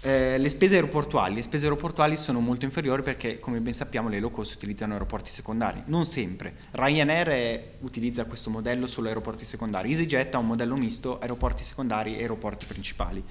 Eh, 0.00 0.38
le 0.38 0.48
spese 0.48 0.76
aeroportuali. 0.76 1.34
Le 1.34 1.42
spese 1.42 1.64
aeroportuali 1.64 2.16
sono 2.16 2.38
molto 2.38 2.64
inferiori 2.64 3.02
perché, 3.02 3.38
come 3.38 3.60
ben 3.60 3.72
sappiamo, 3.72 4.08
le 4.08 4.20
low 4.20 4.30
cost 4.30 4.54
utilizzano 4.54 4.92
aeroporti 4.92 5.30
secondari. 5.30 5.82
Non 5.86 6.06
sempre. 6.06 6.54
Ryanair 6.70 7.26
è, 7.26 7.70
utilizza 7.80 8.24
questo 8.24 8.48
modello 8.48 8.86
solo 8.86 9.08
aeroporti 9.08 9.44
secondari. 9.44 9.90
EasyJet 9.90 10.34
ha 10.34 10.38
un 10.38 10.46
modello 10.46 10.76
misto 10.76 11.18
aeroporti 11.18 11.64
secondari 11.64 12.16
e 12.16 12.20
aeroporti 12.20 12.66
principali. 12.66 13.22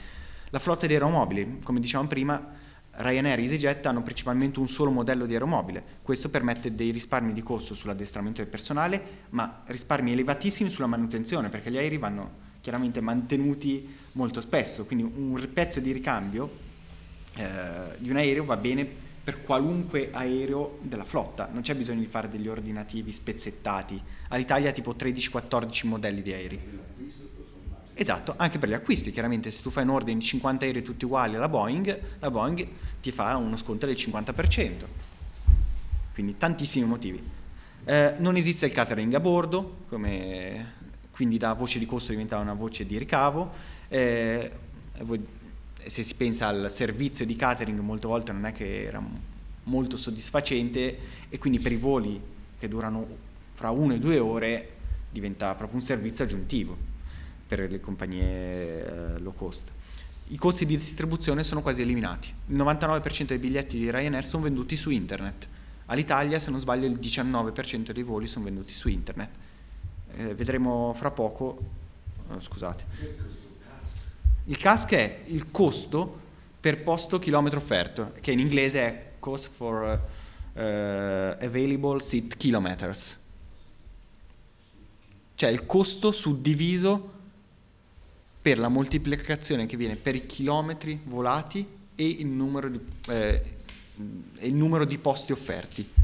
La 0.50 0.60
flotta 0.60 0.88
di 0.88 0.94
aeromobili, 0.94 1.60
come 1.64 1.80
dicevamo 1.80 2.10
prima, 2.10 2.56
Ryanair 2.92 3.40
e 3.40 3.44
EasyJet 3.44 3.86
hanno 3.86 4.02
principalmente 4.02 4.60
un 4.60 4.68
solo 4.68 4.92
modello 4.92 5.26
di 5.26 5.34
aeromobile. 5.34 5.84
Questo 6.02 6.30
permette 6.30 6.76
dei 6.76 6.92
risparmi 6.92 7.32
di 7.32 7.44
costo 7.44 7.76
sull'addestramento 7.76 8.42
del 8.42 8.50
personale, 8.50 9.26
ma 9.30 9.62
risparmi 9.68 10.12
elevatissimi 10.12 10.70
sulla 10.70 10.88
manutenzione, 10.88 11.50
perché 11.50 11.72
gli 11.72 11.78
aerei 11.78 11.98
vanno 11.98 12.46
chiaramente 12.68 13.00
mantenuti 13.00 13.96
molto 14.12 14.42
spesso, 14.42 14.86
quindi 14.86 15.06
un 15.06 15.50
pezzo 15.54 15.80
di 15.80 15.94
ricambio 15.94 16.52
eh, 17.36 17.96
di 17.98 18.10
un 18.10 18.18
aereo 18.18 18.44
va 18.44 18.58
bene 18.58 18.86
per 19.24 19.42
qualunque 19.42 20.10
aereo 20.12 20.78
della 20.82 21.06
flotta, 21.06 21.48
non 21.50 21.62
c'è 21.62 21.76
bisogno 21.76 22.02
di 22.02 22.08
fare 22.08 22.28
degli 22.28 22.50
ordinativi 22.50 23.14
spezzettati. 23.14 24.02
All'Italia 24.28 24.74
tipo 24.74 24.94
13-14 24.94 25.88
modelli 25.88 26.22
di 26.22 26.34
aerei. 26.34 26.60
Esatto, 27.94 28.34
anche 28.36 28.58
per 28.58 28.68
gli 28.68 28.74
acquisti, 28.74 29.14
chiaramente 29.14 29.50
se 29.50 29.62
tu 29.62 29.70
fai 29.70 29.84
un 29.84 29.92
ordine 29.92 30.20
di 30.20 30.26
50 30.26 30.66
aerei 30.66 30.82
tutti 30.84 31.06
uguali 31.06 31.36
alla 31.36 31.48
Boeing, 31.48 32.02
la 32.20 32.30
Boeing 32.30 32.68
ti 33.00 33.12
fa 33.12 33.38
uno 33.38 33.56
sconto 33.56 33.86
del 33.86 33.96
50%. 33.96 34.84
Quindi 36.14 36.36
tantissimi 36.36 36.86
motivi. 36.86 37.24
Eh, 37.86 38.16
non 38.18 38.36
esiste 38.36 38.66
il 38.66 38.74
catering 38.74 39.14
a 39.14 39.22
bordo, 39.22 39.86
come 39.88 40.74
quindi 41.18 41.40
da 41.40 41.54
voce 41.54 41.80
di 41.80 41.88
costo 41.88 42.12
diventava 42.12 42.44
una 42.44 42.54
voce 42.54 42.86
di 42.86 42.96
ricavo. 42.96 43.52
Eh, 43.88 44.52
se 45.84 46.04
si 46.04 46.14
pensa 46.14 46.46
al 46.46 46.70
servizio 46.70 47.26
di 47.26 47.36
catering 47.36 47.80
molte 47.80 48.06
volte 48.06 48.32
non 48.34 48.46
è 48.46 48.54
che 48.54 48.84
era 48.84 49.04
molto 49.64 49.98
soddisfacente 49.98 51.00
e 51.28 51.38
quindi 51.40 51.58
per 51.58 51.72
i 51.72 51.78
voli 51.78 52.22
che 52.60 52.68
durano 52.68 53.08
fra 53.54 53.72
una 53.72 53.96
e 53.96 54.00
due 54.00 54.20
ore 54.20 54.70
diventa 55.10 55.56
proprio 55.56 55.80
un 55.80 55.84
servizio 55.84 56.24
aggiuntivo 56.24 56.78
per 57.48 57.68
le 57.68 57.80
compagnie 57.80 59.16
eh, 59.16 59.18
low 59.18 59.34
cost. 59.34 59.72
I 60.28 60.38
costi 60.38 60.68
di 60.68 60.78
distribuzione 60.78 61.44
sono 61.44 61.64
quasi 61.64 61.82
eliminati. 61.82 62.32
Il 62.50 62.58
99% 62.58 63.26
dei 63.26 63.40
biglietti 63.40 63.80
di 63.80 63.90
Ryanair 63.90 64.24
sono 64.24 64.44
venduti 64.44 64.76
su 64.76 64.92
internet. 64.92 65.48
All'Italia, 65.88 66.38
se 66.38 66.52
non 66.52 66.60
sbaglio, 66.60 66.86
il 66.86 67.00
19% 67.00 67.90
dei 67.90 68.04
voli 68.04 68.28
sono 68.28 68.46
venduti 68.46 68.74
su 68.74 68.88
internet 68.88 69.30
eh, 70.18 70.34
vedremo 70.34 70.94
fra 70.98 71.12
poco, 71.12 71.58
oh, 72.28 72.40
scusate. 72.40 72.86
Il 74.46 74.58
CASC 74.58 74.92
è 74.94 75.20
il 75.28 75.52
costo 75.52 76.26
per 76.60 76.82
posto 76.82 77.20
chilometro 77.20 77.60
offerto, 77.60 78.14
che 78.20 78.32
in 78.32 78.40
inglese 78.40 78.80
è 78.80 79.12
cost 79.20 79.50
for 79.50 79.84
uh, 80.54 80.60
available 80.60 82.02
seat 82.02 82.36
kilometers. 82.36 83.18
Cioè 85.36 85.50
il 85.50 85.66
costo 85.66 86.12
suddiviso 86.12 87.14
per 88.42 88.58
la 88.58 88.70
moltiplicazione 88.70 89.66
che 89.66 89.78
viene 89.78 89.96
per 89.96 90.16
i 90.16 90.26
chilometri 90.26 91.00
volati 91.04 91.66
e 91.94 92.08
il 92.08 92.28
numero 92.28 92.70
di, 92.70 92.80
eh, 93.10 93.44
il 94.40 94.56
numero 94.56 94.86
di 94.86 94.98
posti 94.98 95.32
offerti. 95.32 95.97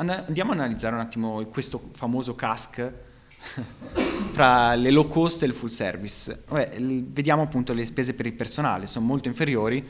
Andiamo 0.00 0.52
a 0.52 0.54
analizzare 0.54 0.94
un 0.94 1.00
attimo 1.00 1.44
questo 1.46 1.90
famoso 1.94 2.36
CASC 2.36 2.88
fra 4.30 4.76
le 4.76 4.92
low 4.92 5.08
cost 5.08 5.42
e 5.42 5.46
il 5.46 5.52
full 5.52 5.70
service. 5.70 6.44
Vabbè, 6.46 6.76
vediamo 6.78 7.42
appunto 7.42 7.72
le 7.72 7.84
spese 7.84 8.14
per 8.14 8.26
il 8.26 8.34
personale, 8.34 8.86
sono 8.86 9.04
molto 9.04 9.26
inferiori. 9.26 9.84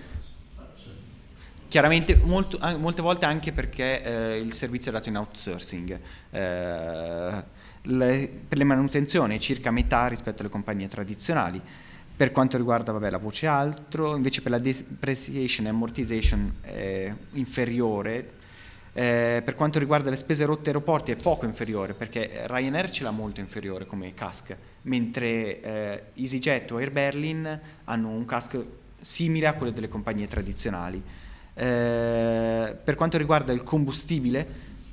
Chiaramente 1.69 2.17
molto, 2.17 2.59
molte 2.79 3.03
volte 3.03 3.27
anche 3.27 3.53
perché 3.53 4.03
eh, 4.03 4.39
il 4.39 4.55
servizio 4.55 4.91
è 4.91 4.95
dato 4.95 5.11
in 5.11 5.19
outsourcing. 5.19 6.01
Eh, 6.31 7.45
le, 7.83 8.41
per 8.49 8.57
le 8.57 8.65
manutenzioni 8.65 9.37
è 9.37 9.39
circa 9.39 9.71
metà 9.71 10.07
rispetto 10.07 10.41
alle 10.41 10.51
compagnie 10.51 10.89
tradizionali. 10.89 11.61
Per 12.17 12.33
quanto 12.33 12.57
riguarda 12.57 12.93
vabbè, 12.93 13.11
la 13.11 13.19
voce 13.19 13.47
altro, 13.47 14.17
invece 14.17 14.41
per 14.41 14.53
la 14.53 14.59
depreciation 14.59 15.67
e 15.67 15.69
amortization 15.69 16.55
è 16.63 17.15
inferiore, 17.33 18.37
eh, 18.99 19.43
per 19.45 19.55
quanto 19.55 19.79
riguarda 19.79 20.11
le 20.11 20.17
spese 20.17 20.45
rotte 20.45 20.71
aeroporti 20.71 21.13
è 21.13 21.17
poco 21.17 21.45
inferiore 21.45 21.95
perché 21.95 22.47
Ryanair 22.49 22.91
ce 22.91 23.05
l'ha 23.05 23.13
molto 23.13 23.39
inferiore 23.39 23.87
come 23.87 24.13
CASC, 24.13 24.57
mentre 24.83 25.61
eh, 25.61 26.03
EasyJet 26.15 26.73
o 26.73 26.79
Air 26.79 26.91
Berlin 26.91 27.61
hanno 27.85 28.09
un 28.09 28.25
CASC 28.25 28.59
simile 29.01 29.47
a 29.47 29.53
quello 29.53 29.71
delle 29.71 29.87
compagnie 29.87 30.27
tradizionali. 30.27 31.01
Eh, 31.55 32.77
per 32.83 32.97
quanto 32.97 33.19
riguarda 33.19 33.53
il 33.53 33.63
combustibile 33.63 34.47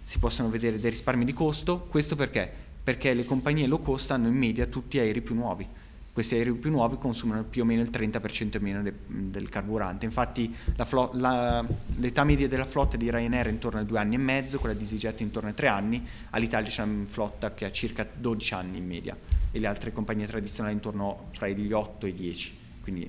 si 0.04 0.20
possono 0.20 0.50
vedere 0.50 0.80
dei 0.80 0.92
risparmi 0.92 1.26
di 1.26 1.34
costo, 1.34 1.88
questo 1.90 2.16
perché? 2.16 2.48
Perché 2.84 3.12
le 3.16 3.26
compagnie 3.26 3.66
low 3.66 3.80
cost 3.80 4.12
hanno 4.12 4.28
in 4.28 4.36
media 4.36 4.68
tutti 4.68 5.00
aerei 5.00 5.22
più 5.22 5.34
nuovi 5.34 5.68
questi 6.16 6.36
aerei 6.36 6.54
più 6.54 6.72
nuovi 6.72 6.96
consumano 6.98 7.44
più 7.44 7.64
o 7.64 7.66
meno 7.66 7.82
il 7.82 7.90
30% 7.92 8.62
meno 8.62 8.82
de, 8.82 8.94
del 9.06 9.50
carburante. 9.50 10.06
Infatti 10.06 10.56
la 10.78 10.86
flo- 10.86 11.12
la, 11.16 11.62
l'età 11.98 12.24
media 12.24 12.48
della 12.48 12.64
flotta 12.64 12.96
di 12.96 13.12
Ryanair 13.12 13.48
è 13.48 13.50
intorno 13.50 13.80
ai 13.80 13.86
due 13.86 14.00
anni 14.00 14.16
e 14.16 14.20
mezzo, 14.20 14.58
quella 14.58 14.74
di 14.74 14.84
EasyJet 14.84 15.20
intorno 15.20 15.50
ai 15.50 15.56
tre 15.56 15.68
anni, 15.68 16.08
all'Italia 16.30 16.70
c'è 16.70 16.84
una 16.84 17.06
flotta 17.06 17.54
che 17.54 17.66
ha 17.66 17.72
circa 17.74 18.08
12 18.10 18.54
anni 18.54 18.78
in 18.78 18.88
media 18.88 19.14
e 19.52 19.60
le 19.60 19.68
altre 19.68 19.92
compagnie 19.92 20.26
tradizionali 20.26 20.74
intorno 20.74 21.28
tra 21.34 21.50
gli 21.50 21.74
8 21.74 22.06
e 22.06 22.10
i 22.10 22.14
10, 22.14 22.58
quindi 22.82 23.02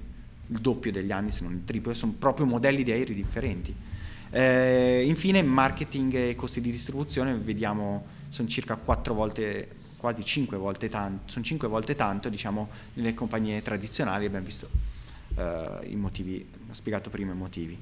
il 0.48 0.59
doppio 0.59 0.90
degli 0.90 1.12
anni 1.12 1.30
se 1.30 1.44
non 1.44 1.52
il 1.52 1.64
triplo, 1.64 1.94
sono 1.94 2.12
proprio 2.18 2.44
modelli 2.44 2.82
di 2.82 2.90
aerei 2.90 3.14
differenti. 3.14 3.72
Eh, 4.30 5.04
infine 5.07 5.42
marketing 5.42 6.12
e 6.14 6.34
costi 6.34 6.61
di 6.61 6.72
distribuzione 6.72 7.34
vediamo 7.34 8.14
sono 8.30 8.48
circa 8.48 8.74
4 8.74 9.14
volte 9.14 9.68
quasi 9.97 10.24
5 10.24 10.57
volte 10.57 10.88
tanto, 10.88 11.30
sono 11.32 11.44
5 11.44 11.68
volte 11.68 11.94
tanto 11.94 12.28
diciamo, 12.28 12.68
nelle 12.94 13.14
compagnie 13.14 13.62
tradizionali, 13.62 14.26
abbiamo 14.26 14.44
visto 14.44 14.68
uh, 15.36 15.84
i 15.84 15.97
motivi, 15.97 16.47
ho 16.68 16.74
spiegato 16.74 17.11
prima 17.11 17.32
i 17.32 17.36
motivi. 17.36 17.78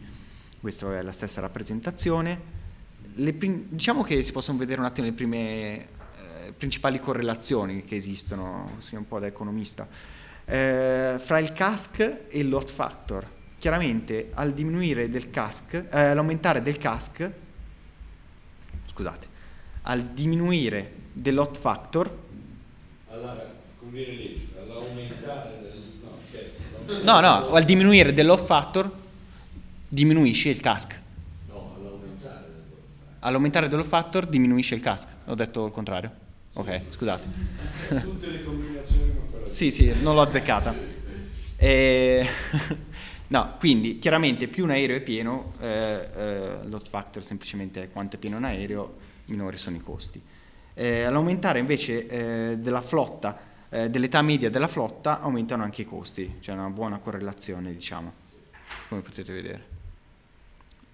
Questa 0.60 0.98
è 0.98 1.02
la 1.02 1.12
stessa 1.12 1.40
rappresentazione. 1.40 2.62
Prim- 3.36 3.66
diciamo 3.68 4.02
che 4.02 4.22
si 4.22 4.32
possono 4.32 4.56
vedere 4.56 4.80
un 4.80 4.86
attimo 4.86 5.06
le 5.06 5.12
prime 5.12 5.36
eh, 5.36 5.86
principali 6.56 6.98
correlazioni 6.98 7.84
che 7.84 7.96
esistono, 7.96 8.76
sono 8.78 9.00
un 9.00 9.06
po' 9.06 9.18
da 9.18 9.26
economista, 9.26 9.86
eh, 10.46 11.16
fra 11.18 11.38
il 11.38 11.52
CASC 11.52 11.98
e 12.00 12.38
il 12.38 12.48
load 12.48 12.70
factor. 12.70 13.26
Chiaramente 13.58 14.30
al 14.34 14.52
diminuire 14.52 15.08
del 15.08 15.30
CASC, 15.30 15.74
eh, 15.74 16.00
all'aumentare 16.00 16.62
del 16.62 16.78
CASC, 16.78 17.30
scusate, 18.86 19.26
al 19.82 20.02
diminuire 20.12 21.02
dell'hot 21.14 21.56
factor. 21.56 22.10
Allora, 23.08 23.54
scoprire 23.76 24.12
legge, 24.12 24.48
all'aumentare 24.60 25.60
del... 25.62 25.82
no 26.02 26.18
scherzo. 26.18 27.02
No, 27.02 27.20
no, 27.20 27.54
al 27.54 27.64
diminuire 27.64 28.12
dell'hot 28.12 28.44
factor 28.44 28.90
diminuisce 29.88 30.50
il 30.50 30.60
CASC. 30.60 31.00
No, 31.48 31.74
all'aumentare 31.76 32.46
dell'hot 32.46 32.66
factor. 32.66 33.16
All'aumentare 33.20 33.68
dell'hot 33.68 33.86
factor 33.86 34.26
diminuisce 34.26 34.74
il 34.74 34.80
CASC. 34.80 35.08
Ho 35.26 35.34
detto 35.34 35.66
il 35.66 35.72
contrario. 35.72 36.10
Ok, 36.54 36.80
scusate. 36.90 37.26
Tutte 37.88 38.26
le 38.26 38.44
combinazioni 38.44 39.12
quella 39.30 39.50
Sì, 39.50 39.70
sì, 39.70 39.92
non 40.02 40.14
l'ho 40.14 40.22
azzeccata. 40.22 40.74
E... 41.56 42.26
no, 43.28 43.54
quindi 43.58 43.98
chiaramente 43.98 44.48
più 44.48 44.64
un 44.64 44.70
aereo 44.70 44.96
è 44.96 45.00
pieno, 45.00 45.52
eh, 45.60 46.08
eh, 46.14 46.58
l'hot 46.64 46.88
factor 46.88 47.22
semplicemente 47.22 47.84
è 47.84 47.90
quanto 47.90 48.16
è 48.16 48.18
pieno 48.18 48.36
un 48.36 48.44
aereo, 48.44 48.96
minori 49.26 49.56
sono 49.56 49.76
i 49.76 49.80
costi. 49.80 50.20
Eh, 50.74 51.02
all'aumentare 51.04 51.60
invece 51.60 52.08
eh, 52.08 52.58
della 52.58 52.82
flotta, 52.82 53.38
eh, 53.68 53.88
dell'età 53.88 54.20
media 54.22 54.50
della 54.50 54.66
flotta, 54.66 55.20
aumentano 55.20 55.62
anche 55.62 55.82
i 55.82 55.84
costi, 55.84 56.38
c'è 56.40 56.52
una 56.52 56.68
buona 56.68 56.98
correlazione, 56.98 57.72
diciamo, 57.72 58.12
come 58.88 59.00
potete 59.00 59.32
vedere. 59.32 59.64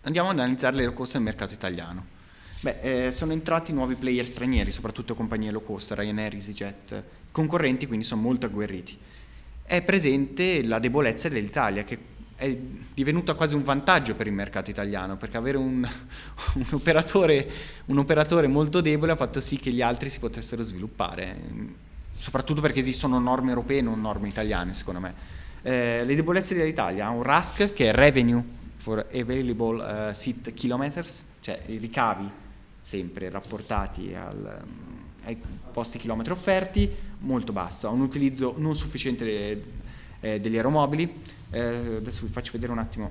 Andiamo 0.02 0.30
ad 0.30 0.38
analizzare 0.38 0.76
le 0.76 0.84
low 0.84 0.92
cost 0.92 1.14
nel 1.14 1.22
mercato 1.22 1.54
italiano. 1.54 2.18
Beh, 2.60 3.06
eh, 3.06 3.10
sono 3.10 3.32
entrati 3.32 3.72
nuovi 3.72 3.94
player 3.94 4.26
stranieri, 4.26 4.70
soprattutto 4.70 5.14
compagnie 5.14 5.50
low 5.50 5.62
cost, 5.62 5.92
Ryanair, 5.92 6.34
EasyJet, 6.34 7.04
concorrenti, 7.32 7.86
quindi 7.86 8.04
sono 8.04 8.20
molto 8.20 8.46
agguerriti. 8.46 8.98
È 9.62 9.82
presente 9.82 10.62
la 10.62 10.78
debolezza 10.78 11.28
dell'Italia, 11.30 11.84
che 11.84 11.98
è 12.40 12.56
divenuta 12.94 13.34
quasi 13.34 13.54
un 13.54 13.62
vantaggio 13.62 14.14
per 14.14 14.26
il 14.26 14.32
mercato 14.32 14.70
italiano, 14.70 15.18
perché 15.18 15.36
avere 15.36 15.58
un, 15.58 15.86
un, 16.54 16.66
operatore, 16.70 17.50
un, 17.86 17.98
operatore, 17.98 18.46
molto 18.46 18.80
debole 18.80 19.12
ha 19.12 19.16
fatto 19.16 19.40
sì 19.40 19.58
che 19.58 19.70
gli 19.70 19.82
altri 19.82 20.08
si 20.08 20.18
potessero 20.18 20.62
sviluppare, 20.62 21.36
soprattutto 22.16 22.62
perché 22.62 22.78
esistono 22.78 23.18
norme 23.18 23.50
europee 23.50 23.78
e 23.78 23.82
non 23.82 24.00
norme 24.00 24.28
italiane, 24.28 24.72
secondo 24.72 25.00
me. 25.00 25.14
Eh, 25.62 26.02
le 26.06 26.14
debolezze 26.14 26.54
dell'Italia 26.54 27.06
ha 27.06 27.10
un 27.10 27.22
RASC 27.22 27.74
che 27.74 27.90
è 27.90 27.92
Revenue 27.92 28.42
for 28.76 29.06
Available 29.12 30.08
uh, 30.08 30.14
Seat 30.14 30.54
Kilometers, 30.54 31.24
cioè 31.40 31.60
i 31.66 31.76
ricavi 31.76 32.26
sempre 32.80 33.28
rapportati 33.28 34.14
al, 34.14 34.64
ai 35.24 35.38
posti 35.70 35.98
chilometri 35.98 36.32
offerti, 36.32 36.90
molto 37.18 37.52
basso, 37.52 37.86
ha 37.86 37.90
un 37.90 38.00
utilizzo 38.00 38.54
non 38.56 38.74
sufficiente 38.74 39.62
eh, 40.20 40.40
degli 40.40 40.56
aeromobili, 40.56 41.22
eh, 41.50 41.96
adesso 41.96 42.24
vi 42.24 42.32
faccio 42.32 42.52
vedere 42.52 42.72
un 42.72 42.78
attimo. 42.78 43.10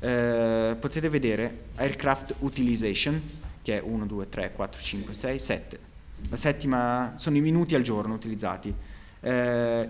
Eh, 0.00 0.76
potete 0.78 1.08
vedere 1.08 1.64
aircraft 1.76 2.36
utilization 2.40 3.20
che 3.62 3.78
è 3.78 3.82
1, 3.82 4.06
2, 4.06 4.28
3, 4.28 4.52
4, 4.52 4.80
5, 4.80 5.14
6, 5.14 5.38
7 5.38 5.90
la 6.28 6.36
settima 6.36 7.14
sono 7.16 7.36
i 7.36 7.40
minuti 7.40 7.74
al 7.74 7.82
giorno 7.82 8.14
utilizzati. 8.14 8.72
Eh, 9.20 9.88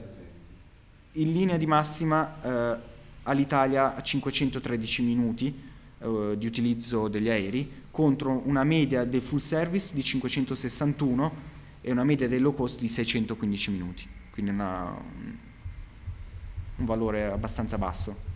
in 1.13 1.33
linea 1.33 1.57
di 1.57 1.67
massima 1.67 2.43
eh, 2.43 2.77
all'Italia 3.25 4.01
513 4.01 5.03
minuti 5.03 5.55
eh, 5.99 6.35
di 6.37 6.47
utilizzo 6.47 7.09
degli 7.09 7.29
aerei 7.29 7.81
contro 7.91 8.43
una 8.47 8.65
media 8.65 9.05
del 9.05 9.21
full 9.21 9.39
service 9.39 9.91
di 9.93 10.03
561 10.03 11.51
e 11.83 11.91
una 11.91 12.05
media 12.05 12.29
del 12.29 12.41
low 12.41 12.55
cost 12.55 12.81
di 12.81 12.89
615 12.89 13.71
minuti 13.71 14.09
quindi 14.33 14.51
una, 14.51 14.97
un 16.76 16.85
valore 16.85 17.26
abbastanza 17.26 17.78
basso. 17.78 18.30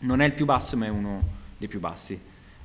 Non 0.00 0.20
è 0.20 0.24
il 0.24 0.32
più 0.32 0.44
basso, 0.44 0.76
ma 0.76 0.86
è 0.86 0.90
uno 0.90 1.22
dei 1.58 1.68
più 1.68 1.80
bassi. 1.80 2.18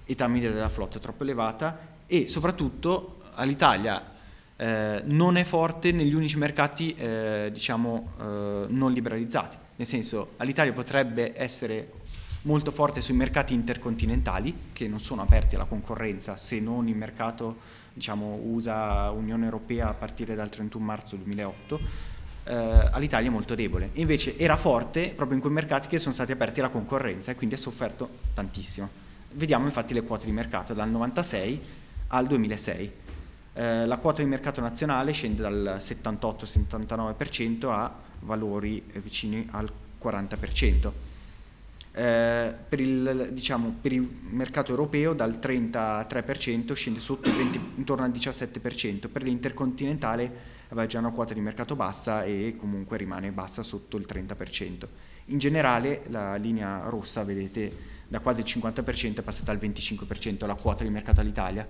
Età 0.05 0.27
media 0.27 0.51
della 0.51 0.69
flotta 0.69 0.97
è 0.97 1.01
troppo 1.01 1.23
elevata 1.23 1.97
e 2.05 2.27
soprattutto 2.27 3.21
all'Italia 3.35 4.17
eh, 4.55 5.01
non 5.05 5.37
è 5.37 5.43
forte 5.43 5.91
negli 5.91 6.13
unici 6.13 6.37
mercati 6.37 6.93
eh, 6.95 7.49
diciamo 7.51 8.11
eh, 8.19 8.65
non 8.67 8.91
liberalizzati. 8.91 9.57
Nel 9.75 9.87
senso, 9.87 10.33
all'Italia 10.37 10.73
potrebbe 10.73 11.33
essere 11.39 11.91
molto 12.43 12.71
forte 12.71 13.01
sui 13.01 13.15
mercati 13.15 13.53
intercontinentali 13.53 14.53
che 14.73 14.87
non 14.87 14.99
sono 14.99 15.21
aperti 15.21 15.55
alla 15.55 15.65
concorrenza 15.65 16.37
se 16.37 16.59
non 16.59 16.87
il 16.87 16.95
mercato 16.95 17.57
diciamo, 17.93 18.39
USA 18.43 19.11
Unione 19.11 19.45
Europea 19.45 19.89
a 19.89 19.93
partire 19.93 20.35
dal 20.35 20.49
31 20.49 20.83
marzo 20.83 21.15
2008 21.15 21.79
eh, 22.43 22.53
all'Italia 22.91 23.29
è 23.29 23.31
molto 23.31 23.55
debole. 23.55 23.89
Invece 23.93 24.37
era 24.37 24.57
forte 24.57 25.13
proprio 25.15 25.35
in 25.35 25.41
quei 25.41 25.53
mercati 25.53 25.87
che 25.87 25.99
sono 25.99 26.13
stati 26.13 26.31
aperti 26.31 26.59
alla 26.59 26.69
concorrenza 26.69 27.31
e 27.31 27.35
quindi 27.35 27.55
ha 27.55 27.57
sofferto 27.57 28.09
tantissimo. 28.33 28.89
Vediamo 29.31 29.65
infatti 29.65 29.93
le 29.93 30.03
quote 30.03 30.25
di 30.25 30.31
mercato 30.31 30.73
dal 30.73 30.89
96 30.89 31.61
al 32.07 32.27
2006. 32.27 32.91
Eh, 33.53 33.85
la 33.85 33.97
quota 33.97 34.21
di 34.21 34.27
mercato 34.27 34.61
nazionale 34.61 35.11
scende 35.11 35.41
dal 35.41 35.77
78-79% 35.79 37.69
a 37.69 37.93
valori 38.21 38.83
vicini 38.93 39.47
al 39.51 39.71
40%. 40.01 40.91
Eh, 41.91 42.53
per, 42.69 42.79
il, 42.79 43.29
diciamo, 43.33 43.75
per, 43.81 43.91
il, 43.91 44.07
mercato 44.29 44.71
europeo 44.71 45.13
dal 45.13 45.39
33% 45.41 46.73
scende 46.73 46.99
sotto 46.99 47.29
20, 47.29 47.73
intorno 47.75 48.05
al 48.05 48.11
17%, 48.11 49.09
per 49.11 49.23
l'intercontinentale 49.23 50.57
aveva 50.69 50.87
già 50.87 50.99
una 50.99 51.11
quota 51.11 51.33
di 51.33 51.41
mercato 51.41 51.75
bassa 51.75 52.23
e 52.23 52.55
comunque 52.57 52.97
rimane 52.97 53.31
bassa 53.31 53.63
sotto 53.63 53.97
il 53.97 54.05
30%. 54.07 54.87
In 55.25 55.37
generale 55.37 56.03
la 56.07 56.35
linea 56.35 56.87
rossa, 56.87 57.23
vedete, 57.23 57.97
da 58.07 58.19
quasi 58.19 58.41
il 58.41 58.45
50% 58.47 59.17
è 59.17 59.21
passata 59.21 59.51
al 59.51 59.57
25% 59.57 60.45
la 60.45 60.55
quota 60.55 60.83
di 60.83 60.89
mercato 60.89 61.21
all'Italia. 61.21 61.67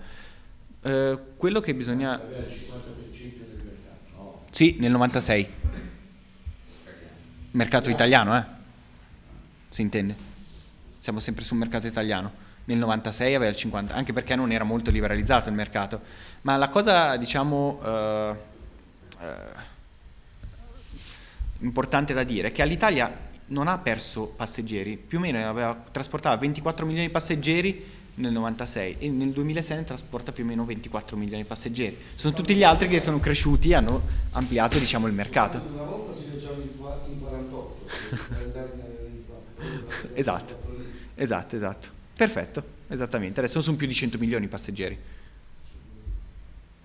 Eh, 0.81 1.19
quello 1.35 1.59
che 1.59 1.73
bisogna... 1.73 2.13
Aveva 2.21 2.39
il 2.39 2.45
50% 2.45 2.55
del 3.17 3.63
mercato, 3.63 4.15
no? 4.15 4.41
Sì, 4.51 4.77
nel 4.79 4.91
96. 4.91 5.47
Mercato 7.51 7.89
italiano, 7.89 8.37
eh? 8.37 8.45
Si 9.69 9.81
intende? 9.81 10.15
Siamo 10.99 11.19
sempre 11.19 11.43
sul 11.43 11.57
mercato 11.57 11.87
italiano. 11.87 12.47
Nel 12.65 12.77
96 12.77 13.33
aveva 13.33 13.51
il 13.51 13.57
50%, 13.57 13.91
anche 13.91 14.13
perché 14.13 14.35
non 14.35 14.51
era 14.51 14.63
molto 14.63 14.91
liberalizzato 14.91 15.49
il 15.49 15.55
mercato. 15.55 16.01
Ma 16.41 16.57
la 16.57 16.67
cosa, 16.67 17.15
diciamo... 17.15 17.81
Eh, 17.83 17.89
eh, 17.89 18.48
importante 21.59 22.13
da 22.13 22.23
dire 22.23 22.51
che 22.51 22.61
all'Italia 22.61 23.27
non 23.47 23.67
ha 23.67 23.77
perso 23.79 24.27
passeggeri, 24.27 24.97
più 24.97 25.17
o 25.17 25.21
meno 25.21 25.47
aveva, 25.47 25.75
trasportava 25.91 26.35
24 26.37 26.85
milioni 26.85 27.07
di 27.07 27.11
passeggeri 27.11 27.97
nel 28.15 28.31
96 28.31 28.97
e 28.99 29.09
nel 29.09 29.31
2006 29.31 29.77
ne 29.77 29.83
trasporta 29.83 30.31
più 30.31 30.43
o 30.43 30.47
meno 30.47 30.65
24 30.65 31.17
milioni 31.17 31.43
di 31.43 31.47
passeggeri. 31.47 31.97
Sono 32.15 32.33
tutti 32.33 32.53
gli 32.55 32.63
altri 32.63 32.87
che 32.87 32.99
sono 32.99 33.19
cresciuti 33.19 33.69
e 33.69 33.75
hanno 33.75 34.01
ampliato 34.31 34.77
diciamo, 34.77 35.07
il 35.07 35.13
mercato. 35.13 35.61
Una 35.73 35.83
volta 35.83 36.13
si 36.13 36.25
viaggiava 36.29 36.61
in 36.61 36.77
48. 36.77 37.87
esatto, 40.13 40.57
esatto, 41.15 41.55
esatto. 41.55 41.87
Perfetto, 42.15 42.63
esattamente. 42.89 43.39
Adesso 43.39 43.61
sono 43.61 43.77
più 43.77 43.87
di 43.87 43.93
100 43.93 44.17
milioni 44.17 44.45
i 44.45 44.49
passeggeri. 44.49 44.97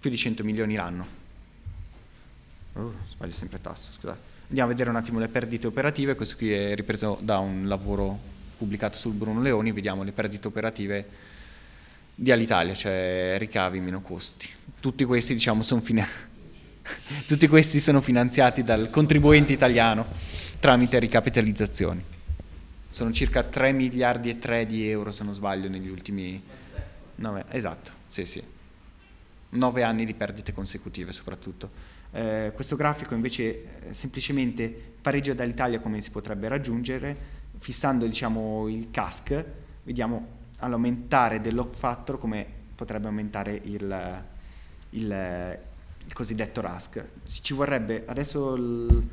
Più 0.01 0.11
di 0.11 0.17
100 0.17 0.45
milioni 0.45 0.75
l'anno. 0.75 1.23
Oh, 2.75 2.93
sbaglio 3.11 3.33
sempre 3.33 3.61
tasto, 3.61 3.93
scusate. 3.93 4.33
Andiamo 4.49 4.69
a 4.71 4.73
vedere 4.73 4.91
un 4.91 4.97
attimo 4.97 5.19
le 5.19 5.29
perdite 5.29 5.67
operative, 5.67 6.15
questo 6.17 6.37
qui 6.37 6.53
è 6.53 6.75
ripreso 6.75 7.19
da 7.21 7.39
un 7.39 7.69
lavoro 7.69 8.19
pubblicato 8.59 8.97
sul 8.97 9.13
Bruno 9.13 9.41
Leoni, 9.41 9.73
vediamo 9.73 10.03
le 10.03 10.13
perdite 10.13 10.49
operative 10.49 11.09
di 12.15 12.31
Alitalia, 12.31 12.75
cioè 12.75 13.37
ricavi 13.39 13.81
meno 13.81 14.01
costi. 14.01 14.49
Tutti 14.81 15.05
questi, 15.05 15.35
diciamo, 15.35 15.63
sono, 15.63 15.81
fina- 15.81 16.07
Tutti 17.27 17.49
questi 17.49 17.81
sono 17.81 18.01
finanziati 18.01 18.63
dal 18.63 18.91
contribuente 18.91 19.53
italiano 19.53 20.07
tramite 20.59 20.99
ricapitalizzazioni. 20.99 22.03
Sono 22.91 23.13
circa 23.13 23.43
3 23.43 23.73
miliardi 23.73 24.31
e 24.31 24.39
3 24.39 24.67
di 24.67 24.89
euro, 24.89 25.11
se 25.11 25.25
non 25.25 25.35
sbaglio, 25.35 25.69
negli 25.69 25.89
ultimi... 25.89 26.43
9, 27.17 27.45
esatto, 27.51 27.93
sì, 28.09 28.25
sì. 28.25 28.43
9 29.51 29.83
anni 29.83 30.05
di 30.05 30.15
perdite 30.15 30.53
consecutive 30.53 31.13
soprattutto. 31.13 31.93
Eh, 32.15 32.53
questo 32.55 32.77
grafico 32.77 33.15
invece 33.15 33.89
eh, 33.89 33.93
semplicemente 33.93 34.73
pareggia 35.03 35.35
dall'Italia 35.35 35.81
come 35.81 36.01
si 36.01 36.13
potrebbe 36.13 36.47
raggiungere, 36.47 37.17
fissando 37.59 38.07
diciamo, 38.07 38.69
il 38.69 38.89
CASC, 38.93 39.45
vediamo 39.83 40.43
all'aumentare 40.59 41.41
del 41.41 41.57
lock 41.57 41.75
factor 41.75 42.21
come 42.21 42.47
potrebbe 42.77 43.09
aumentare 43.09 43.61
il, 43.65 44.25
il, 44.91 45.59
il 46.05 46.13
cosiddetto 46.13 46.61
RASC. 46.61 47.05
Ci 47.27 47.53
vorrebbe, 47.53 48.05
adesso 48.07 48.55
il, 48.55 49.09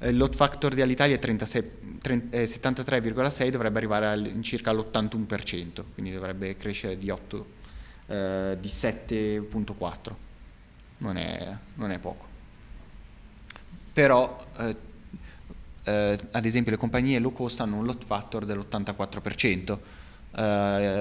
il 0.00 0.16
load 0.16 0.34
factor 0.34 0.74
di 0.74 0.82
Alitalia 0.82 1.14
è 1.14 1.20
36, 1.20 1.70
30, 2.00 2.36
eh, 2.36 2.44
73,6, 2.44 3.50
dovrebbe 3.50 3.78
arrivare 3.78 4.08
al, 4.08 4.38
circa 4.40 4.70
all'81%, 4.70 5.84
quindi 5.94 6.12
dovrebbe 6.12 6.56
crescere 6.56 6.98
di 6.98 7.08
8, 7.08 7.46
eh, 8.08 8.56
di 8.58 8.68
7,4. 8.68 10.12
Non 10.98 11.16
è, 11.16 11.56
non 11.74 11.92
è 11.92 12.00
poco 12.00 12.30
però 13.92 14.36
eh, 14.58 14.76
eh, 15.84 16.18
ad 16.30 16.44
esempio 16.44 16.70
le 16.70 16.78
compagnie 16.78 17.18
low 17.18 17.32
cost 17.32 17.60
hanno 17.60 17.76
un 17.76 17.84
load 17.84 18.04
factor 18.04 18.44
dell'84%, 18.44 19.78
eh, 20.34 20.40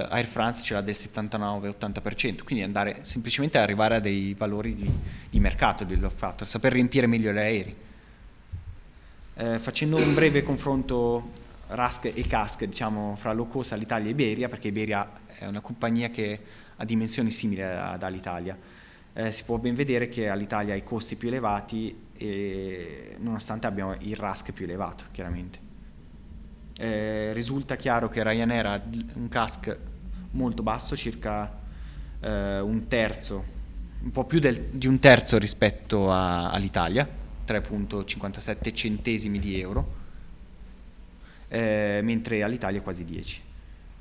Air 0.10 0.26
France 0.26 0.64
ce 0.64 0.74
l'ha 0.74 0.82
del 0.82 0.96
79-80%, 0.96 2.44
quindi 2.44 2.64
andare 2.64 3.00
semplicemente 3.04 3.58
ad 3.58 3.64
arrivare 3.64 3.96
a 3.96 4.00
dei 4.00 4.34
valori 4.34 4.76
di, 4.76 4.90
di 5.30 5.40
mercato 5.40 5.84
del 5.84 6.00
load 6.00 6.14
factor, 6.16 6.48
saper 6.48 6.74
riempire 6.74 7.08
meglio 7.08 7.32
gli 7.32 7.38
aerei. 7.38 7.76
Eh, 9.34 9.60
facendo 9.60 9.96
un 9.96 10.14
breve 10.14 10.44
confronto 10.44 11.32
RASC 11.68 12.12
e 12.14 12.28
CASC 12.28 12.66
diciamo, 12.66 13.16
fra 13.16 13.32
low 13.32 13.48
cost 13.48 13.72
all'Italia 13.72 14.08
e 14.08 14.12
Iberia, 14.12 14.50
perché 14.50 14.68
Iberia 14.68 15.10
è 15.38 15.46
una 15.46 15.62
compagnia 15.62 16.10
che 16.10 16.40
ha 16.76 16.86
dimensioni 16.86 17.32
simili 17.32 17.62
all'Italia. 17.62 18.58
Eh, 19.14 19.32
si 19.32 19.44
può 19.44 19.58
ben 19.58 19.76
vedere 19.76 20.08
che 20.08 20.30
all'Italia 20.30 20.74
ha 20.74 20.78
i 20.78 20.84
costi 20.84 21.16
più 21.16 21.28
elevati 21.28 21.96
e, 22.16 23.16
nonostante 23.20 23.68
abbiamo 23.68 23.96
il 24.00 24.16
RASC 24.16 24.52
più 24.52 24.66
elevato, 24.66 25.06
chiaramente. 25.12 25.60
Eh, 26.78 27.34
risulta 27.34 27.76
chiaro 27.76 28.10
che 28.10 28.24
Ryanair 28.24 28.66
ha 28.66 28.82
un 29.14 29.28
CASC 29.28 29.78
molto 30.32 30.64
basso, 30.64 30.96
circa 30.96 31.60
eh, 32.22 32.60
un 32.60 32.88
terzo, 32.88 33.44
un 34.02 34.12
po' 34.12 34.24
più 34.24 34.40
del, 34.40 34.60
di 34.72 34.88
un 34.88 35.00
terzo 35.00 35.38
rispetto 35.38 36.12
a, 36.12 36.50
all'Italia, 36.50 37.08
3,57 37.46 38.74
centesimi 38.74 39.40
di 39.40 39.60
euro, 39.60 40.00
eh, 41.50 42.00
mentre 42.02 42.44
all'Italia 42.44 42.82
quasi 42.82 43.04
10. 43.04 43.42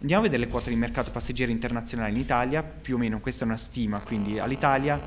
Andiamo 0.01 0.23
a 0.23 0.25
vedere 0.25 0.47
le 0.47 0.51
quote 0.51 0.71
di 0.71 0.77
mercato 0.77 1.11
passeggeri 1.11 1.53
internazionali 1.53 2.15
in 2.15 2.21
Italia, 2.21 2.63
più 2.63 2.95
o 2.95 2.99
meno 2.99 3.21
questa 3.21 3.45
è 3.45 3.47
una 3.47 3.59
stima, 3.59 4.01
quindi 4.01 4.39
all'Italia 4.39 4.99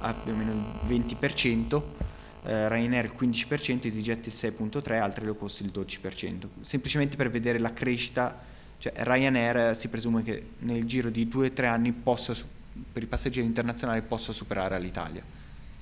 ha 0.00 0.12
più 0.12 0.34
o 0.34 0.36
meno 0.36 0.52
il 0.52 1.04
20%, 1.16 1.82
eh, 2.44 2.68
Ryanair 2.68 3.06
il 3.06 3.12
15%, 3.18 3.86
EasyJet 3.86 4.26
il 4.26 4.32
6.3%, 4.32 5.00
altri 5.00 5.24
low 5.24 5.38
cost 5.38 5.60
il 5.60 5.70
12%. 5.74 6.48
Semplicemente 6.60 7.16
per 7.16 7.30
vedere 7.30 7.58
la 7.60 7.72
crescita, 7.72 8.38
cioè 8.76 8.92
Ryanair 8.94 9.74
si 9.74 9.88
presume 9.88 10.22
che 10.22 10.48
nel 10.58 10.84
giro 10.84 11.08
di 11.08 11.26
2-3 11.26 11.64
anni 11.64 11.92
possa, 11.92 12.34
per 12.92 13.02
i 13.02 13.06
passeggeri 13.06 13.46
internazionali 13.46 14.02
possa 14.02 14.32
superare 14.32 14.78
l'Italia, 14.78 15.22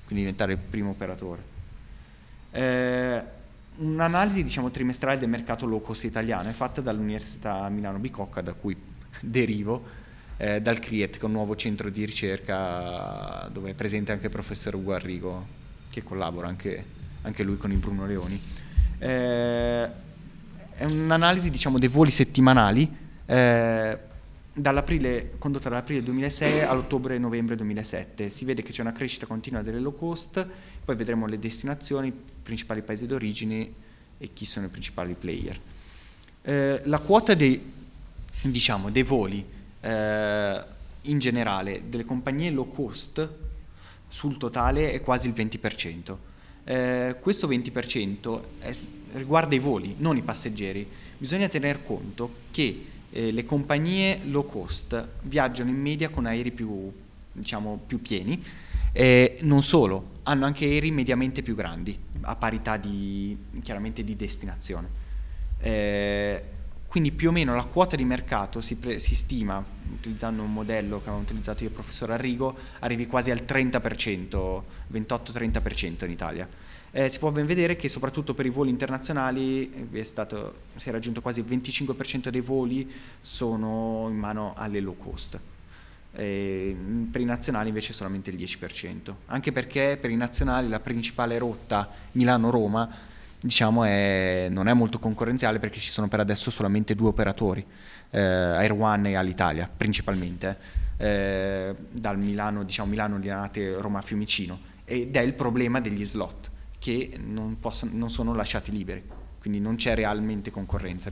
quindi 0.05 0.23
diventare 0.23 0.53
il 0.53 0.59
primo 0.59 0.91
operatore. 0.91 1.43
Eh, 2.51 3.23
un'analisi 3.77 4.43
diciamo, 4.43 4.69
trimestrale 4.69 5.17
del 5.17 5.29
mercato 5.29 5.65
low 5.65 5.81
cost 5.81 6.03
italiano 6.03 6.49
è 6.49 6.51
fatta 6.51 6.81
dall'Università 6.81 7.67
Milano 7.69 7.99
Bicocca, 7.99 8.41
da 8.41 8.53
cui 8.53 8.75
derivo, 9.19 9.83
eh, 10.37 10.61
dal 10.61 10.79
CRIET, 10.79 11.17
che 11.17 11.21
è 11.21 11.25
un 11.25 11.31
nuovo 11.31 11.55
centro 11.55 11.89
di 11.89 12.05
ricerca 12.05 13.47
dove 13.51 13.71
è 13.71 13.73
presente 13.73 14.11
anche 14.11 14.25
il 14.25 14.31
professor 14.31 14.75
Ugo 14.75 14.93
Arrigo, 14.93 15.59
che 15.89 16.03
collabora 16.03 16.47
anche, 16.47 16.83
anche 17.21 17.43
lui 17.43 17.57
con 17.57 17.71
il 17.71 17.77
Bruno 17.77 18.05
Leoni. 18.05 18.41
Eh, 18.97 19.89
è 20.73 20.85
un'analisi 20.85 21.49
diciamo, 21.49 21.77
dei 21.77 21.89
voli 21.89 22.11
settimanali 22.11 22.89
eh, 23.25 23.97
dall'aprile, 24.53 25.33
condotta 25.37 25.69
dall'aprile 25.69 26.03
2006 26.03 26.61
all'ottobre-novembre 26.61 27.55
2007. 27.55 28.29
Si 28.29 28.45
vede 28.45 28.61
che 28.61 28.71
c'è 28.71 28.81
una 28.81 28.91
crescita 28.91 29.25
continua 29.25 29.61
delle 29.61 29.79
low 29.79 29.93
cost, 29.93 30.45
poi 30.83 30.95
vedremo 30.95 31.25
le 31.27 31.39
destinazioni, 31.39 32.13
principali 32.41 32.81
paesi 32.81 33.05
d'origine 33.05 33.71
e 34.17 34.33
chi 34.33 34.45
sono 34.45 34.67
i 34.67 34.69
principali 34.69 35.13
player. 35.13 35.59
Eh, 36.43 36.81
la 36.85 36.99
quota 36.99 37.33
dei, 37.33 37.61
diciamo, 38.41 38.89
dei 38.89 39.03
voli 39.03 39.45
eh, 39.81 40.63
in 41.03 41.19
generale 41.19 41.83
delle 41.87 42.05
compagnie 42.05 42.51
low 42.51 42.67
cost 42.67 43.27
sul 44.07 44.37
totale 44.37 44.91
è 44.91 45.01
quasi 45.01 45.27
il 45.27 45.33
20%. 45.33 46.15
Eh, 46.63 47.15
questo 47.19 47.47
20% 47.47 48.41
è, 48.59 48.75
riguarda 49.13 49.55
i 49.55 49.59
voli, 49.59 49.95
non 49.97 50.17
i 50.17 50.21
passeggeri. 50.21 50.87
Bisogna 51.17 51.47
tener 51.47 51.83
conto 51.83 52.33
che 52.51 52.85
eh, 53.11 53.31
le 53.31 53.45
compagnie 53.45 54.19
low 54.25 54.45
cost 54.45 55.07
viaggiano 55.23 55.69
in 55.69 55.79
media 55.79 56.09
con 56.09 56.25
aerei 56.25 56.51
più, 56.51 56.91
diciamo, 57.31 57.81
più 57.85 58.01
pieni, 58.01 58.41
eh, 58.91 59.37
non 59.41 59.63
solo, 59.63 60.10
hanno 60.23 60.45
anche 60.45 60.65
aerei 60.65 60.91
mediamente 60.91 61.41
più 61.41 61.55
grandi, 61.55 61.97
a 62.21 62.35
parità 62.35 62.77
di, 62.77 63.37
chiaramente 63.61 64.03
di 64.03 64.15
destinazione. 64.15 64.99
Eh, 65.59 66.43
quindi 66.91 67.13
più 67.13 67.29
o 67.29 67.31
meno 67.31 67.55
la 67.55 67.63
quota 67.63 67.95
di 67.95 68.03
mercato 68.03 68.59
si, 68.59 68.75
pre- 68.75 68.99
si, 68.99 69.15
stima, 69.15 69.63
utilizzando 69.93 70.43
un 70.43 70.51
modello 70.51 70.97
che 71.01 71.07
aveva 71.07 71.23
utilizzato 71.23 71.59
io 71.63 71.69
e 71.69 71.69
il 71.69 71.75
professor 71.75 72.11
Arrigo, 72.11 72.53
arrivi 72.79 73.07
quasi 73.07 73.31
al 73.31 73.43
30%, 73.47 74.61
28-30% 74.91 76.03
in 76.03 76.11
Italia. 76.11 76.49
Eh, 76.91 77.07
si 77.07 77.19
può 77.19 77.31
ben 77.31 77.45
vedere 77.45 77.77
che 77.77 77.87
soprattutto 77.87 78.33
per 78.33 78.45
i 78.45 78.49
voli 78.49 78.69
internazionali 78.69 79.87
è 79.91 80.03
stato, 80.03 80.63
si 80.75 80.89
è 80.89 80.91
raggiunto 80.91 81.21
quasi 81.21 81.39
il 81.39 81.45
25% 81.45 82.27
dei 82.27 82.41
voli 82.41 82.91
sono 83.21 84.07
in 84.09 84.17
mano 84.17 84.53
alle 84.57 84.81
low 84.81 84.97
cost. 84.97 85.39
Per 86.13 87.21
i 87.21 87.25
nazionali 87.25 87.69
invece 87.69 87.93
solamente 87.93 88.29
il 88.31 88.35
10%, 88.35 89.13
anche 89.27 89.51
perché 89.51 89.97
per 89.99 90.09
i 90.09 90.17
nazionali 90.17 90.67
la 90.67 90.79
principale 90.79 91.37
rotta 91.37 91.89
Milano-Roma 92.11 93.09
diciamo 93.41 93.83
è, 93.85 94.47
non 94.51 94.67
è 94.67 94.73
molto 94.73 94.99
concorrenziale 94.99 95.57
perché 95.57 95.79
ci 95.79 95.89
sono 95.89 96.07
per 96.07 96.19
adesso 96.19 96.51
solamente 96.51 96.93
due 96.93 97.07
operatori, 97.07 97.65
eh, 98.11 98.19
Air 98.19 98.73
One 98.73 99.09
e 99.09 99.15
Alitalia 99.15 99.69
principalmente, 99.75 100.57
eh, 100.97 101.75
dal 101.89 102.17
Milano, 102.19 102.63
diciamo 102.63 102.89
Milano, 102.89 103.17
Lianate, 103.17 103.73
Roma, 103.79 104.01
Fiumicino. 104.01 104.69
Ed 104.85 105.15
è 105.15 105.21
il 105.21 105.33
problema 105.33 105.81
degli 105.81 106.05
slot 106.05 106.49
che 106.77 107.17
non, 107.17 107.59
possono, 107.59 107.91
non 107.95 108.09
sono 108.09 108.35
lasciati 108.35 108.71
liberi, 108.71 109.03
quindi 109.39 109.59
non 109.59 109.75
c'è 109.75 109.95
realmente 109.95 110.51
concorrenza. 110.51 111.11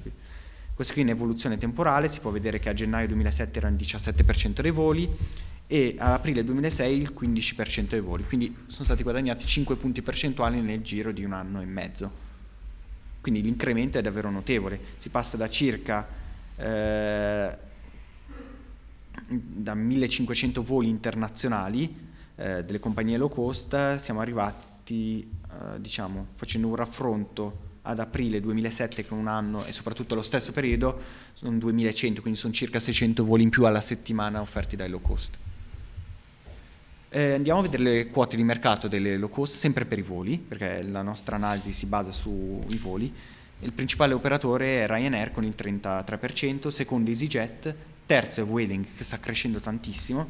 Questo 0.79 0.95
qui 0.95 1.05
in 1.05 1.13
evoluzione 1.13 1.57
temporale 1.57 2.07
si 2.07 2.21
può 2.21 2.31
vedere 2.31 2.57
che 2.57 2.69
a 2.69 2.73
gennaio 2.73 3.07
2007 3.07 3.59
era 3.59 3.67
il 3.67 3.75
17% 3.75 4.61
dei 4.61 4.71
voli 4.71 5.13
e 5.67 5.95
ad 5.97 6.13
aprile 6.13 6.41
2006 6.41 6.97
il 6.97 7.13
15% 7.19 7.89
dei 7.89 7.99
voli, 7.99 8.23
quindi 8.23 8.55
sono 8.67 8.85
stati 8.85 9.03
guadagnati 9.03 9.45
5 9.45 9.75
punti 9.75 10.01
percentuali 10.01 10.61
nel 10.61 10.81
giro 10.81 11.11
di 11.11 11.25
un 11.25 11.33
anno 11.33 11.59
e 11.59 11.65
mezzo. 11.65 12.09
Quindi 13.19 13.41
l'incremento 13.41 13.97
è 13.97 14.01
davvero 14.01 14.31
notevole, 14.31 14.79
si 14.95 15.09
passa 15.09 15.35
da 15.35 15.49
circa 15.49 16.07
eh, 16.55 17.57
da 19.27 19.73
1500 19.73 20.63
voli 20.63 20.87
internazionali 20.87 21.93
eh, 22.37 22.63
delle 22.63 22.79
compagnie 22.79 23.17
low 23.17 23.27
cost, 23.27 23.97
siamo 23.97 24.21
arrivati, 24.21 25.29
eh, 25.29 25.81
diciamo, 25.81 26.27
facendo 26.35 26.67
un 26.69 26.75
raffronto 26.77 27.67
ad 27.89 27.99
aprile 27.99 28.39
2007 28.39 29.03
che 29.03 29.09
è 29.09 29.17
un 29.17 29.27
anno 29.27 29.65
e 29.65 29.71
soprattutto 29.71 30.13
lo 30.13 30.21
stesso 30.21 30.51
periodo 30.51 31.01
sono 31.33 31.57
2100, 31.57 32.21
quindi 32.21 32.39
sono 32.39 32.53
circa 32.53 32.79
600 32.79 33.23
voli 33.23 33.43
in 33.43 33.49
più 33.49 33.65
alla 33.65 33.81
settimana 33.81 34.41
offerti 34.41 34.75
dai 34.75 34.89
low 34.89 35.01
cost. 35.01 35.37
Eh, 37.11 37.33
andiamo 37.33 37.59
a 37.59 37.63
vedere 37.63 37.83
le 37.83 38.07
quote 38.09 38.35
di 38.35 38.43
mercato 38.43 38.87
delle 38.87 39.17
low 39.17 39.29
cost, 39.29 39.55
sempre 39.55 39.85
per 39.85 39.97
i 39.97 40.03
voli, 40.03 40.37
perché 40.37 40.83
la 40.83 41.01
nostra 41.01 41.35
analisi 41.35 41.73
si 41.73 41.87
basa 41.87 42.11
sui 42.11 42.77
voli. 42.77 43.11
Il 43.61 43.71
principale 43.71 44.13
operatore 44.13 44.83
è 44.83 44.87
Ryanair 44.87 45.31
con 45.31 45.43
il 45.43 45.55
33%, 45.57 46.67
secondo 46.67 47.09
EasyJet, 47.09 47.75
terzo 48.05 48.41
è 48.41 48.45
Vueling 48.45 48.85
che 48.95 49.03
sta 49.03 49.19
crescendo 49.19 49.59
tantissimo, 49.59 50.27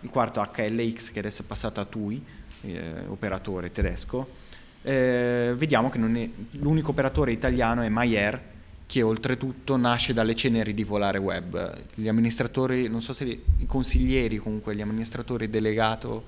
il 0.00 0.10
quarto 0.10 0.40
HLX 0.40 1.12
che 1.12 1.18
adesso 1.18 1.42
è 1.42 1.44
passato 1.46 1.80
a 1.80 1.84
TUI, 1.86 2.22
eh, 2.62 3.06
operatore 3.08 3.72
tedesco. 3.72 4.46
Eh, 4.82 5.54
vediamo 5.56 5.90
che 5.90 5.98
è, 5.98 6.30
l'unico 6.58 6.90
operatore 6.90 7.32
italiano 7.32 7.82
è 7.82 7.88
MyAir, 7.88 8.40
che 8.86 9.02
oltretutto 9.02 9.76
nasce 9.76 10.14
dalle 10.14 10.34
ceneri 10.34 10.72
di 10.72 10.82
volare 10.82 11.18
web. 11.18 11.78
Gli 11.94 12.08
amministratori, 12.08 12.88
non 12.88 13.02
so 13.02 13.12
se 13.12 13.24
i 13.24 13.66
consiglieri, 13.66 14.38
comunque 14.38 14.74
gli 14.74 14.80
amministratori 14.80 15.50
delegato 15.50 16.24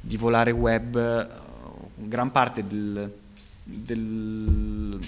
di 0.00 0.16
volare 0.16 0.50
web, 0.50 1.28
gran 1.96 2.32
parte 2.32 2.66
del, 2.66 3.12
del, 3.62 4.98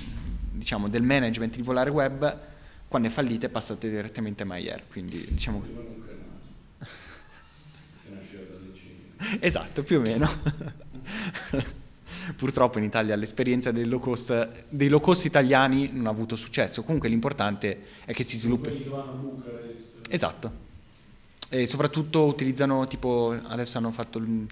diciamo, 0.53 0.89
del 0.89 1.03
management 1.03 1.57
di 1.57 1.63
volare 1.63 1.89
web, 1.89 2.39
quando 2.87 3.09
è 3.09 3.11
fallita 3.11 3.47
è 3.47 3.51
passato 3.51 3.87
direttamente 3.87 4.43
a 4.43 4.47
MyAir. 4.47 4.83
Quindi 4.91 5.27
diciamo... 5.31 5.65
Esatto, 9.39 9.83
più 9.83 9.99
o 9.99 10.01
meno. 10.01 10.29
purtroppo 12.35 12.79
in 12.79 12.85
Italia 12.85 13.17
l'esperienza 13.17 13.71
dei 13.71 13.87
low 13.87 13.99
cost, 13.99 14.65
dei 14.69 14.89
low 14.89 15.01
cost 15.01 15.25
italiani 15.25 15.91
non 15.93 16.07
ha 16.07 16.11
avuto 16.11 16.37
successo. 16.37 16.83
Comunque 16.83 17.09
l'importante 17.09 17.83
è 18.05 18.13
che 18.13 18.23
si 18.23 18.39
sviluppi. 18.39 18.91
Esatto. 20.09 20.69
E 21.49 21.67
soprattutto 21.67 22.25
utilizzano 22.25 22.87
tipo 22.87 23.37
adesso 23.49 23.79
hanno 23.79 23.91
fatto 23.91 24.19
il 24.19 24.47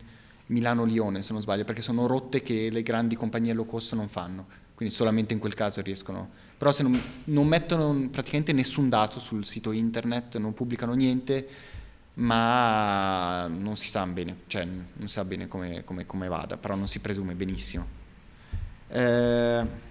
Milano-Lione 0.48 1.22
se 1.22 1.32
non 1.32 1.42
sbaglio 1.42 1.64
perché 1.64 1.82
sono 1.82 2.06
rotte 2.06 2.42
che 2.42 2.70
le 2.70 2.82
grandi 2.82 3.16
compagnie 3.16 3.52
low 3.52 3.66
cost 3.66 3.94
non 3.94 4.08
fanno 4.08 4.46
quindi 4.74 4.94
solamente 4.94 5.34
in 5.34 5.40
quel 5.40 5.54
caso 5.54 5.82
riescono 5.82 6.28
però 6.56 6.72
se 6.72 6.82
non, 6.82 7.00
non 7.24 7.46
mettono 7.46 8.08
praticamente 8.10 8.52
nessun 8.52 8.88
dato 8.88 9.20
sul 9.20 9.44
sito 9.44 9.72
internet 9.72 10.38
non 10.38 10.54
pubblicano 10.54 10.94
niente 10.94 11.46
ma 12.18 13.46
non 13.48 13.76
si 13.76 13.88
sa 13.88 14.04
bene, 14.06 14.38
cioè 14.46 14.64
non 14.64 15.06
si 15.06 15.14
sa 15.14 15.24
bene 15.24 15.46
come, 15.46 15.84
come, 15.84 16.06
come 16.06 16.28
vada, 16.28 16.56
però 16.56 16.74
non 16.74 16.88
si 16.88 17.00
presume 17.00 17.34
benissimo. 17.34 17.86
Eh, 18.88 19.86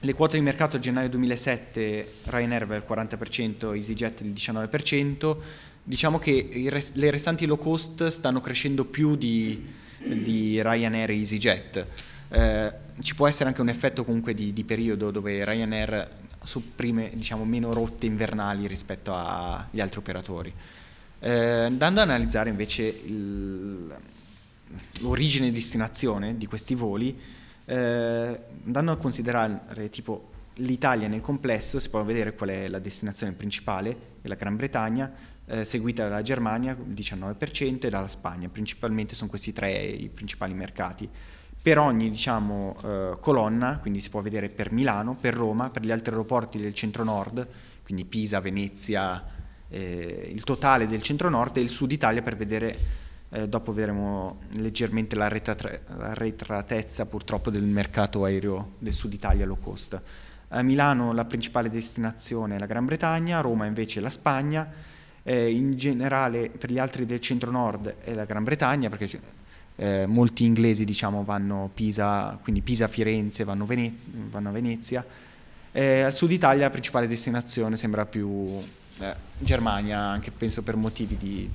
le 0.00 0.14
quote 0.14 0.36
di 0.36 0.42
mercato 0.42 0.76
a 0.76 0.80
gennaio 0.80 1.08
2007, 1.08 2.14
Ryanair 2.24 2.62
aveva 2.62 2.76
il 2.76 2.84
40%, 2.88 3.74
EasyJet 3.74 4.20
il 4.22 4.32
19%, 4.32 5.36
diciamo 5.84 6.18
che 6.18 6.48
res- 6.68 6.94
le 6.94 7.10
restanti 7.10 7.46
low 7.46 7.58
cost 7.58 8.08
stanno 8.08 8.40
crescendo 8.40 8.84
più 8.84 9.14
di, 9.14 9.64
di 9.98 10.60
Ryanair 10.60 11.10
e 11.10 11.16
EasyJet. 11.16 11.86
Eh, 12.28 12.72
ci 13.00 13.14
può 13.14 13.28
essere 13.28 13.48
anche 13.48 13.60
un 13.60 13.68
effetto 13.68 14.04
comunque 14.04 14.34
di, 14.34 14.52
di 14.52 14.64
periodo 14.64 15.12
dove 15.12 15.44
Ryanair 15.44 16.20
sopprime 16.42 17.12
diciamo, 17.14 17.44
meno 17.44 17.72
rotte 17.72 18.06
invernali 18.06 18.66
rispetto 18.66 19.14
agli 19.14 19.80
altri 19.80 19.98
operatori. 20.00 20.52
Eh, 21.24 21.30
andando 21.30 22.00
ad 22.00 22.08
analizzare 22.08 22.50
invece 22.50 22.82
il, 22.82 23.96
l'origine 25.02 25.46
e 25.46 25.52
destinazione 25.52 26.36
di 26.36 26.46
questi 26.46 26.74
voli, 26.74 27.16
eh, 27.64 28.40
andando 28.64 28.90
a 28.90 28.96
considerare 28.96 29.88
tipo 29.88 30.30
l'Italia 30.54 31.06
nel 31.06 31.20
complesso, 31.20 31.78
si 31.78 31.90
può 31.90 32.02
vedere 32.02 32.34
qual 32.34 32.50
è 32.50 32.66
la 32.66 32.80
destinazione 32.80 33.32
principale, 33.32 33.96
la 34.22 34.34
Gran 34.34 34.56
Bretagna, 34.56 35.12
eh, 35.46 35.64
seguita 35.64 36.08
dalla 36.08 36.22
Germania, 36.22 36.72
il 36.72 36.92
19%, 36.92 37.86
e 37.86 37.88
dalla 37.88 38.08
Spagna. 38.08 38.48
Principalmente 38.48 39.14
sono 39.14 39.30
questi 39.30 39.52
tre 39.52 39.72
i 39.80 40.08
principali 40.08 40.54
mercati. 40.54 41.08
Per 41.62 41.78
ogni 41.78 42.10
diciamo, 42.10 42.74
eh, 42.84 43.16
colonna, 43.20 43.78
quindi 43.78 44.00
si 44.00 44.10
può 44.10 44.20
vedere 44.22 44.48
per 44.48 44.72
Milano, 44.72 45.14
per 45.14 45.34
Roma, 45.34 45.70
per 45.70 45.84
gli 45.84 45.92
altri 45.92 46.10
aeroporti 46.10 46.58
del 46.58 46.74
centro-nord, 46.74 47.46
quindi 47.84 48.04
Pisa, 48.04 48.40
Venezia, 48.40 49.40
eh, 49.72 50.28
il 50.30 50.44
totale 50.44 50.86
del 50.86 51.02
centro-nord 51.02 51.56
e 51.56 51.60
il 51.60 51.70
sud 51.70 51.90
Italia 51.90 52.20
per 52.20 52.36
vedere, 52.36 52.76
eh, 53.30 53.48
dopo 53.48 53.72
vedremo 53.72 54.40
leggermente 54.56 55.16
l'arretratezza 55.16 57.06
purtroppo 57.06 57.50
del 57.50 57.62
mercato 57.62 58.24
aereo 58.24 58.72
del 58.78 58.92
sud 58.92 59.14
Italia 59.14 59.46
low 59.46 59.58
cost. 59.58 60.00
A 60.48 60.60
Milano 60.62 61.14
la 61.14 61.24
principale 61.24 61.70
destinazione 61.70 62.56
è 62.56 62.58
la 62.58 62.66
Gran 62.66 62.84
Bretagna, 62.84 63.40
Roma 63.40 63.64
invece 63.64 64.00
la 64.00 64.10
Spagna, 64.10 64.70
eh, 65.22 65.50
in 65.50 65.76
generale 65.76 66.50
per 66.50 66.70
gli 66.70 66.78
altri 66.78 67.06
del 67.06 67.20
centro-nord 67.20 67.94
è 68.00 68.12
la 68.12 68.26
Gran 68.26 68.44
Bretagna 68.44 68.90
perché 68.90 69.40
eh, 69.76 70.04
molti 70.04 70.44
inglesi 70.44 70.84
diciamo 70.84 71.24
vanno 71.24 71.70
Pisa, 71.72 72.38
quindi 72.42 72.60
Pisa-Firenze, 72.60 73.44
vanno, 73.44 73.64
Venez- 73.64 74.06
vanno 74.10 74.50
a 74.50 74.52
Venezia. 74.52 75.02
Eh, 75.72 76.02
al 76.02 76.12
sud 76.12 76.30
Italia 76.30 76.64
la 76.64 76.70
principale 76.70 77.06
destinazione 77.06 77.78
sembra 77.78 78.04
più 78.04 78.60
eh, 79.02 79.14
Germania, 79.38 79.98
anche 79.98 80.30
penso 80.30 80.62
per 80.62 80.76
motivi 80.76 81.16
di, 81.16 81.50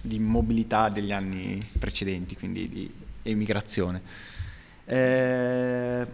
di, 0.00 0.18
mobilità 0.20 0.88
degli 0.88 1.10
anni 1.10 1.58
precedenti, 1.78 2.36
quindi 2.36 2.68
di 2.68 2.92
emigrazione. 3.22 4.00
Eh, 4.84 6.06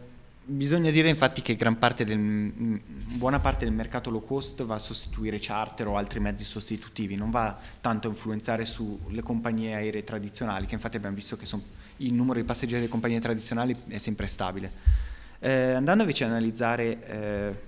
bisogna 0.44 0.90
dire 0.90 1.10
infatti 1.10 1.42
che 1.42 1.56
parte 1.78 2.04
del, 2.04 2.18
buona 2.18 3.38
parte 3.40 3.66
del 3.66 3.74
mercato 3.74 4.08
low 4.08 4.24
cost 4.24 4.64
va 4.64 4.76
a 4.76 4.78
sostituire 4.78 5.38
charter 5.38 5.88
o 5.88 5.96
altri 5.96 6.20
mezzi 6.20 6.44
sostitutivi, 6.44 7.14
non 7.14 7.30
va 7.30 7.58
tanto 7.82 8.08
a 8.08 8.10
influenzare 8.10 8.64
sulle 8.64 9.20
compagnie 9.22 9.74
aeree 9.74 10.04
tradizionali, 10.04 10.64
che 10.64 10.74
infatti 10.74 10.96
abbiamo 10.96 11.14
visto 11.14 11.36
che 11.36 11.44
son, 11.44 11.62
il 11.98 12.14
numero 12.14 12.40
di 12.40 12.46
passeggeri 12.46 12.78
delle 12.78 12.90
compagnie 12.90 13.20
tradizionali 13.20 13.76
è 13.88 13.98
sempre 13.98 14.26
stabile. 14.26 14.96
Eh, 15.40 15.72
andando 15.72 16.02
invece 16.02 16.24
a 16.24 16.28
analizzare 16.28 17.06
eh, 17.06 17.67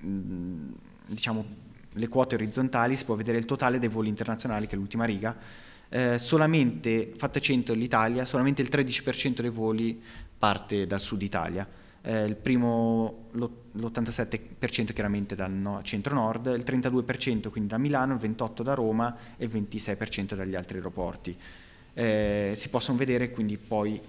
diciamo, 0.00 1.44
le 1.92 2.08
quote 2.08 2.34
orizzontali 2.34 2.96
si 2.96 3.04
può 3.04 3.14
vedere 3.14 3.38
il 3.38 3.44
totale 3.44 3.78
dei 3.78 3.88
voli 3.88 4.08
internazionali, 4.08 4.66
che 4.66 4.74
è 4.74 4.78
l'ultima 4.78 5.04
riga. 5.04 5.36
Eh, 5.88 6.18
solamente, 6.18 7.12
fatta 7.16 7.40
100 7.40 7.72
l'Italia, 7.74 8.24
solamente 8.24 8.62
il 8.62 8.68
13% 8.70 9.40
dei 9.40 9.50
voli 9.50 10.00
parte 10.38 10.86
dal 10.86 11.00
sud 11.00 11.22
Italia. 11.22 11.66
Eh, 12.02 12.24
il 12.24 12.36
primo, 12.36 13.26
l'87% 13.32 14.92
chiaramente 14.92 15.34
dal 15.34 15.52
no, 15.52 15.80
centro-nord, 15.82 16.46
il 16.56 16.64
32% 16.64 17.50
quindi 17.50 17.68
da 17.68 17.78
Milano, 17.78 18.14
il 18.14 18.20
28% 18.20 18.62
da 18.62 18.74
Roma 18.74 19.16
e 19.36 19.44
il 19.46 19.50
26% 19.52 20.34
dagli 20.34 20.54
altri 20.54 20.76
aeroporti. 20.76 21.36
Eh, 21.94 22.52
si 22.54 22.68
possono 22.68 22.96
vedere 22.96 23.30
quindi 23.30 23.56
poi 23.56 24.00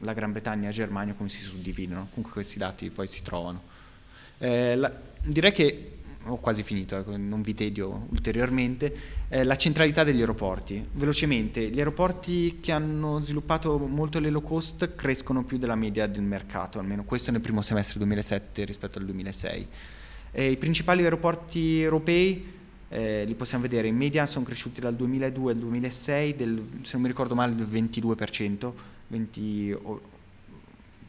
la 0.00 0.12
Gran 0.12 0.32
Bretagna 0.32 0.68
e 0.68 0.72
Germania 0.72 1.14
come 1.14 1.28
si 1.28 1.40
suddividono, 1.40 2.08
comunque 2.10 2.32
questi 2.32 2.58
dati 2.58 2.90
poi 2.90 3.06
si 3.06 3.22
trovano. 3.22 3.78
Eh, 4.42 4.74
la, 4.74 4.90
direi 5.22 5.52
che 5.52 5.90
ho 6.24 6.36
quasi 6.36 6.62
finito, 6.62 6.96
ecco, 6.96 7.16
non 7.16 7.42
vi 7.42 7.54
tedio 7.54 8.06
ulteriormente, 8.10 8.94
eh, 9.28 9.44
la 9.44 9.56
centralità 9.56 10.02
degli 10.02 10.20
aeroporti. 10.20 10.84
Velocemente, 10.92 11.68
gli 11.68 11.78
aeroporti 11.78 12.58
che 12.60 12.72
hanno 12.72 13.20
sviluppato 13.20 13.76
molto 13.78 14.18
le 14.18 14.30
low 14.30 14.42
cost 14.42 14.94
crescono 14.94 15.44
più 15.44 15.58
della 15.58 15.76
media 15.76 16.06
del 16.06 16.22
mercato, 16.22 16.78
almeno 16.78 17.04
questo 17.04 17.30
nel 17.30 17.40
primo 17.40 17.62
semestre 17.62 17.98
2007 17.98 18.64
rispetto 18.64 18.98
al 18.98 19.04
2006. 19.04 19.66
Eh, 20.32 20.50
I 20.50 20.56
principali 20.56 21.02
aeroporti 21.02 21.82
europei, 21.82 22.58
eh, 22.88 23.24
li 23.26 23.34
possiamo 23.34 23.62
vedere, 23.62 23.88
in 23.88 23.96
media 23.96 24.24
sono 24.26 24.44
cresciuti 24.44 24.80
dal 24.80 24.94
2002 24.94 25.52
al 25.52 25.58
2006, 25.58 26.34
del, 26.34 26.66
se 26.82 26.92
non 26.92 27.02
mi 27.02 27.08
ricordo 27.08 27.34
male, 27.34 27.54
del 27.54 27.66
22%, 27.66 28.72
20, 29.06 29.76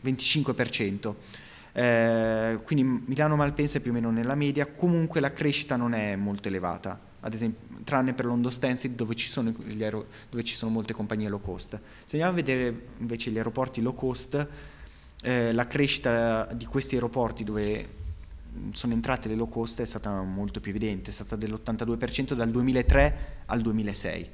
25%. 0.03 1.13
Eh, 1.74 2.59
quindi 2.63 3.03
Milano 3.05 3.36
Malpensa 3.36 3.78
è 3.78 3.82
più 3.82 3.91
o 3.91 3.93
meno 3.93 4.11
nella 4.11 4.36
media, 4.36 4.67
comunque 4.67 5.19
la 5.19 5.32
crescita 5.32 5.76
non 5.76 5.93
è 5.93 6.15
molto 6.15 6.47
elevata, 6.47 6.99
esempio, 7.34 7.84
tranne 7.84 8.13
per 8.13 8.26
London 8.26 8.51
Stansted 8.51 8.95
dove 8.95 9.15
aero, 9.84 10.07
dove 10.30 10.43
ci 10.43 10.55
sono 10.55 10.72
molte 10.72 10.93
compagnie 10.93 11.30
low 11.30 11.41
cost. 11.41 11.80
Se 12.05 12.17
andiamo 12.17 12.32
a 12.32 12.36
vedere 12.36 12.88
invece 12.97 13.32
gli 13.32 13.38
aeroporti 13.38 13.82
low 13.82 13.93
cost, 13.93 14.47
eh, 15.22 15.53
la 15.53 15.67
crescita 15.67 16.45
di 16.53 16.65
questi 16.65 16.95
aeroporti 16.95 17.43
dove 17.43 17.99
sono 18.74 18.93
entrate 18.93 19.30
le 19.30 19.36
low 19.36 19.47
cost 19.47 19.82
è 19.82 19.86
stata 19.86 20.22
molto 20.22 20.59
più 20.59 20.72
evidente, 20.72 21.09
è 21.09 21.13
stata 21.13 21.36
dell'82% 21.36 22.34
dal 22.34 22.49
2003 22.49 23.43
al 23.45 23.61
2006, 23.61 24.30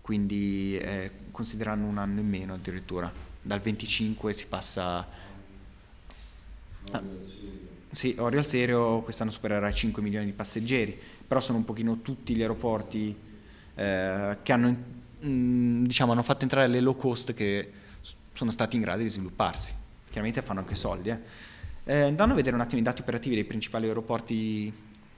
quindi 0.00 0.76
eh, 0.78 1.10
considerando 1.30 1.86
un 1.86 1.98
anno 1.98 2.20
in 2.20 2.28
meno 2.28 2.54
addirittura, 2.54 3.12
dal 3.40 3.60
25 3.60 4.32
si 4.32 4.46
passa 4.46 5.06
Ah. 6.90 7.02
Sì, 7.92 8.14
Oriol 8.18 8.44
Serio 8.44 9.00
quest'anno 9.02 9.30
supererà 9.30 9.68
i 9.68 9.74
5 9.74 10.02
milioni 10.02 10.26
di 10.26 10.32
passeggeri, 10.32 10.98
però 11.26 11.40
sono 11.40 11.58
un 11.58 11.64
pochino 11.64 12.00
tutti 12.00 12.34
gli 12.34 12.40
aeroporti 12.40 13.14
eh, 13.74 14.38
che 14.42 14.52
hanno, 14.52 14.68
mh, 15.20 15.28
mm, 15.28 15.84
diciamo, 15.84 16.12
hanno, 16.12 16.22
fatto 16.22 16.42
entrare 16.44 16.68
le 16.68 16.80
low 16.80 16.96
cost 16.96 17.34
che 17.34 17.70
sono 18.32 18.50
stati 18.50 18.76
in 18.76 18.82
grado 18.82 19.02
di 19.02 19.08
svilupparsi. 19.08 19.74
Chiaramente 20.06 20.40
fanno 20.42 20.60
anche 20.60 20.74
soldi. 20.74 21.10
Eh. 21.10 21.18
Eh, 21.84 22.00
andando 22.02 22.32
a 22.32 22.36
vedere 22.36 22.54
un 22.54 22.62
attimo 22.62 22.80
i 22.80 22.84
dati 22.84 23.02
operativi 23.02 23.34
dei 23.34 23.44
principali 23.44 23.86
aeroporti 23.86 24.72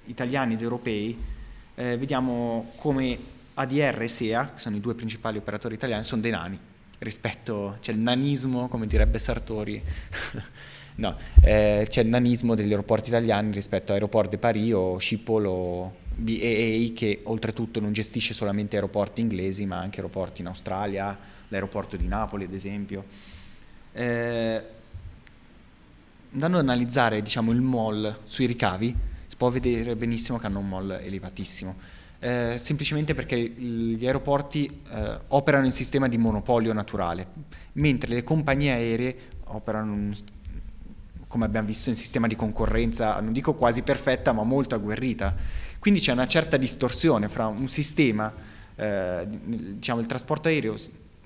italiani 0.06 0.54
ed 0.54 0.62
europei, 0.62 1.16
eh, 1.76 1.96
vediamo 1.96 2.72
come 2.76 3.18
ADR 3.54 4.02
e 4.02 4.08
SEA, 4.08 4.52
che 4.54 4.60
sono 4.60 4.74
i 4.74 4.80
due 4.80 4.94
principali 4.94 5.38
operatori 5.38 5.74
italiani, 5.74 6.02
sono 6.02 6.20
dei 6.20 6.30
nani 6.32 6.58
rispetto, 6.98 7.76
c'è 7.80 7.92
il 7.92 7.98
nanismo, 7.98 8.68
come 8.68 8.86
direbbe 8.86 9.18
Sartori, 9.18 9.80
no, 10.97 11.16
eh, 11.42 11.86
c'è 11.88 12.03
il 12.03 12.09
nanismo 12.09 12.55
degli 12.55 12.70
aeroporti 12.70 13.09
italiani 13.09 13.53
rispetto 13.53 13.92
a 13.92 13.95
Aeroport 13.95 14.30
de 14.30 14.38
Paris 14.38 14.72
o 14.72 14.99
Schiphol 14.99 15.47
o 15.47 15.95
BAA 16.14 16.92
che 16.95 17.20
oltretutto 17.24 17.80
non 17.80 17.92
gestisce 17.92 18.34
solamente 18.34 18.76
aeroporti 18.76 19.20
inglesi 19.20 19.66
ma 19.66 19.78
anche 19.78 19.97
aeroporti 19.97 20.40
in 20.40 20.49
Australia, 20.49 21.18
l'aeroporto 21.49 21.97
di 21.97 22.07
Napoli 22.07 22.45
ad 22.45 22.53
esempio. 22.53 23.05
Eh, 23.92 24.62
andando 26.32 26.59
ad 26.59 26.64
analizzare 26.64 27.22
diciamo, 27.22 27.53
il 27.53 27.61
mall 27.61 28.18
sui 28.24 28.47
ricavi 28.47 28.97
si 29.26 29.36
può 29.36 29.51
vedere 29.51 29.95
benissimo 29.95 30.38
che 30.38 30.47
hanno 30.47 30.59
un 30.59 30.68
mall 30.68 30.90
elevatissimo 30.90 32.03
eh, 32.24 32.57
semplicemente 32.59 33.12
perché 33.12 33.38
gli 33.38 34.07
aeroporti 34.07 34.80
eh, 34.88 35.18
operano 35.28 35.66
in 35.66 35.72
sistema 35.72 36.09
di 36.09 36.16
monopolio 36.16 36.72
naturale, 36.72 37.26
mentre 37.72 38.14
le 38.14 38.24
compagnie 38.24 38.72
aeree 38.72 39.16
operano, 39.49 39.92
in, 39.92 40.14
come 41.28 41.44
abbiamo 41.44 41.66
visto, 41.66 41.88
in 41.88 41.96
sistema 41.96 42.26
di 42.26 42.36
concorrenza, 42.36 43.20
non 43.20 43.32
dico 43.32 43.54
quasi 43.54 43.82
perfetta, 43.82 44.32
ma 44.32 44.42
molto 44.42 44.74
agguerrita. 44.74 45.34
Quindi 45.78 46.00
c'è 46.00 46.12
una 46.12 46.26
certa 46.26 46.56
distorsione 46.56 47.28
fra 47.28 47.46
un 47.46 47.68
sistema, 47.68 48.32
eh, 48.74 49.26
diciamo 49.28 50.00
il 50.00 50.06
trasporto 50.06 50.48
aereo 50.48 50.76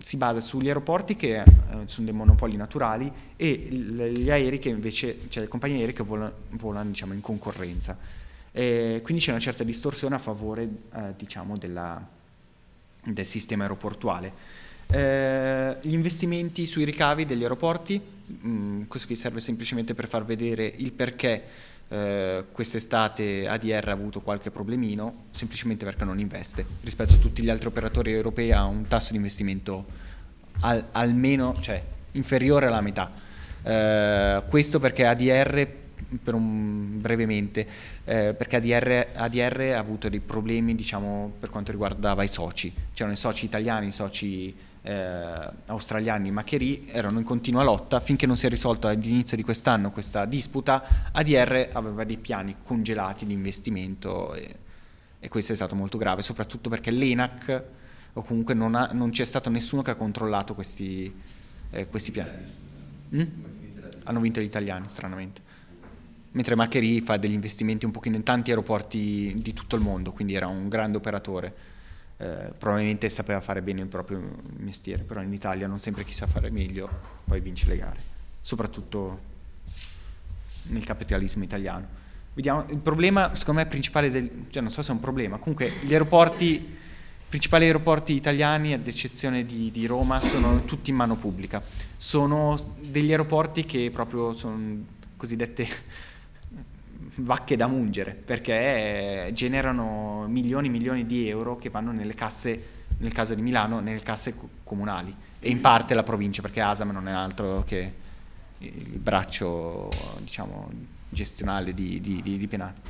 si 0.01 0.17
basa 0.17 0.41
sugli 0.41 0.69
aeroporti 0.69 1.17
che 1.17 1.41
eh, 1.41 1.45
sono 1.87 2.07
dei 2.07 2.15
monopoli 2.15 2.57
naturali 2.57 3.11
e 3.37 3.53
gli 3.53 4.31
aerei 4.31 4.59
che 4.59 4.69
invece, 4.69 5.29
cioè 5.29 5.43
le 5.43 5.49
compagnie 5.49 5.79
aeree 5.79 5.93
che 5.93 6.05
volano, 6.05 6.33
volano 6.51 6.91
diciamo, 6.91 7.13
in 7.15 7.21
concorrenza. 7.21 7.99
E 8.53 9.01
quindi 9.03 9.23
c'è 9.23 9.31
una 9.31 9.41
certa 9.41 9.65
distorsione 9.65 10.15
a 10.15 10.19
favore 10.19 10.69
eh, 10.95 11.15
diciamo 11.17 11.57
della, 11.57 12.01
del 13.03 13.27
sistema 13.27 13.65
aeroportuale. 13.65 14.33
Eh, 14.91 15.77
gli 15.83 15.93
investimenti 15.93 16.65
sui 16.65 16.85
ricavi 16.85 17.27
degli 17.27 17.43
aeroporti, 17.43 18.01
mh, 18.01 18.49
mm, 18.49 18.83
questo 18.85 19.07
qui 19.07 19.17
serve 19.17 19.41
semplicemente 19.41 19.95
per 19.95 20.09
far 20.09 20.25
vedere 20.25 20.73
il 20.77 20.93
perché 20.93 21.45
eh, 21.89 22.45
quest'estate 22.51 23.47
ADR 23.47 23.89
ha 23.89 23.93
avuto 23.93 24.21
qualche 24.21 24.51
problemino, 24.51 25.27
semplicemente 25.31 25.85
perché 25.85 26.05
non 26.05 26.19
investe. 26.19 26.65
Rispetto 26.83 27.15
a 27.15 27.17
tutti 27.19 27.43
gli 27.43 27.51
altri 27.51 27.69
operatori 27.69 28.13
europei 28.13 28.51
ha 28.53 28.65
un 28.65 28.87
tasso 28.87 29.11
di 29.11 29.17
investimento 29.17 29.85
al, 30.61 30.87
almeno 30.93 31.57
cioè, 31.61 31.83
inferiore 32.13 32.67
alla 32.67 32.81
metà. 32.81 33.11
Eh, 33.63 34.43
questo 34.49 34.81
perché 34.81 35.05
ADR 35.05 35.87
un, 36.33 37.01
brevemente, 37.01 37.67
eh, 38.05 38.35
perché 38.35 38.57
ADR, 38.57 39.09
ADR, 39.15 39.73
ha 39.75 39.79
avuto 39.79 40.09
dei 40.09 40.21
problemi 40.21 40.75
diciamo, 40.75 41.33
per 41.39 41.51
quanto 41.51 41.73
riguardava 41.73 42.23
i 42.23 42.29
soci. 42.29 42.73
C'erano 42.95 43.15
i 43.15 43.19
soci 43.19 43.45
italiani, 43.45 43.89
i 43.89 43.93
soci 43.93 44.55
eh, 44.89 45.51
australiani, 45.67 46.31
Maccheri, 46.31 46.87
erano 46.89 47.19
in 47.19 47.25
continua 47.25 47.63
lotta 47.63 48.01
finché 48.01 48.25
non 48.25 48.39
si 48.39 48.47
è 48.47 48.49
risolto 48.49 48.87
all'inizio 48.87 49.37
di 49.37 49.43
quest'anno 49.43 49.91
questa 49.91 50.25
disputa. 50.25 51.11
ADR 51.13 51.69
aveva 51.73 52.05
dei 52.05 52.17
piani 52.17 52.57
congelati 52.65 53.27
di 53.27 53.35
investimento 53.35 54.33
e, 54.33 54.55
e 55.21 55.29
questo 55.29 55.53
è 55.53 55.57
stato 55.57 55.75
molto 55.75 55.99
grave, 55.99 56.23
soprattutto 56.23 56.71
perché 56.71 56.91
l'ENAC 56.91 57.63
o 58.15 58.23
comunque 58.23 58.55
non, 58.55 58.75
ha, 58.75 58.89
non 58.93 59.11
c'è 59.11 59.27
stato 59.27 59.51
nessuno 59.51 59.83
che 59.83 59.91
ha 59.91 59.95
controllato 59.95 60.55
questi, 60.55 61.15
eh, 61.71 61.87
questi 61.87 62.11
piani. 62.11 62.31
Mm? 63.15 63.23
Hanno 64.05 64.21
vinto 64.21 64.41
gli 64.41 64.45
italiani, 64.45 64.89
stranamente 64.89 65.47
mentre 66.31 66.55
Macquarie 66.55 67.01
fa 67.01 67.17
degli 67.17 67.33
investimenti 67.33 67.85
un 67.85 67.91
pochino 67.91 68.15
in 68.15 68.23
tanti 68.23 68.51
aeroporti 68.51 69.35
di 69.39 69.53
tutto 69.55 69.77
il 69.77 69.83
mondo, 69.83 70.13
quindi 70.13 70.35
era 70.35 70.47
un 70.47 70.69
grande 70.69 70.97
operatore. 70.99 71.55
Eh, 72.21 72.53
probabilmente 72.59 73.09
sapeva 73.09 73.41
fare 73.41 73.63
bene 73.63 73.83
il 73.83 73.87
proprio 73.87 74.21
mestiere, 74.57 75.05
però 75.05 75.23
in 75.23 75.33
Italia 75.33 75.69
non 75.69 75.79
sempre 75.79 76.03
chi 76.03 76.13
sa 76.13 76.27
fare 76.27 76.51
meglio 76.51 76.91
poi 77.25 77.41
vince 77.41 77.67
le 77.67 77.77
gare, 77.77 78.01
soprattutto 78.43 79.21
nel 80.65 80.85
capitalismo 80.85 81.45
italiano. 81.45 81.87
Vediamo, 82.35 82.65
il 82.71 82.79
problema 82.79 83.35
secondo 83.37 83.61
me 83.61 83.67
principale, 83.69 84.11
del, 84.11 84.47
cioè 84.51 84.63
non 84.63 84.71
so 84.73 84.83
se 84.83 84.91
è 84.91 84.95
un 84.95 85.01
problema, 85.01 85.39
comunque 85.39 85.73
gli 85.83 85.93
aeroporti, 85.93 86.77
principali 87.29 87.67
aeroporti 87.67 88.15
italiani, 88.15 88.73
ad 88.73 88.87
eccezione 88.87 89.45
di, 89.47 89.71
di 89.71 89.87
Roma, 89.87 90.19
sono 90.19 90.65
tutti 90.65 90.91
in 90.91 90.97
mano 90.97 91.15
pubblica. 91.15 91.63
Sono 91.97 92.57
degli 92.81 93.13
aeroporti 93.13 93.65
che 93.65 93.91
proprio 93.93 94.33
sono 94.33 94.85
cosiddette 95.17 95.69
vacche 97.19 97.57
da 97.57 97.67
mungere 97.67 98.13
perché 98.13 99.31
generano 99.33 100.27
milioni 100.29 100.69
e 100.69 100.71
milioni 100.71 101.07
di 101.07 101.29
euro 101.29 101.57
che 101.57 101.71
vanno 101.71 101.91
nelle 101.91 102.15
casse, 102.15 102.63
nel 102.99 103.13
caso 103.13 103.35
di 103.35 103.43
Milano, 103.43 103.81
nelle 103.81 104.01
casse 104.01 104.35
comunali 104.63 105.15
e 105.41 105.51
in 105.51 105.61
parte 105.61 105.95
la 105.95 106.03
provincia 106.03 106.43
perché 106.43 106.61
Asam 106.61 106.91
non 106.91 107.09
è 107.09 107.13
altro 107.13 107.63
che 107.65 108.07
il 108.59 108.99
braccio 108.99 109.89
diciamo, 110.19 110.71
gestionale 111.09 111.75
di, 111.75 112.01
di, 112.01 112.23
di, 112.23 112.39
di 112.39 112.47
Penati. 112.47 112.81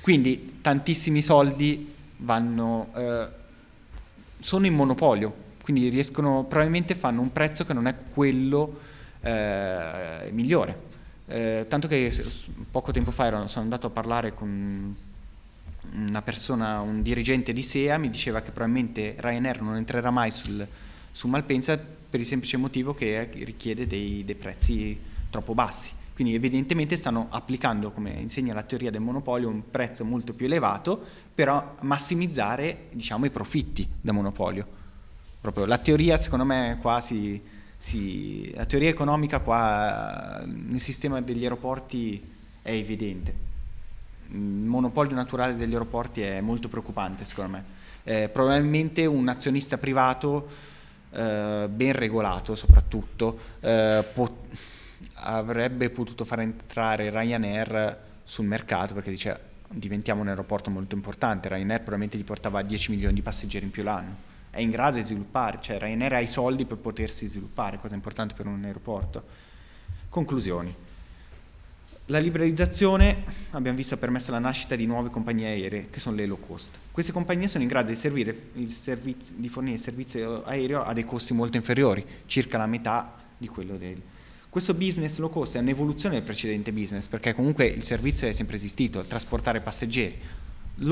Quindi 0.00 0.58
tantissimi 0.60 1.22
soldi 1.22 1.94
vanno, 2.18 2.90
eh, 2.94 3.28
sono 4.38 4.66
in 4.66 4.74
monopolio, 4.74 5.34
quindi 5.62 5.88
riescono, 5.88 6.44
probabilmente 6.44 6.94
fanno 6.94 7.20
un 7.20 7.32
prezzo 7.32 7.64
che 7.64 7.72
non 7.72 7.86
è 7.86 7.94
quello 8.12 8.80
eh, 9.20 10.28
migliore 10.32 10.90
eh, 11.26 11.66
tanto 11.68 11.88
che 11.88 12.12
poco 12.70 12.92
tempo 12.92 13.10
fa 13.10 13.26
ero, 13.26 13.46
sono 13.46 13.64
andato 13.64 13.86
a 13.86 13.90
parlare 13.90 14.34
con 14.34 14.94
una 15.94 16.22
persona, 16.22 16.80
un 16.80 17.02
dirigente 17.02 17.52
di 17.52 17.62
SEA, 17.62 17.98
mi 17.98 18.10
diceva 18.10 18.40
che 18.40 18.50
probabilmente 18.50 19.16
Ryanair 19.18 19.60
non 19.62 19.76
entrerà 19.76 20.10
mai 20.10 20.30
sul, 20.30 20.66
su 21.10 21.28
Malpensa 21.28 21.78
per 21.78 22.20
il 22.20 22.26
semplice 22.26 22.56
motivo 22.56 22.94
che 22.94 23.28
richiede 23.32 23.86
dei, 23.86 24.22
dei 24.24 24.34
prezzi 24.34 24.98
troppo 25.30 25.54
bassi. 25.54 25.92
Quindi 26.14 26.34
evidentemente 26.34 26.96
stanno 26.96 27.28
applicando, 27.30 27.90
come 27.90 28.10
insegna 28.10 28.52
la 28.52 28.62
teoria 28.62 28.90
del 28.90 29.00
monopolio, 29.00 29.48
un 29.48 29.70
prezzo 29.70 30.04
molto 30.04 30.34
più 30.34 30.46
elevato, 30.46 31.02
però 31.34 31.76
massimizzare 31.80 32.88
diciamo, 32.92 33.24
i 33.24 33.30
profitti 33.30 33.88
da 34.00 34.12
monopolio. 34.12 34.80
Proprio 35.40 35.64
la 35.64 35.78
teoria 35.78 36.16
secondo 36.18 36.44
me 36.44 36.78
qua 36.80 37.00
si, 37.00 37.40
sì, 37.82 38.52
la 38.54 38.64
teoria 38.64 38.90
economica 38.90 39.40
qua 39.40 40.44
nel 40.46 40.78
sistema 40.78 41.20
degli 41.20 41.42
aeroporti 41.42 42.22
è 42.62 42.70
evidente. 42.70 43.34
Il 44.28 44.38
monopolio 44.38 45.16
naturale 45.16 45.56
degli 45.56 45.72
aeroporti 45.72 46.20
è 46.20 46.40
molto 46.40 46.68
preoccupante 46.68 47.24
secondo 47.24 47.50
me. 47.50 47.64
Eh, 48.04 48.28
probabilmente 48.28 49.04
un 49.04 49.26
azionista 49.26 49.78
privato 49.78 50.48
eh, 51.10 51.68
ben 51.68 51.92
regolato 51.92 52.54
soprattutto 52.54 53.36
eh, 53.58 54.06
pot- 54.14 54.56
avrebbe 55.14 55.90
potuto 55.90 56.24
far 56.24 56.38
entrare 56.38 57.10
Ryanair 57.10 57.98
sul 58.22 58.46
mercato 58.46 58.94
perché 58.94 59.10
dice 59.10 59.40
diventiamo 59.68 60.20
un 60.20 60.28
aeroporto 60.28 60.70
molto 60.70 60.94
importante, 60.94 61.48
Ryanair 61.48 61.80
probabilmente 61.80 62.16
gli 62.16 62.24
portava 62.24 62.62
10 62.62 62.92
milioni 62.92 63.14
di 63.14 63.22
passeggeri 63.22 63.64
in 63.64 63.72
più 63.72 63.82
l'anno 63.82 64.30
è 64.52 64.60
in 64.60 64.68
grado 64.68 64.98
di 64.98 65.02
sviluppare, 65.02 65.58
cioè 65.62 65.78
Ryanair 65.78 66.12
ha 66.12 66.20
i 66.20 66.26
soldi 66.26 66.66
per 66.66 66.76
potersi 66.76 67.26
sviluppare, 67.26 67.78
cosa 67.78 67.94
importante 67.94 68.34
per 68.34 68.44
un 68.44 68.62
aeroporto. 68.62 69.24
Conclusioni. 70.10 70.74
La 72.06 72.18
liberalizzazione, 72.18 73.24
abbiamo 73.52 73.78
visto, 73.78 73.94
ha 73.94 73.96
permesso 73.96 74.30
la 74.30 74.38
nascita 74.38 74.76
di 74.76 74.84
nuove 74.84 75.08
compagnie 75.08 75.46
aeree, 75.46 75.88
che 75.88 76.00
sono 76.00 76.16
le 76.16 76.26
low 76.26 76.38
cost. 76.38 76.68
Queste 76.90 77.12
compagnie 77.12 77.48
sono 77.48 77.62
in 77.62 77.70
grado 77.70 77.88
di, 77.88 77.96
servizi, 77.96 79.36
di 79.36 79.48
fornire 79.48 79.76
il 79.76 79.80
servizio 79.80 80.44
aereo 80.44 80.82
a 80.82 80.92
dei 80.92 81.06
costi 81.06 81.32
molto 81.32 81.56
inferiori, 81.56 82.04
circa 82.26 82.58
la 82.58 82.66
metà 82.66 83.14
di 83.38 83.48
quello 83.48 83.78
del... 83.78 83.98
Questo 84.50 84.74
business 84.74 85.16
low 85.16 85.30
cost 85.30 85.56
è 85.56 85.60
un'evoluzione 85.60 86.16
del 86.16 86.24
precedente 86.24 86.72
business, 86.72 87.06
perché 87.08 87.32
comunque 87.32 87.64
il 87.64 87.82
servizio 87.82 88.28
è 88.28 88.32
sempre 88.32 88.56
esistito, 88.56 89.00
trasportare 89.00 89.60
passeggeri 89.60 90.40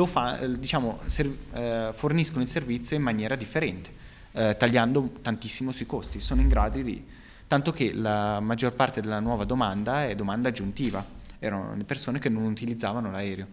fa, 0.06 0.38
eh, 0.38 0.58
diciamo, 0.58 1.00
ser- 1.06 1.34
eh, 1.52 1.90
forniscono 1.94 2.42
il 2.42 2.48
servizio 2.48 2.96
in 2.96 3.02
maniera 3.02 3.36
differente, 3.36 3.90
eh, 4.32 4.56
tagliando 4.56 5.18
tantissimo 5.22 5.72
sui 5.72 5.86
costi. 5.86 6.20
Sono 6.20 6.40
in 6.40 6.48
grado 6.48 6.80
di... 6.80 7.04
Tanto 7.46 7.72
che 7.72 7.92
la 7.92 8.38
maggior 8.40 8.72
parte 8.72 9.00
della 9.00 9.18
nuova 9.18 9.44
domanda 9.44 10.06
è 10.06 10.14
domanda 10.14 10.50
aggiuntiva, 10.50 11.04
erano 11.40 11.74
le 11.74 11.84
persone 11.84 12.18
che 12.20 12.28
non 12.28 12.44
utilizzavano 12.44 13.10
l'aereo. 13.10 13.46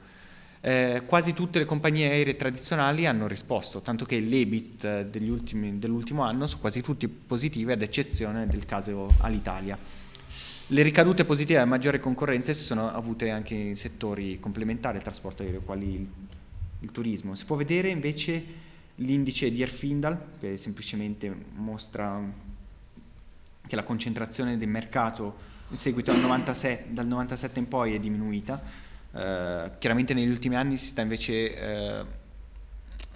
Eh, 0.60 1.04
quasi 1.06 1.34
tutte 1.34 1.60
le 1.60 1.66
compagnie 1.66 2.10
aeree 2.10 2.36
tradizionali 2.36 3.06
hanno 3.06 3.28
risposto, 3.28 3.82
tanto 3.82 4.06
che 4.06 4.20
l'EBIT 4.20 4.84
eh, 4.84 5.30
ultimi, 5.30 5.80
dell'ultimo 5.80 6.24
anno 6.24 6.46
sono 6.46 6.62
quasi 6.62 6.82
tutti 6.82 7.08
positive, 7.08 7.74
ad 7.74 7.82
eccezione 7.82 8.48
del 8.48 8.66
caso 8.66 9.14
Alitalia. 9.20 9.78
Le 10.70 10.82
ricadute 10.82 11.24
positive 11.24 11.60
della 11.60 11.70
maggiore 11.70 12.00
concorrenza 12.00 12.52
si 12.52 12.64
sono 12.64 12.92
avute 12.92 13.30
anche 13.30 13.56
in 13.56 13.76
settori 13.78 14.38
complementari 14.40 14.98
al 14.98 15.04
trasporto 15.04 15.44
aereo, 15.44 15.62
quali 15.62 15.94
il, 15.94 16.08
il 16.82 16.92
turismo. 16.92 17.36
Si 17.36 17.46
può 17.46 17.56
vedere 17.56 17.88
invece 17.88 18.44
l'indice 18.96 19.50
di 19.50 19.62
Erfindal, 19.62 20.20
che 20.40 20.58
semplicemente 20.58 21.34
mostra 21.54 22.22
che 23.66 23.76
la 23.76 23.84
concentrazione 23.84 24.58
del 24.58 24.68
mercato 24.68 25.56
in 25.70 25.78
seguito 25.78 26.12
al 26.12 26.20
97, 26.20 26.88
dal 26.90 27.08
97 27.08 27.60
in 27.60 27.68
poi 27.70 27.94
è 27.94 28.00
diminuita. 28.00 28.62
Eh, 29.14 29.72
chiaramente 29.80 30.14
negli 30.14 30.30
ultimi 30.30 30.56
anni 30.56 30.76
si 30.76 30.88
sta 30.88 31.02
invece 31.02 31.56
eh, 31.56 32.06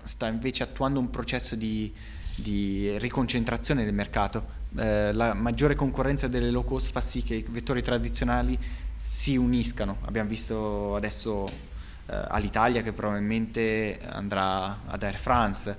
sta 0.03 0.27
invece 0.27 0.63
attuando 0.63 0.99
un 0.99 1.09
processo 1.09 1.55
di, 1.55 1.93
di 2.37 2.97
riconcentrazione 2.97 3.83
del 3.83 3.93
mercato. 3.93 4.59
Eh, 4.77 5.11
la 5.11 5.33
maggiore 5.33 5.75
concorrenza 5.75 6.27
delle 6.27 6.49
low 6.49 6.63
cost 6.63 6.91
fa 6.91 7.01
sì 7.01 7.21
che 7.23 7.35
i 7.35 7.45
vettori 7.47 7.81
tradizionali 7.81 8.57
si 9.01 9.35
uniscano. 9.35 9.97
Abbiamo 10.05 10.29
visto 10.29 10.95
adesso 10.95 11.45
eh, 11.45 12.15
all'Italia 12.27 12.81
che 12.81 12.93
probabilmente 12.93 13.99
andrà 14.03 14.79
ad 14.85 15.03
Air 15.03 15.17
France, 15.17 15.75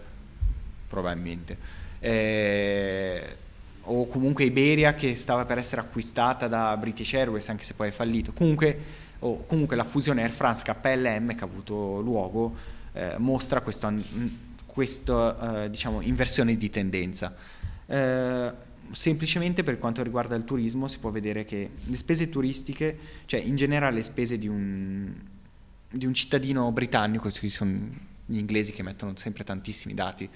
probabilmente. 0.88 1.56
Eh, 2.00 3.36
o 3.84 4.06
comunque 4.06 4.44
Iberia 4.44 4.94
che 4.94 5.16
stava 5.16 5.44
per 5.44 5.58
essere 5.58 5.80
acquistata 5.80 6.46
da 6.46 6.76
British 6.76 7.14
Airways 7.14 7.48
anche 7.48 7.64
se 7.64 7.74
poi 7.74 7.88
è 7.88 7.92
fallito. 7.92 8.32
Comunque, 8.32 8.78
o 9.20 9.44
comunque 9.46 9.76
la 9.76 9.84
fusione 9.84 10.22
Air 10.22 10.32
France 10.32 10.64
KLM 10.64 11.34
che 11.34 11.44
ha 11.44 11.46
avuto 11.46 12.00
luogo 12.00 12.54
eh, 12.92 13.14
mostra 13.18 13.62
questa 13.62 13.92
eh, 15.64 15.70
diciamo, 15.70 16.02
inversione 16.02 16.56
di 16.56 16.70
tendenza. 16.70 17.34
Semplicemente 18.92 19.62
per 19.62 19.78
quanto 19.78 20.02
riguarda 20.02 20.34
il 20.36 20.44
turismo 20.44 20.86
si 20.86 20.98
può 20.98 21.10
vedere 21.10 21.44
che 21.44 21.70
le 21.82 21.96
spese 21.96 22.28
turistiche, 22.28 22.98
cioè 23.26 23.40
in 23.40 23.56
generale 23.56 23.96
le 23.96 24.02
spese 24.02 24.38
di 24.38 24.48
un, 24.48 25.12
di 25.90 26.06
un 26.06 26.14
cittadino 26.14 26.70
britannico, 26.72 27.30
ci 27.30 27.48
sono 27.48 27.88
gli 28.26 28.38
inglesi 28.38 28.72
che 28.72 28.82
mettono 28.82 29.16
sempre 29.16 29.44
tantissimi 29.44 29.94
dati, 29.94 30.28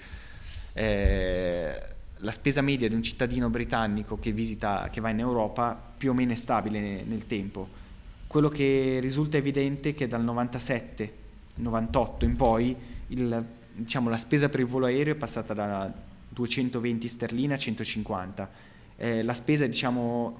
eh, 0.73 1.81
la 2.17 2.31
spesa 2.31 2.61
media 2.61 2.89
di 2.89 2.95
un 2.95 3.03
cittadino 3.03 3.49
britannico 3.49 4.17
che, 4.17 4.31
visita, 4.31 4.89
che 4.91 5.01
va 5.01 5.09
in 5.09 5.19
Europa 5.19 5.79
più 5.97 6.09
o 6.09 6.13
meno 6.13 6.31
è 6.31 6.35
stabile 6.35 7.03
nel 7.03 7.27
tempo. 7.27 7.85
Quello 8.25 8.49
che 8.49 8.97
risulta 9.01 9.37
evidente 9.37 9.89
è 9.89 9.93
che 9.93 10.07
dal 10.07 10.23
97 10.23 11.25
98 11.57 12.25
in 12.25 12.35
poi 12.35 12.75
il, 13.07 13.45
diciamo, 13.73 14.09
la 14.09 14.17
spesa 14.17 14.49
per 14.49 14.59
il 14.59 14.65
volo 14.65 14.85
aereo 14.85 15.13
è 15.13 15.17
passata 15.17 15.53
da 15.53 15.91
220 16.37 17.07
sterline 17.07 17.53
a 17.55 17.57
150. 17.57 18.51
Eh, 18.97 19.23
la 19.23 19.33
spesa 19.33 19.65
diciamo, 19.65 20.37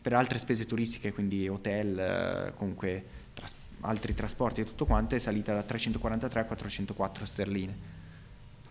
per 0.00 0.12
altre 0.12 0.38
spese 0.38 0.64
turistiche, 0.64 1.12
quindi 1.12 1.48
hotel, 1.48 1.98
eh, 1.98 2.52
comunque 2.56 3.04
tras- 3.34 3.54
altri 3.80 4.14
trasporti 4.14 4.60
e 4.60 4.64
tutto 4.64 4.86
quanto, 4.86 5.16
è 5.16 5.18
salita 5.18 5.52
da 5.52 5.64
343 5.64 6.40
a 6.40 6.44
404 6.44 7.24
sterline. 7.24 7.98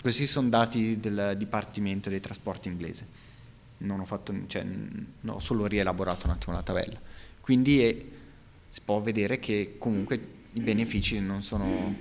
Questi 0.02 0.26
sono 0.26 0.48
dati 0.48 0.98
del 0.98 1.36
Dipartimento 1.38 2.10
dei 2.10 2.22
Trasporti 2.22 2.70
inglese. 2.70 3.28
Non 3.80 4.00
ho, 4.00 4.06
fatto, 4.06 4.34
cioè, 4.48 4.64
no, 4.64 5.34
ho 5.34 5.40
solo 5.40 5.68
rielaborato 5.68 6.28
un 6.28 6.34
attimo 6.34 6.56
la 6.56 6.64
tabella. 6.64 7.00
Quindi 7.42 7.84
è, 7.84 8.06
si 8.70 8.82
può 8.86 9.02
vedere 9.02 9.40
che 9.40 9.76
comunque 9.78 10.38
i 10.54 10.60
benefici 10.62 11.20
non 11.20 11.42
sono 11.44 11.94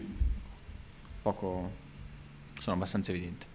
poco, 1.22 1.70
sono 2.60 2.76
abbastanza 2.76 3.10
evidenti. 3.10 3.47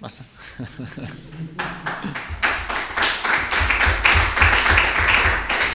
Basta. 0.00 0.24